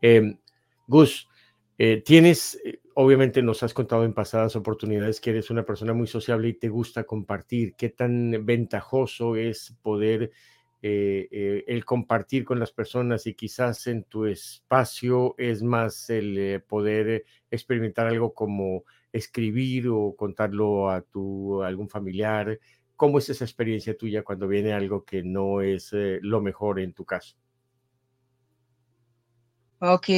Em, 0.00 0.38
Gus, 0.86 1.28
eh, 1.82 2.02
tienes, 2.04 2.60
eh, 2.62 2.78
obviamente 2.92 3.40
nos 3.40 3.62
has 3.62 3.72
contado 3.72 4.04
en 4.04 4.12
pasadas 4.12 4.54
oportunidades 4.54 5.18
que 5.18 5.30
eres 5.30 5.48
una 5.48 5.64
persona 5.64 5.94
muy 5.94 6.06
sociable 6.06 6.48
y 6.48 6.52
te 6.52 6.68
gusta 6.68 7.04
compartir. 7.04 7.74
¿Qué 7.74 7.88
tan 7.88 8.44
ventajoso 8.44 9.34
es 9.34 9.74
poder 9.80 10.30
eh, 10.82 11.64
el 11.66 11.86
compartir 11.86 12.44
con 12.44 12.60
las 12.60 12.70
personas 12.70 13.26
y 13.26 13.32
quizás 13.32 13.86
en 13.86 14.04
tu 14.04 14.26
espacio 14.26 15.34
es 15.38 15.62
más 15.62 16.10
el 16.10 16.62
poder 16.68 17.24
experimentar 17.50 18.08
algo 18.08 18.34
como 18.34 18.84
escribir 19.10 19.88
o 19.88 20.14
contarlo 20.14 20.90
a 20.90 21.00
tu 21.00 21.62
algún 21.62 21.88
familiar. 21.88 22.58
¿Cómo 22.94 23.16
es 23.20 23.30
esa 23.30 23.46
experiencia 23.46 23.96
tuya 23.96 24.22
cuando 24.22 24.46
viene 24.46 24.74
algo 24.74 25.02
que 25.06 25.22
no 25.22 25.62
es 25.62 25.92
lo 25.94 26.42
mejor 26.42 26.78
en 26.78 26.92
tu 26.92 27.06
caso? 27.06 27.38
Ok, 29.80 30.08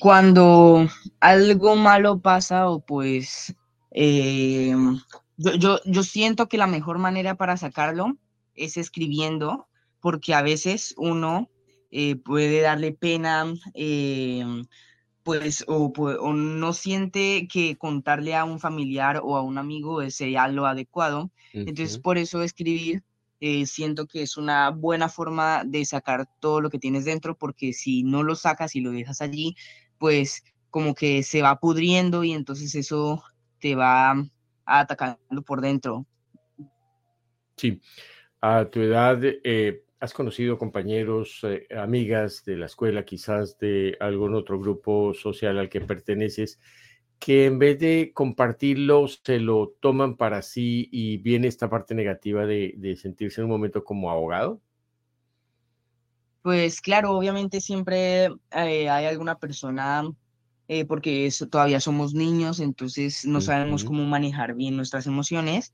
cuando 0.00 0.88
algo 1.20 1.76
malo 1.76 2.20
pasa 2.20 2.68
o 2.68 2.80
pues 2.80 3.54
yo, 3.92 5.54
yo, 5.54 5.78
yo 5.84 6.02
siento 6.02 6.48
que 6.48 6.58
la 6.58 6.66
mejor 6.66 6.98
manera 6.98 7.36
para 7.36 7.56
sacarlo 7.56 8.16
es 8.56 8.76
escribiendo 8.76 9.68
porque 10.00 10.34
a 10.34 10.42
veces 10.42 10.94
uno 10.98 11.48
eh, 11.92 12.16
puede 12.16 12.60
darle 12.60 12.90
pena, 12.92 13.54
eh, 13.72 14.44
pues, 15.22 15.64
o, 15.68 15.92
no 16.34 16.72
siente 16.72 17.46
que 17.46 17.76
contarle 17.76 18.34
a 18.34 18.44
un 18.44 18.58
familiar 18.58 19.20
o 19.22 19.36
a 19.36 19.42
un 19.42 19.58
amigo 19.58 20.10
sea 20.10 20.48
lo 20.48 20.66
adecuado. 20.66 21.30
Entonces, 21.52 21.98
por 21.98 22.18
eso 22.18 22.42
escribir 22.42 23.04
eh, 23.40 23.66
siento 23.66 24.06
que 24.06 24.22
es 24.22 24.36
una 24.36 24.70
buena 24.70 25.08
forma 25.08 25.64
de 25.64 25.84
sacar 25.84 26.26
todo 26.40 26.60
lo 26.60 26.70
que 26.70 26.78
tienes 26.78 27.04
dentro, 27.04 27.36
porque 27.36 27.72
si 27.72 28.02
no 28.02 28.22
lo 28.22 28.34
sacas 28.34 28.74
y 28.76 28.80
lo 28.80 28.90
dejas 28.90 29.20
allí, 29.20 29.56
pues 29.98 30.44
como 30.70 30.94
que 30.94 31.22
se 31.22 31.42
va 31.42 31.58
pudriendo 31.60 32.24
y 32.24 32.32
entonces 32.32 32.74
eso 32.74 33.22
te 33.60 33.74
va 33.74 34.14
atacando 34.64 35.42
por 35.42 35.60
dentro. 35.60 36.06
Sí, 37.56 37.80
a 38.40 38.64
tu 38.64 38.80
edad, 38.80 39.20
¿Has 40.04 40.12
conocido 40.12 40.58
compañeros, 40.58 41.40
eh, 41.44 41.66
amigas 41.74 42.44
de 42.44 42.58
la 42.58 42.66
escuela, 42.66 43.06
quizás 43.06 43.58
de 43.58 43.96
algún 44.00 44.34
otro 44.34 44.60
grupo 44.60 45.14
social 45.14 45.58
al 45.58 45.70
que 45.70 45.80
perteneces, 45.80 46.60
que 47.24 47.46
en 47.46 47.58
vez 47.58 47.78
de 47.78 48.12
compartirlo 48.12 49.08
se 49.08 49.38
lo 49.38 49.72
toman 49.80 50.14
para 50.14 50.42
sí 50.42 50.90
y 50.92 51.16
viene 51.16 51.48
esta 51.48 51.70
parte 51.70 51.94
negativa 51.94 52.44
de, 52.44 52.98
sentirse 53.00 53.40
en 53.40 53.46
un 53.46 53.50
momento 53.52 53.82
como 53.82 54.10
ahogado? 54.10 54.60
Pues 56.42 56.82
claro, 56.82 57.12
obviamente 57.12 57.62
siempre 57.62 58.26
eh, 58.26 58.90
hay 58.90 59.06
alguna 59.06 59.38
persona, 59.38 60.06
eh, 60.68 60.84
porque 60.84 61.32
todavía 61.50 61.80
somos 61.80 62.12
niños, 62.12 62.60
entonces 62.60 63.24
no 63.24 63.40
sabemos 63.40 63.84
cómo 63.84 64.04
manejar 64.04 64.54
bien 64.54 64.76
nuestras 64.76 65.06
emociones. 65.06 65.72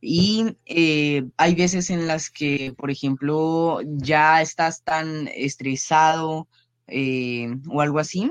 Y 0.00 0.56
eh, 0.64 1.24
hay 1.36 1.56
veces 1.56 1.90
en 1.90 2.06
las 2.06 2.30
que, 2.30 2.72
por 2.78 2.92
ejemplo, 2.92 3.80
ya 3.84 4.40
estás 4.42 4.84
tan 4.84 5.26
estresado 5.34 6.46
o 6.86 7.80
algo 7.80 7.98
así, 7.98 8.30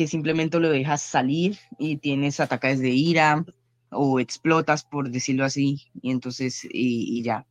que 0.00 0.06
simplemente 0.06 0.58
lo 0.58 0.70
dejas 0.70 1.02
salir 1.02 1.58
y 1.78 1.98
tienes 1.98 2.40
ataques 2.40 2.80
de 2.80 2.88
ira 2.88 3.44
o 3.90 4.18
explotas, 4.18 4.82
por 4.82 5.10
decirlo 5.10 5.44
así, 5.44 5.90
y 6.00 6.10
entonces, 6.10 6.66
y, 6.72 7.22
ya. 7.22 7.46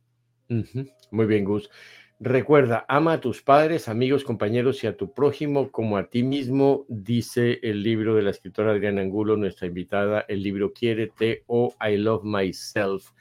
Muy 0.48 1.26
bien, 1.26 1.44
Gus. 1.44 1.70
Recuerda, 2.18 2.84
ama 2.88 3.12
a 3.12 3.20
tus 3.20 3.40
padres, 3.40 3.86
amigos, 3.86 4.24
compañeros 4.24 4.82
y 4.82 4.88
a 4.88 4.96
tu 4.96 5.14
prójimo 5.14 5.70
como 5.70 5.96
a 5.96 6.10
ti 6.10 6.24
mismo, 6.24 6.86
dice 6.88 7.60
el 7.62 7.84
libro 7.84 8.16
de 8.16 8.22
la 8.22 8.30
escritora 8.30 8.72
Adriana 8.72 9.02
Angulo, 9.02 9.36
nuestra 9.36 9.68
invitada, 9.68 10.24
el 10.26 10.42
libro 10.42 10.72
Quiérete 10.72 11.44
o 11.46 11.72
I 11.80 11.98
Love 11.98 12.24
Myself. 12.24 13.12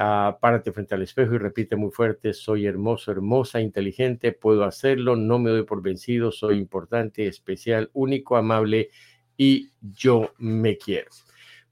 Ah, 0.00 0.38
párate 0.40 0.70
frente 0.70 0.94
al 0.94 1.02
espejo 1.02 1.34
y 1.34 1.38
repite 1.38 1.74
muy 1.74 1.90
fuerte, 1.90 2.32
soy 2.32 2.66
hermoso, 2.66 3.10
hermosa, 3.10 3.60
inteligente, 3.60 4.30
puedo 4.30 4.62
hacerlo, 4.62 5.16
no 5.16 5.40
me 5.40 5.50
doy 5.50 5.64
por 5.64 5.82
vencido, 5.82 6.30
soy 6.30 6.56
importante, 6.56 7.26
especial, 7.26 7.90
único, 7.94 8.36
amable 8.36 8.90
y 9.36 9.72
yo 9.80 10.32
me 10.38 10.78
quiero. 10.78 11.10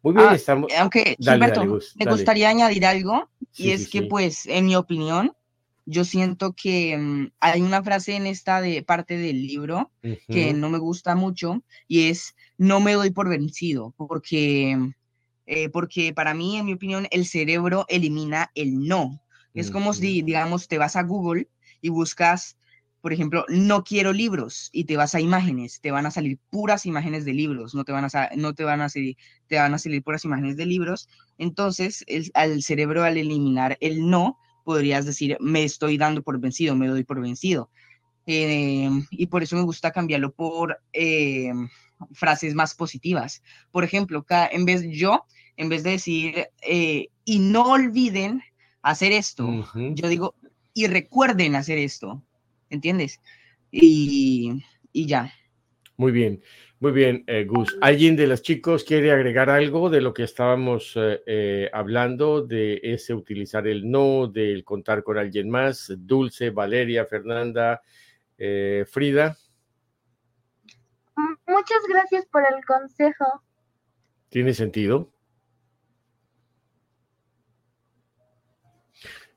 Muy 0.02 0.14
bien, 0.14 0.26
ah, 0.28 0.34
estamos... 0.34 0.72
Aunque, 0.76 1.14
Gilberto, 1.20 1.64
me 1.64 2.10
gustaría 2.10 2.48
añadir 2.48 2.84
algo, 2.84 3.30
y 3.56 3.70
es 3.70 3.88
que 3.88 4.02
pues, 4.02 4.46
en 4.46 4.66
mi 4.66 4.74
opinión, 4.74 5.32
yo 5.84 6.04
siento 6.04 6.52
que 6.52 6.98
mm, 6.98 7.30
hay 7.38 7.62
una 7.62 7.80
frase 7.84 8.16
en 8.16 8.26
esta 8.26 8.60
de 8.60 8.82
parte 8.82 9.16
del 9.18 9.40
libro 9.40 9.92
que 10.26 10.52
no 10.52 10.68
me 10.68 10.78
gusta 10.78 11.14
mucho, 11.14 11.62
y 11.86 12.08
es, 12.08 12.34
no 12.58 12.80
me 12.80 12.94
doy 12.94 13.10
por 13.10 13.28
vencido, 13.28 13.94
porque 13.96 14.76
eh, 15.46 15.68
porque 15.68 16.12
para 16.12 16.34
mí, 16.34 16.56
en 16.56 16.66
mi 16.66 16.74
opinión, 16.74 17.06
el 17.10 17.26
cerebro 17.26 17.86
elimina 17.88 18.50
el 18.54 18.86
no. 18.86 19.22
Es 19.54 19.70
como 19.70 19.94
si, 19.94 20.20
digamos, 20.20 20.68
te 20.68 20.76
vas 20.76 20.96
a 20.96 21.02
Google 21.02 21.48
y 21.80 21.88
buscas, 21.88 22.58
por 23.00 23.14
ejemplo, 23.14 23.46
no 23.48 23.84
quiero 23.84 24.12
libros 24.12 24.68
y 24.70 24.84
te 24.84 24.98
vas 24.98 25.14
a 25.14 25.20
imágenes, 25.20 25.80
te 25.80 25.90
van 25.90 26.04
a 26.04 26.10
salir 26.10 26.38
puras 26.50 26.84
imágenes 26.84 27.24
de 27.24 27.32
libros, 27.32 27.74
no 27.74 27.84
te 27.84 27.92
van 27.92 28.04
a, 28.04 28.30
no 28.36 28.52
te 28.52 28.64
van 28.64 28.82
a 28.82 28.90
salir, 28.90 29.16
te 29.46 29.56
van 29.56 29.72
a 29.72 29.78
salir 29.78 30.02
puras 30.02 30.26
imágenes 30.26 30.58
de 30.58 30.66
libros. 30.66 31.08
Entonces, 31.38 32.04
el, 32.06 32.30
al 32.34 32.62
cerebro 32.62 33.02
al 33.02 33.16
eliminar 33.16 33.78
el 33.80 34.10
no, 34.10 34.36
podrías 34.62 35.06
decir, 35.06 35.38
me 35.40 35.64
estoy 35.64 35.96
dando 35.96 36.22
por 36.22 36.38
vencido, 36.38 36.76
me 36.76 36.88
doy 36.88 37.04
por 37.04 37.22
vencido. 37.22 37.70
Eh, 38.26 38.90
y 39.10 39.26
por 39.28 39.42
eso 39.42 39.56
me 39.56 39.62
gusta 39.62 39.92
cambiarlo 39.92 40.34
por 40.34 40.80
eh, 40.92 41.52
frases 42.12 42.54
más 42.54 42.74
positivas. 42.74 43.42
Por 43.70 43.84
ejemplo, 43.84 44.26
en 44.50 44.64
vez 44.64 44.82
yo, 44.90 45.24
en 45.56 45.68
vez 45.68 45.82
de 45.82 45.90
decir, 45.90 46.46
eh, 46.62 47.08
y 47.24 47.38
no 47.38 47.72
olviden 47.72 48.42
hacer 48.82 49.12
esto, 49.12 49.66
yo 49.74 50.08
digo, 50.08 50.34
y 50.74 50.86
recuerden 50.86 51.56
hacer 51.56 51.78
esto, 51.78 52.22
¿entiendes? 52.70 53.20
Y, 53.70 54.62
y 54.92 55.06
ya. 55.06 55.32
Muy 55.96 56.12
bien. 56.12 56.42
Muy 56.78 56.92
bien, 56.92 57.24
eh, 57.26 57.44
Gus. 57.44 57.74
¿Alguien 57.80 58.16
de 58.16 58.26
los 58.26 58.42
chicos 58.42 58.84
quiere 58.84 59.10
agregar 59.10 59.48
algo 59.48 59.88
de 59.88 60.02
lo 60.02 60.12
que 60.12 60.24
estábamos 60.24 60.92
eh, 60.96 61.22
eh, 61.26 61.70
hablando, 61.72 62.42
de 62.42 62.78
ese 62.82 63.14
utilizar 63.14 63.66
el 63.66 63.90
no, 63.90 64.26
del 64.26 64.62
contar 64.62 65.02
con 65.02 65.16
alguien 65.16 65.48
más? 65.48 65.90
Dulce, 65.96 66.50
Valeria, 66.50 67.06
Fernanda, 67.06 67.80
Frida. 68.36 69.38
Muchas 71.46 71.78
gracias 71.88 72.26
por 72.26 72.42
el 72.42 72.62
consejo. 72.66 73.42
¿Tiene 74.28 74.52
sentido? 74.52 75.10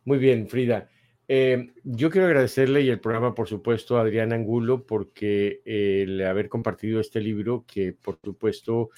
Muy 0.09 0.17
bien, 0.17 0.47
Frida. 0.47 0.89
Eh, 1.27 1.67
yo 1.83 2.09
quiero 2.09 2.25
agradecerle 2.25 2.81
y 2.81 2.89
el 2.89 2.99
programa, 2.99 3.35
por 3.35 3.47
supuesto, 3.47 3.95
a 3.95 4.01
Adrián 4.01 4.33
Angulo, 4.33 4.83
porque 4.87 5.61
eh, 5.63 6.01
el 6.01 6.25
haber 6.25 6.49
compartido 6.49 6.99
este 6.99 7.21
libro, 7.21 7.63
que 7.67 7.93
por 7.93 8.17
supuesto 8.23 8.89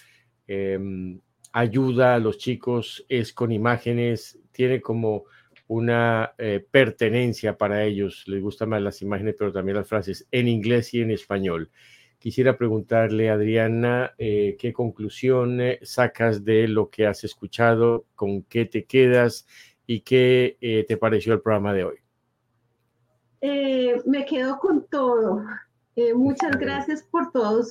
em, 0.47 1.20
ayuda 1.51 2.16
a 2.16 2.20
los 2.20 2.38
chicos, 2.38 3.05
es 3.09 3.34
con 3.34 3.51
imágenes, 3.51 4.39
tiene 4.53 4.80
como 4.80 5.26
una 5.68 6.32
eh, 6.38 6.66
pertenencia 6.72 7.57
para 7.57 7.84
ellos, 7.84 8.24
les 8.28 8.41
gustan 8.41 8.70
más 8.70 8.82
las 8.82 9.01
imágenes, 9.01 9.36
pero 9.38 9.51
también 9.51 9.76
las 9.76 9.89
frases 9.89 10.30
en 10.32 10.47
inglés 10.47 10.93
y 10.93 11.01
en 11.01 11.12
español. 11.12 11.72
Quisiera 12.20 12.55
preguntarle, 12.55 13.32
Adriana, 13.32 14.14
qué 14.18 14.72
conclusión 14.74 15.59
sacas 15.82 16.45
de 16.45 16.68
lo 16.68 16.91
que 16.91 17.07
has 17.07 17.24
escuchado, 17.24 18.05
con 18.14 18.43
qué 18.43 18.66
te 18.66 18.86
quedas 18.86 19.47
y 19.93 20.01
qué 20.01 20.85
te 20.87 20.95
pareció 20.95 21.33
el 21.33 21.41
programa 21.41 21.73
de 21.73 21.83
hoy. 21.83 21.95
Eh, 23.41 24.01
me 24.05 24.23
quedo 24.25 24.57
con 24.59 24.85
todo. 24.87 25.43
Eh, 25.95 26.13
muchas 26.13 26.57
gracias 26.57 27.03
por, 27.03 27.31
todo 27.31 27.61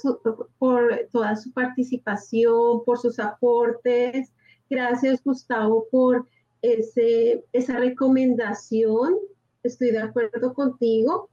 por 0.59 1.09
toda 1.13 1.37
su 1.37 1.53
participación, 1.53 2.85
por 2.85 2.99
sus 2.99 3.19
aportes. 3.19 4.33
Gracias, 4.69 5.23
Gustavo, 5.25 5.87
por 5.91 6.29
ese, 6.61 7.43
esa 7.53 7.79
recomendación. 7.79 9.17
Estoy 9.63 9.93
de 9.93 10.01
acuerdo 10.01 10.53
contigo. 10.53 11.31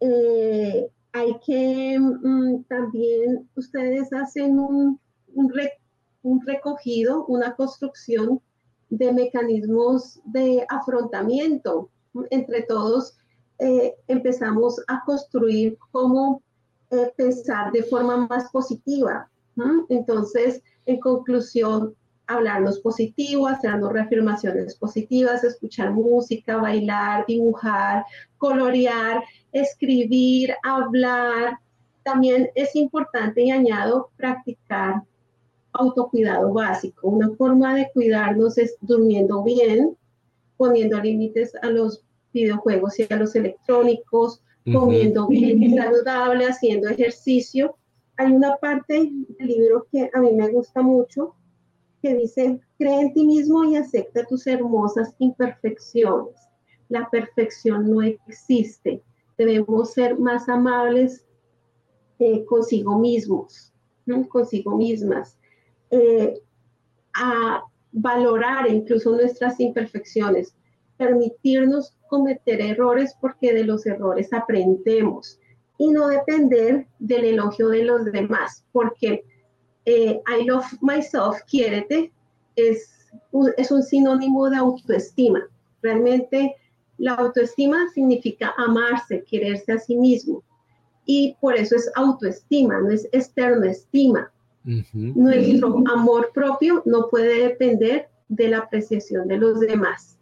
Eh, 0.00 0.88
hay 1.12 1.38
que 1.44 1.98
mm, 1.98 2.62
también, 2.64 3.48
ustedes 3.56 4.12
hacen 4.12 4.58
un, 4.58 4.98
un 5.34 6.46
recogido, 6.46 7.26
una 7.26 7.54
construcción 7.54 8.40
de 8.96 9.12
mecanismos 9.12 10.20
de 10.24 10.64
afrontamiento 10.68 11.88
entre 12.30 12.62
todos 12.62 13.16
eh, 13.58 13.94
empezamos 14.08 14.80
a 14.88 15.02
construir 15.04 15.78
cómo 15.90 16.42
eh, 16.90 17.12
pensar 17.16 17.72
de 17.72 17.82
forma 17.84 18.26
más 18.26 18.50
positiva. 18.50 19.28
Entonces, 19.88 20.62
en 20.86 20.98
conclusión, 20.98 21.94
hablarnos 22.26 22.80
positivo, 22.80 23.46
hacernos 23.46 23.92
reafirmaciones 23.92 24.74
positivas, 24.76 25.44
escuchar 25.44 25.92
música, 25.92 26.56
bailar, 26.56 27.24
dibujar, 27.26 28.04
colorear, 28.38 29.22
escribir, 29.52 30.54
hablar. 30.64 31.58
También 32.02 32.50
es 32.56 32.74
importante 32.74 33.42
y 33.42 33.50
añado 33.50 34.10
practicar 34.16 35.02
autocuidado 35.74 36.52
básico. 36.52 37.08
Una 37.08 37.30
forma 37.36 37.74
de 37.74 37.90
cuidarnos 37.92 38.58
es 38.58 38.76
durmiendo 38.80 39.42
bien, 39.42 39.96
poniendo 40.56 41.00
límites 41.00 41.52
a 41.62 41.68
los 41.68 42.04
videojuegos 42.32 42.98
y 42.98 43.06
a 43.10 43.16
los 43.16 43.34
electrónicos, 43.34 44.42
comiendo 44.72 45.26
bien 45.28 45.76
saludable, 45.76 46.46
haciendo 46.46 46.88
ejercicio. 46.88 47.76
Hay 48.16 48.32
una 48.32 48.56
parte 48.56 49.10
del 49.38 49.46
libro 49.46 49.86
que 49.90 50.10
a 50.12 50.20
mí 50.20 50.32
me 50.32 50.48
gusta 50.48 50.80
mucho 50.80 51.34
que 52.04 52.14
dice, 52.14 52.60
cree 52.76 53.00
en 53.00 53.14
ti 53.14 53.24
mismo 53.24 53.64
y 53.64 53.76
acepta 53.76 54.26
tus 54.26 54.46
hermosas 54.46 55.14
imperfecciones. 55.20 56.34
La 56.90 57.08
perfección 57.08 57.90
no 57.90 58.02
existe. 58.02 59.02
Debemos 59.38 59.94
ser 59.94 60.18
más 60.18 60.46
amables 60.50 61.24
eh, 62.18 62.44
consigo 62.44 62.98
mismos, 62.98 63.72
consigo 64.28 64.76
mismas, 64.76 65.38
eh, 65.94 66.40
a 67.14 67.62
valorar 67.92 68.68
incluso 68.68 69.12
nuestras 69.12 69.60
imperfecciones, 69.60 70.54
permitirnos 70.96 71.96
cometer 72.08 72.60
errores 72.60 73.14
porque 73.20 73.52
de 73.52 73.64
los 73.64 73.86
errores 73.86 74.32
aprendemos 74.32 75.38
y 75.78 75.90
no 75.90 76.08
depender 76.08 76.86
del 76.98 77.24
elogio 77.24 77.68
de 77.68 77.84
los 77.84 78.04
demás, 78.06 78.64
porque 78.72 79.24
eh, 79.84 80.20
I 80.26 80.44
love 80.44 80.66
myself, 80.80 81.40
quiérete, 81.48 82.12
es, 82.56 82.88
es 83.56 83.70
un 83.70 83.82
sinónimo 83.82 84.50
de 84.50 84.56
autoestima. 84.56 85.46
Realmente 85.82 86.56
la 86.98 87.14
autoestima 87.14 87.88
significa 87.92 88.54
amarse, 88.56 89.22
quererse 89.24 89.72
a 89.72 89.78
sí 89.78 89.96
mismo. 89.96 90.42
Y 91.06 91.36
por 91.40 91.54
eso 91.54 91.76
es 91.76 91.90
autoestima, 91.96 92.80
no 92.80 92.90
es 92.90 93.08
externoestima. 93.12 94.32
Nuestro 94.64 95.82
amor 95.92 96.30
propio 96.32 96.82
no 96.86 97.08
puede 97.10 97.48
depender 97.48 98.08
de 98.28 98.48
la 98.48 98.58
apreciación 98.58 99.28
de 99.28 99.36
los 99.36 99.60
demás. 99.60 100.18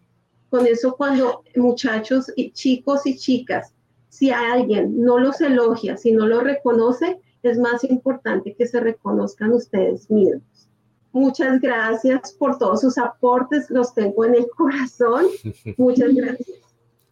Con 0.51 0.66
eso 0.66 0.97
cuando 0.97 1.45
muchachos 1.57 2.30
y 2.36 2.51
chicos 2.53 3.07
y 3.07 3.16
chicas, 3.16 3.72
si 4.09 4.30
alguien 4.30 5.01
no 5.01 5.18
los 5.18 5.40
elogia, 5.40 5.97
si 5.97 6.12
no 6.12 6.26
los 6.26 6.43
reconoce, 6.43 7.18
es 7.43 7.59
más 7.59 7.84
importante 7.84 8.55
que 8.55 8.66
se 8.66 8.80
reconozcan 8.80 9.53
ustedes 9.53 10.11
mismos. 10.11 10.68
Muchas 11.12 11.61
gracias 11.61 12.32
por 12.32 12.59
todos 12.59 12.80
sus 12.80 12.99
aportes, 12.99 13.70
los 13.70 13.95
tengo 13.95 14.24
en 14.24 14.34
el 14.34 14.47
corazón. 14.57 15.26
Muchas 15.76 16.14
gracias. 16.14 16.59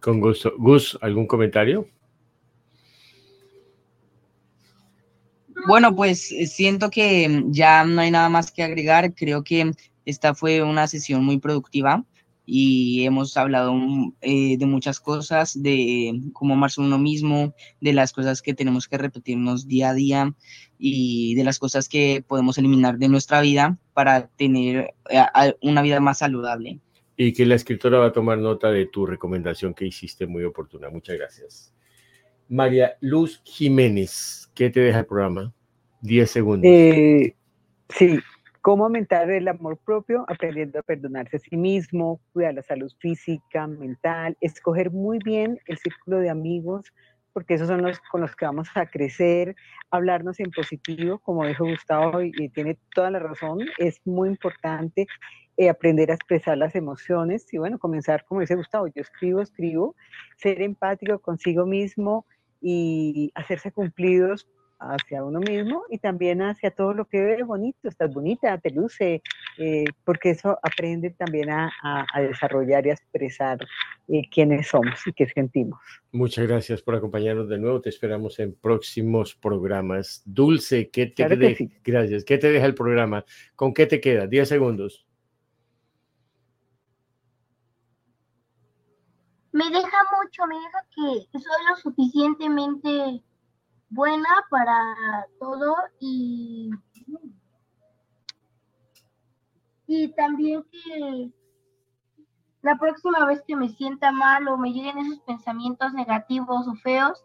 Con 0.00 0.20
gusto. 0.20 0.52
Gus, 0.58 0.98
¿algún 1.02 1.26
comentario? 1.26 1.86
Bueno, 5.66 5.94
pues 5.94 6.32
eh, 6.32 6.46
siento 6.46 6.90
que 6.90 7.44
ya 7.48 7.84
no 7.84 8.00
hay 8.00 8.10
nada 8.10 8.28
más 8.28 8.50
que 8.50 8.62
agregar. 8.62 9.14
Creo 9.14 9.44
que 9.44 9.72
esta 10.04 10.34
fue 10.34 10.62
una 10.62 10.86
sesión 10.86 11.24
muy 11.24 11.38
productiva 11.38 12.04
y 12.46 13.04
hemos 13.04 13.36
hablado 13.36 13.74
eh, 14.22 14.58
de 14.58 14.66
muchas 14.66 14.98
cosas, 14.98 15.62
de 15.62 16.20
cómo 16.32 16.54
amarse 16.54 16.80
uno 16.80 16.98
mismo, 16.98 17.54
de 17.80 17.92
las 17.92 18.12
cosas 18.12 18.42
que 18.42 18.54
tenemos 18.54 18.88
que 18.88 18.98
repetirnos 18.98 19.68
día 19.68 19.90
a 19.90 19.94
día 19.94 20.34
y 20.76 21.34
de 21.36 21.44
las 21.44 21.58
cosas 21.58 21.88
que 21.88 22.24
podemos 22.26 22.58
eliminar 22.58 22.98
de 22.98 23.08
nuestra 23.08 23.40
vida 23.40 23.78
para 23.92 24.26
tener 24.26 24.94
eh, 25.10 25.54
una 25.60 25.82
vida 25.82 26.00
más 26.00 26.18
saludable. 26.18 26.80
Y 27.16 27.32
que 27.34 27.46
la 27.46 27.54
escritora 27.54 27.98
va 27.98 28.06
a 28.06 28.12
tomar 28.12 28.38
nota 28.38 28.70
de 28.70 28.86
tu 28.86 29.06
recomendación 29.06 29.74
que 29.74 29.86
hiciste 29.86 30.26
muy 30.26 30.42
oportuna. 30.42 30.88
Muchas 30.88 31.16
gracias. 31.18 31.74
María 32.50 32.96
Luz 33.00 33.40
Jiménez, 33.44 34.50
¿qué 34.56 34.70
te 34.70 34.80
deja 34.80 34.98
el 34.98 35.06
programa? 35.06 35.54
Diez 36.00 36.32
segundos. 36.32 36.68
Eh, 36.68 37.36
sí, 37.90 38.18
cómo 38.60 38.86
aumentar 38.86 39.30
el 39.30 39.46
amor 39.46 39.78
propio, 39.78 40.24
aprendiendo 40.26 40.80
a 40.80 40.82
perdonarse 40.82 41.36
a 41.36 41.38
sí 41.38 41.56
mismo, 41.56 42.20
cuidar 42.32 42.54
la 42.54 42.62
salud 42.62 42.92
física, 42.98 43.68
mental, 43.68 44.36
escoger 44.40 44.90
muy 44.90 45.20
bien 45.24 45.60
el 45.66 45.78
círculo 45.78 46.18
de 46.18 46.28
amigos, 46.28 46.92
porque 47.32 47.54
esos 47.54 47.68
son 47.68 47.82
los 47.82 48.00
con 48.10 48.20
los 48.20 48.34
que 48.34 48.46
vamos 48.46 48.68
a 48.74 48.86
crecer, 48.86 49.54
hablarnos 49.92 50.40
en 50.40 50.50
positivo, 50.50 51.20
como 51.20 51.46
dijo 51.46 51.64
Gustavo, 51.64 52.20
y, 52.20 52.48
tiene 52.48 52.76
toda 52.92 53.12
la 53.12 53.20
razón, 53.20 53.60
es 53.78 54.00
muy 54.04 54.28
importante 54.28 55.06
eh, 55.56 55.68
aprender 55.68 56.10
a 56.10 56.14
expresar 56.14 56.58
las 56.58 56.74
emociones 56.74 57.46
y 57.54 57.58
bueno, 57.58 57.78
comenzar, 57.78 58.24
como 58.24 58.40
dice 58.40 58.56
Gustavo, 58.56 58.88
yo 58.88 59.02
escribo, 59.02 59.40
escribo, 59.40 59.94
ser 60.36 60.60
empático 60.62 61.20
consigo 61.20 61.64
mismo 61.64 62.26
y 62.60 63.32
hacerse 63.34 63.72
cumplidos 63.72 64.46
hacia 64.80 65.22
uno 65.22 65.40
mismo 65.40 65.84
y 65.90 65.98
también 65.98 66.40
hacia 66.40 66.70
todo 66.70 66.94
lo 66.94 67.04
que 67.04 67.22
ve 67.22 67.42
bonito, 67.42 67.88
estás 67.88 68.12
bonita, 68.12 68.56
te 68.58 68.70
luce, 68.70 69.22
eh, 69.58 69.84
porque 70.04 70.30
eso 70.30 70.58
aprende 70.62 71.10
también 71.10 71.50
a, 71.50 71.70
desarrollar 72.16 72.86
y 72.86 72.90
a 72.90 72.94
expresar 72.94 73.58
eh, 74.08 74.22
quiénes 74.30 74.68
somos 74.68 75.06
y 75.06 75.12
qué 75.12 75.26
sentimos. 75.26 75.78
Muchas 76.12 76.46
gracias 76.46 76.82
por 76.82 76.94
acompañarnos 76.94 77.48
de 77.48 77.58
nuevo, 77.58 77.80
te 77.80 77.90
esperamos 77.90 78.38
en 78.38 78.54
próximos 78.54 79.34
programas. 79.34 80.22
Dulce, 80.24 80.88
¿qué 80.88 81.06
te, 81.06 81.24
Gracias. 81.84 82.24
¿Qué 82.24 82.38
te 82.38 82.50
deja 82.50 82.66
el 82.66 82.74
programa? 82.74 83.24
¿Con 83.54 83.74
qué 83.74 83.86
te 83.86 84.00
queda? 84.00 84.26
Diez 84.26 84.48
segundos. 84.48 85.09
Me 89.60 89.70
deja 89.70 89.98
mucho, 90.22 90.46
me 90.46 90.54
deja 90.54 90.86
que 90.94 91.38
soy 91.38 91.66
lo 91.68 91.76
suficientemente 91.76 93.22
buena 93.90 94.28
para 94.48 95.26
todo 95.38 95.76
y, 96.00 96.70
y 99.86 100.08
también 100.14 100.64
que 100.70 101.30
la 102.62 102.78
próxima 102.78 103.26
vez 103.26 103.42
que 103.46 103.56
me 103.56 103.68
sienta 103.68 104.12
mal 104.12 104.48
o 104.48 104.56
me 104.56 104.72
lleguen 104.72 104.98
esos 104.98 105.20
pensamientos 105.20 105.92
negativos 105.92 106.66
o 106.66 106.74
feos, 106.76 107.22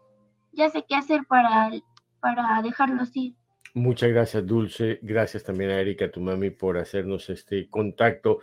ya 0.52 0.68
sé 0.68 0.84
qué 0.86 0.96
hacer 0.96 1.24
para, 1.26 1.70
para 2.20 2.60
dejarlos 2.62 3.16
ir. 3.16 3.34
Muchas 3.72 4.10
gracias, 4.10 4.46
Dulce. 4.46 4.98
Gracias 5.02 5.42
también 5.44 5.70
a 5.70 5.80
Erika, 5.80 6.10
tu 6.10 6.20
mami, 6.20 6.50
por 6.50 6.76
hacernos 6.78 7.30
este 7.30 7.68
contacto. 7.68 8.40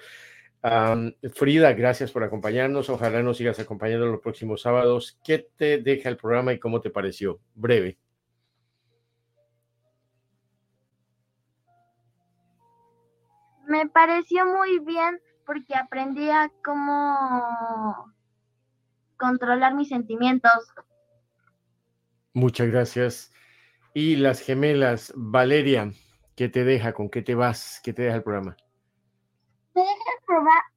Frida, 1.33 1.73
gracias 1.73 2.11
por 2.11 2.23
acompañarnos. 2.23 2.89
Ojalá 2.89 3.21
nos 3.21 3.35
sigas 3.35 3.59
acompañando 3.59 4.05
los 4.05 4.21
próximos 4.21 4.61
sábados. 4.61 5.19
¿Qué 5.21 5.49
te 5.57 5.79
deja 5.79 6.07
el 6.07 6.15
programa 6.15 6.53
y 6.53 6.59
cómo 6.59 6.79
te 6.79 6.89
pareció? 6.89 7.41
Breve. 7.53 7.97
Me 13.67 13.89
pareció 13.89 14.45
muy 14.45 14.79
bien 14.79 15.19
porque 15.45 15.75
aprendí 15.75 16.29
a 16.29 16.49
cómo 16.63 18.13
controlar 19.17 19.73
mis 19.75 19.89
sentimientos. 19.89 20.51
Muchas 22.33 22.67
gracias. 22.67 23.33
Y 23.93 24.15
las 24.15 24.39
gemelas, 24.39 25.11
Valeria, 25.15 25.91
¿qué 26.37 26.47
te 26.47 26.63
deja? 26.63 26.93
¿Con 26.93 27.09
qué 27.09 27.21
te 27.21 27.35
vas? 27.35 27.81
¿Qué 27.83 27.91
te 27.91 28.03
deja 28.03 28.15
el 28.15 28.23
programa? 28.23 28.55
Me 29.75 29.81
deja 29.81 30.02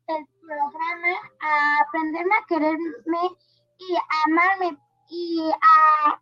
el, 0.08 0.26
programa 0.40 1.18
a 1.40 1.80
aprenderme 1.80 2.34
a 2.34 2.46
quererme 2.46 3.36
y 3.78 3.96
a 3.96 4.24
amarme 4.26 4.78
y 5.10 5.50
a 5.50 6.20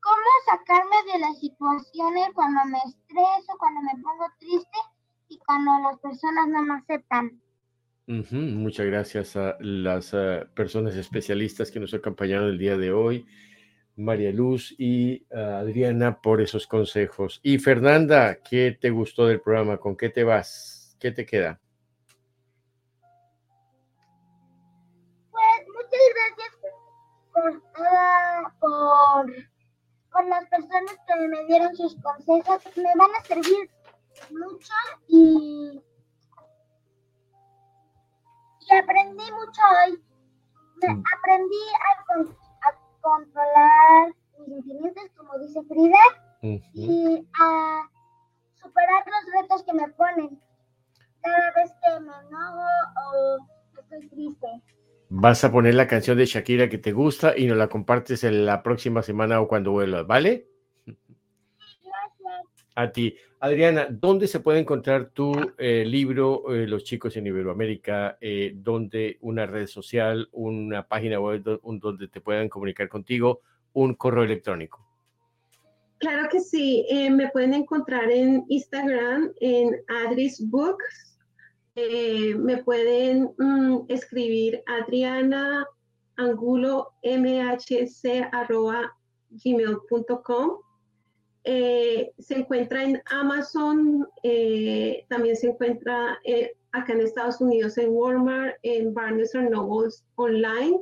cómo 0.00 0.30
sacarme 0.46 1.12
de 1.12 1.18
las 1.18 1.38
situaciones 1.40 2.28
cuando 2.34 2.64
me 2.66 2.78
estreso, 2.78 3.58
cuando 3.58 3.80
me 3.82 4.02
pongo 4.02 4.26
triste 4.38 4.78
y 5.28 5.38
cuando 5.38 5.72
las 5.82 5.98
personas 5.98 6.48
no 6.48 6.62
me 6.62 6.74
aceptan. 6.74 7.40
Muchas 8.06 8.86
gracias 8.86 9.36
a 9.36 9.56
las 9.58 10.14
eh, 10.14 10.46
personas 10.54 10.94
especialistas 10.94 11.72
que 11.72 11.80
nos 11.80 11.92
acompañaron 11.92 12.50
el 12.50 12.58
día 12.58 12.76
de 12.76 12.92
hoy. 12.92 13.26
María 13.96 14.30
Luz 14.30 14.74
y 14.78 15.26
Adriana 15.34 16.20
por 16.20 16.42
esos 16.42 16.66
consejos. 16.66 17.40
Y 17.42 17.58
Fernanda, 17.58 18.38
¿qué 18.48 18.76
te 18.78 18.90
gustó 18.90 19.26
del 19.26 19.40
programa? 19.40 19.78
¿Con 19.78 19.96
qué 19.96 20.10
te 20.10 20.22
vas? 20.22 20.96
¿Qué 21.00 21.10
te 21.12 21.24
queda? 21.24 21.60
Por, 28.60 29.26
por, 30.10 30.26
las 30.26 30.46
personas 30.48 30.96
que 31.06 31.28
me 31.28 31.44
dieron 31.46 31.76
sus 31.76 31.96
consejos. 32.00 32.62
Me 32.76 32.92
van 32.96 33.10
a 33.18 33.24
servir 33.24 33.70
mucho 34.30 34.72
y, 35.08 35.82
y 38.60 38.76
aprendí 38.76 39.24
mucho 39.32 39.62
hoy. 39.84 40.02
Mm. 40.82 41.02
Aprendí 41.18 41.64
a 41.80 42.74
controlar 43.00 44.14
mis 44.38 44.48
sentimientos, 44.48 45.04
como 45.16 45.38
dice 45.38 45.62
Frida, 45.64 45.98
y 46.42 47.28
a 47.40 47.88
superar 48.54 49.04
los 49.06 49.40
retos 49.40 49.62
que 49.64 49.72
me 49.72 49.88
ponen 49.88 50.40
cada 51.22 51.50
vez 51.52 51.72
que 51.82 52.00
me 52.00 52.12
enojo 52.28 52.66
o 53.04 53.38
estoy 53.78 54.08
triste. 54.08 54.62
Vas 55.08 55.44
a 55.44 55.52
poner 55.52 55.74
la 55.74 55.86
canción 55.86 56.18
de 56.18 56.26
Shakira 56.26 56.68
que 56.68 56.78
te 56.78 56.92
gusta 56.92 57.36
y 57.36 57.46
nos 57.46 57.56
la 57.56 57.68
compartes 57.68 58.24
en 58.24 58.44
la 58.44 58.62
próxima 58.62 59.02
semana 59.02 59.40
o 59.40 59.46
cuando 59.46 59.70
vuelvas, 59.70 60.06
¿vale? 60.06 60.48
A 62.74 62.90
ti. 62.90 63.16
Adriana, 63.38 63.86
¿dónde 63.88 64.26
se 64.26 64.40
puede 64.40 64.58
encontrar 64.58 65.10
tu 65.10 65.32
eh, 65.58 65.84
libro, 65.86 66.52
eh, 66.52 66.66
Los 66.66 66.84
chicos 66.84 67.16
en 67.16 67.26
Iberoamérica? 67.26 68.18
Eh, 68.20 68.52
¿Dónde 68.56 69.18
una 69.20 69.46
red 69.46 69.66
social, 69.66 70.28
una 70.32 70.86
página 70.88 71.20
web 71.20 71.42
donde 71.62 72.08
te 72.08 72.20
puedan 72.20 72.48
comunicar 72.48 72.88
contigo, 72.88 73.42
un 73.74 73.94
correo 73.94 74.24
electrónico? 74.24 74.84
Claro 75.98 76.28
que 76.30 76.40
sí. 76.40 76.84
me 77.10 77.30
pueden 77.30 77.54
encontrar 77.54 78.10
en 78.10 78.44
Instagram, 78.48 79.32
en 79.40 79.76
Adris 79.88 80.44
Books. 80.50 81.05
Me 81.76 82.62
pueden 82.64 83.34
mm, 83.38 83.84
escribir 83.88 84.62
Adriana 84.66 85.66
Angulo 86.16 86.92
mhc 87.02 87.88
gmail.com 89.30 90.58
eh, 91.48 92.12
se 92.18 92.38
encuentra 92.38 92.82
en 92.82 93.00
Amazon, 93.08 94.04
eh, 94.24 95.06
también 95.08 95.36
se 95.36 95.46
encuentra 95.46 96.18
eh, 96.24 96.56
acá 96.72 96.92
en 96.92 97.02
Estados 97.02 97.40
Unidos 97.40 97.78
en 97.78 97.90
Walmart, 97.90 98.56
en 98.64 98.92
Barnes 98.92 99.32
Nobles 99.32 100.04
online. 100.16 100.80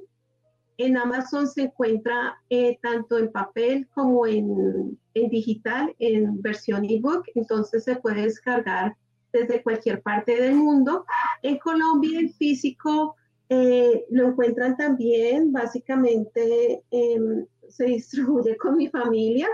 En 0.78 0.96
Amazon 0.96 1.46
se 1.46 1.64
encuentra 1.64 2.40
tanto 2.80 3.18
en 3.18 3.30
papel 3.30 3.86
como 3.94 4.26
en, 4.26 4.98
en 5.12 5.28
digital, 5.28 5.94
en 5.98 6.40
versión 6.40 6.86
ebook, 6.88 7.26
entonces 7.34 7.84
se 7.84 7.96
puede 7.96 8.22
descargar 8.22 8.96
desde 9.40 9.62
cualquier 9.62 10.02
parte 10.02 10.40
del 10.40 10.54
mundo. 10.54 11.04
En 11.42 11.58
Colombia, 11.58 12.20
en 12.20 12.32
físico, 12.32 13.16
lo 13.48 14.28
encuentran 14.28 14.76
también, 14.76 15.52
básicamente 15.52 16.82
em, 16.90 17.46
se 17.68 17.84
distribuye 17.84 18.56
con 18.58 18.76
mi 18.76 18.88
familia 18.88 19.48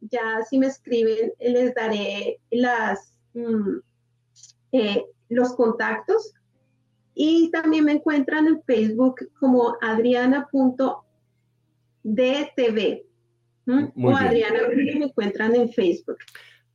ya 0.00 0.42
si 0.48 0.58
me 0.58 0.66
escriben 0.66 1.32
les 1.40 1.74
daré 1.74 2.38
las, 2.50 3.18
mm, 3.34 3.78
eh, 4.72 5.04
los 5.28 5.54
contactos. 5.54 6.32
Y 7.14 7.50
también 7.50 7.84
me 7.86 7.92
encuentran 7.92 8.46
en 8.46 8.62
Facebook 8.62 9.30
como 9.40 9.76
adriana.dtv. 9.80 11.02
O 14.02 14.14
Adriana, 14.14 14.60
me 14.68 15.06
encuentran 15.06 15.54
en 15.56 15.72
Facebook. 15.72 16.18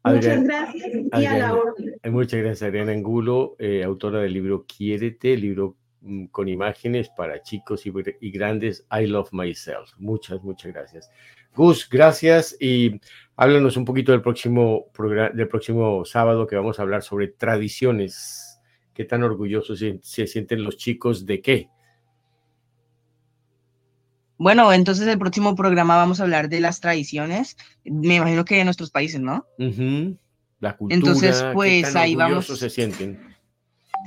Muchas 0.03 0.43
gracias 0.43 0.89
y 1.19 1.25
a 1.25 1.37
la 1.37 1.53
orden. 1.53 1.95
Eh, 2.01 2.09
muchas 2.09 2.39
gracias, 2.39 2.67
Adriana 2.67 2.91
Angulo, 2.91 3.55
eh, 3.59 3.83
autora 3.83 4.21
del 4.21 4.33
libro 4.33 4.65
Quiérete, 4.65 5.37
libro 5.37 5.77
mm, 6.01 6.25
con 6.25 6.47
imágenes 6.47 7.09
para 7.09 7.41
chicos 7.41 7.85
y, 7.85 7.93
y, 8.19 8.31
grandes, 8.31 8.85
I 8.91 9.07
Love 9.07 9.29
Myself. 9.31 9.93
Muchas, 9.97 10.41
muchas 10.43 10.73
gracias. 10.73 11.11
Gus, 11.55 11.89
gracias 11.89 12.55
y 12.59 12.99
háblanos 13.35 13.75
un 13.75 13.85
poquito 13.85 14.11
del 14.11 14.21
próximo, 14.21 14.85
del 15.33 15.47
próximo 15.47 16.05
sábado 16.05 16.47
que 16.47 16.55
vamos 16.55 16.79
a 16.79 16.83
hablar 16.83 17.03
sobre 17.03 17.27
tradiciones. 17.27 18.59
¿Qué 18.93 19.05
tan 19.05 19.23
orgullosos 19.23 19.79
se, 19.79 19.99
se 20.01 20.27
sienten 20.27 20.63
los 20.63 20.77
chicos 20.77 21.25
de 21.25 21.41
qué? 21.41 21.69
Bueno, 24.41 24.73
entonces 24.73 25.07
el 25.07 25.19
próximo 25.19 25.55
programa 25.55 25.97
vamos 25.97 26.19
a 26.19 26.23
hablar 26.23 26.49
de 26.49 26.61
las 26.61 26.81
tradiciones, 26.81 27.57
me 27.85 28.15
imagino 28.15 28.43
que 28.43 28.55
de 28.55 28.63
nuestros 28.63 28.89
países, 28.89 29.21
¿no? 29.21 29.45
La 30.59 30.75
cultura. 30.75 30.95
Entonces, 30.95 31.45
pues 31.53 31.85
¿qué 31.85 31.93
tan 31.93 32.01
ahí 32.01 32.15
vamos. 32.15 32.47
se 32.47 32.69
sienten? 32.71 33.19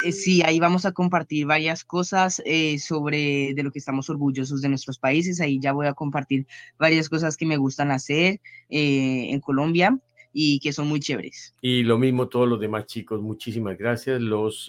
Eh, 0.04 0.10
sí, 0.10 0.42
ahí 0.42 0.58
vamos 0.58 0.86
a 0.86 0.90
compartir 0.90 1.46
varias 1.46 1.84
cosas 1.84 2.42
eh, 2.44 2.80
sobre 2.80 3.54
de 3.54 3.62
lo 3.62 3.70
que 3.70 3.78
estamos 3.78 4.10
orgullosos 4.10 4.60
de 4.60 4.70
nuestros 4.70 4.98
países. 4.98 5.40
Ahí 5.40 5.60
ya 5.60 5.72
voy 5.72 5.86
a 5.86 5.92
compartir 5.92 6.48
varias 6.80 7.08
cosas 7.08 7.36
que 7.36 7.46
me 7.46 7.56
gustan 7.56 7.92
hacer 7.92 8.40
eh, 8.70 9.28
en 9.30 9.38
Colombia 9.38 9.96
y 10.32 10.58
que 10.58 10.72
son 10.72 10.88
muy 10.88 10.98
chéveres. 10.98 11.54
Y 11.60 11.84
lo 11.84 11.96
mismo 11.96 12.26
todos 12.26 12.48
los 12.48 12.58
demás 12.58 12.86
chicos, 12.86 13.22
muchísimas 13.22 13.78
gracias, 13.78 14.20
los 14.20 14.68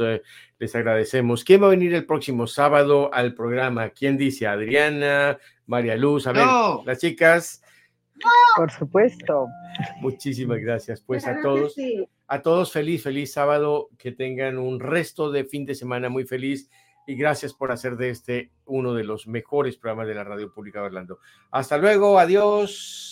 les 0.60 0.76
agradecemos. 0.76 1.44
¿Quién 1.44 1.64
va 1.64 1.66
a 1.66 1.72
venir 1.72 1.96
el 1.96 2.06
próximo 2.06 2.46
sábado 2.46 3.12
al 3.12 3.34
programa? 3.34 3.90
¿Quién 3.90 4.16
dice? 4.16 4.46
Adriana, 4.46 5.40
María 5.68 5.96
Luz, 5.96 6.28
a 6.28 6.32
ver, 6.32 6.46
las 6.86 7.00
chicas. 7.00 7.62
Por 8.56 8.72
supuesto. 8.72 9.48
Muchísimas 10.00 10.60
gracias, 10.60 11.02
pues 11.02 11.28
a 11.28 11.42
todos. 11.42 11.76
A 12.28 12.42
todos 12.42 12.72
feliz, 12.72 13.04
feliz 13.04 13.34
sábado, 13.34 13.90
que 14.00 14.12
tengan 14.12 14.58
un 14.58 14.80
resto 14.80 15.32
de 15.32 15.46
fin 15.46 15.66
de 15.66 15.76
semana 15.76 16.10
muy 16.10 16.26
feliz 16.26 16.72
y 17.06 17.16
gracias 17.16 17.54
por 17.54 17.72
hacer 17.72 17.98
de 17.98 18.10
este 18.10 18.52
uno 18.66 18.96
de 18.96 19.04
los 19.04 19.28
mejores 19.28 19.78
programas 19.78 20.08
de 20.08 20.16
la 20.16 20.24
radio 20.24 20.52
pública 20.52 20.80
de 20.80 20.88
Orlando. 20.88 21.20
Hasta 21.52 21.78
luego, 21.78 22.18
adiós. 22.18 23.06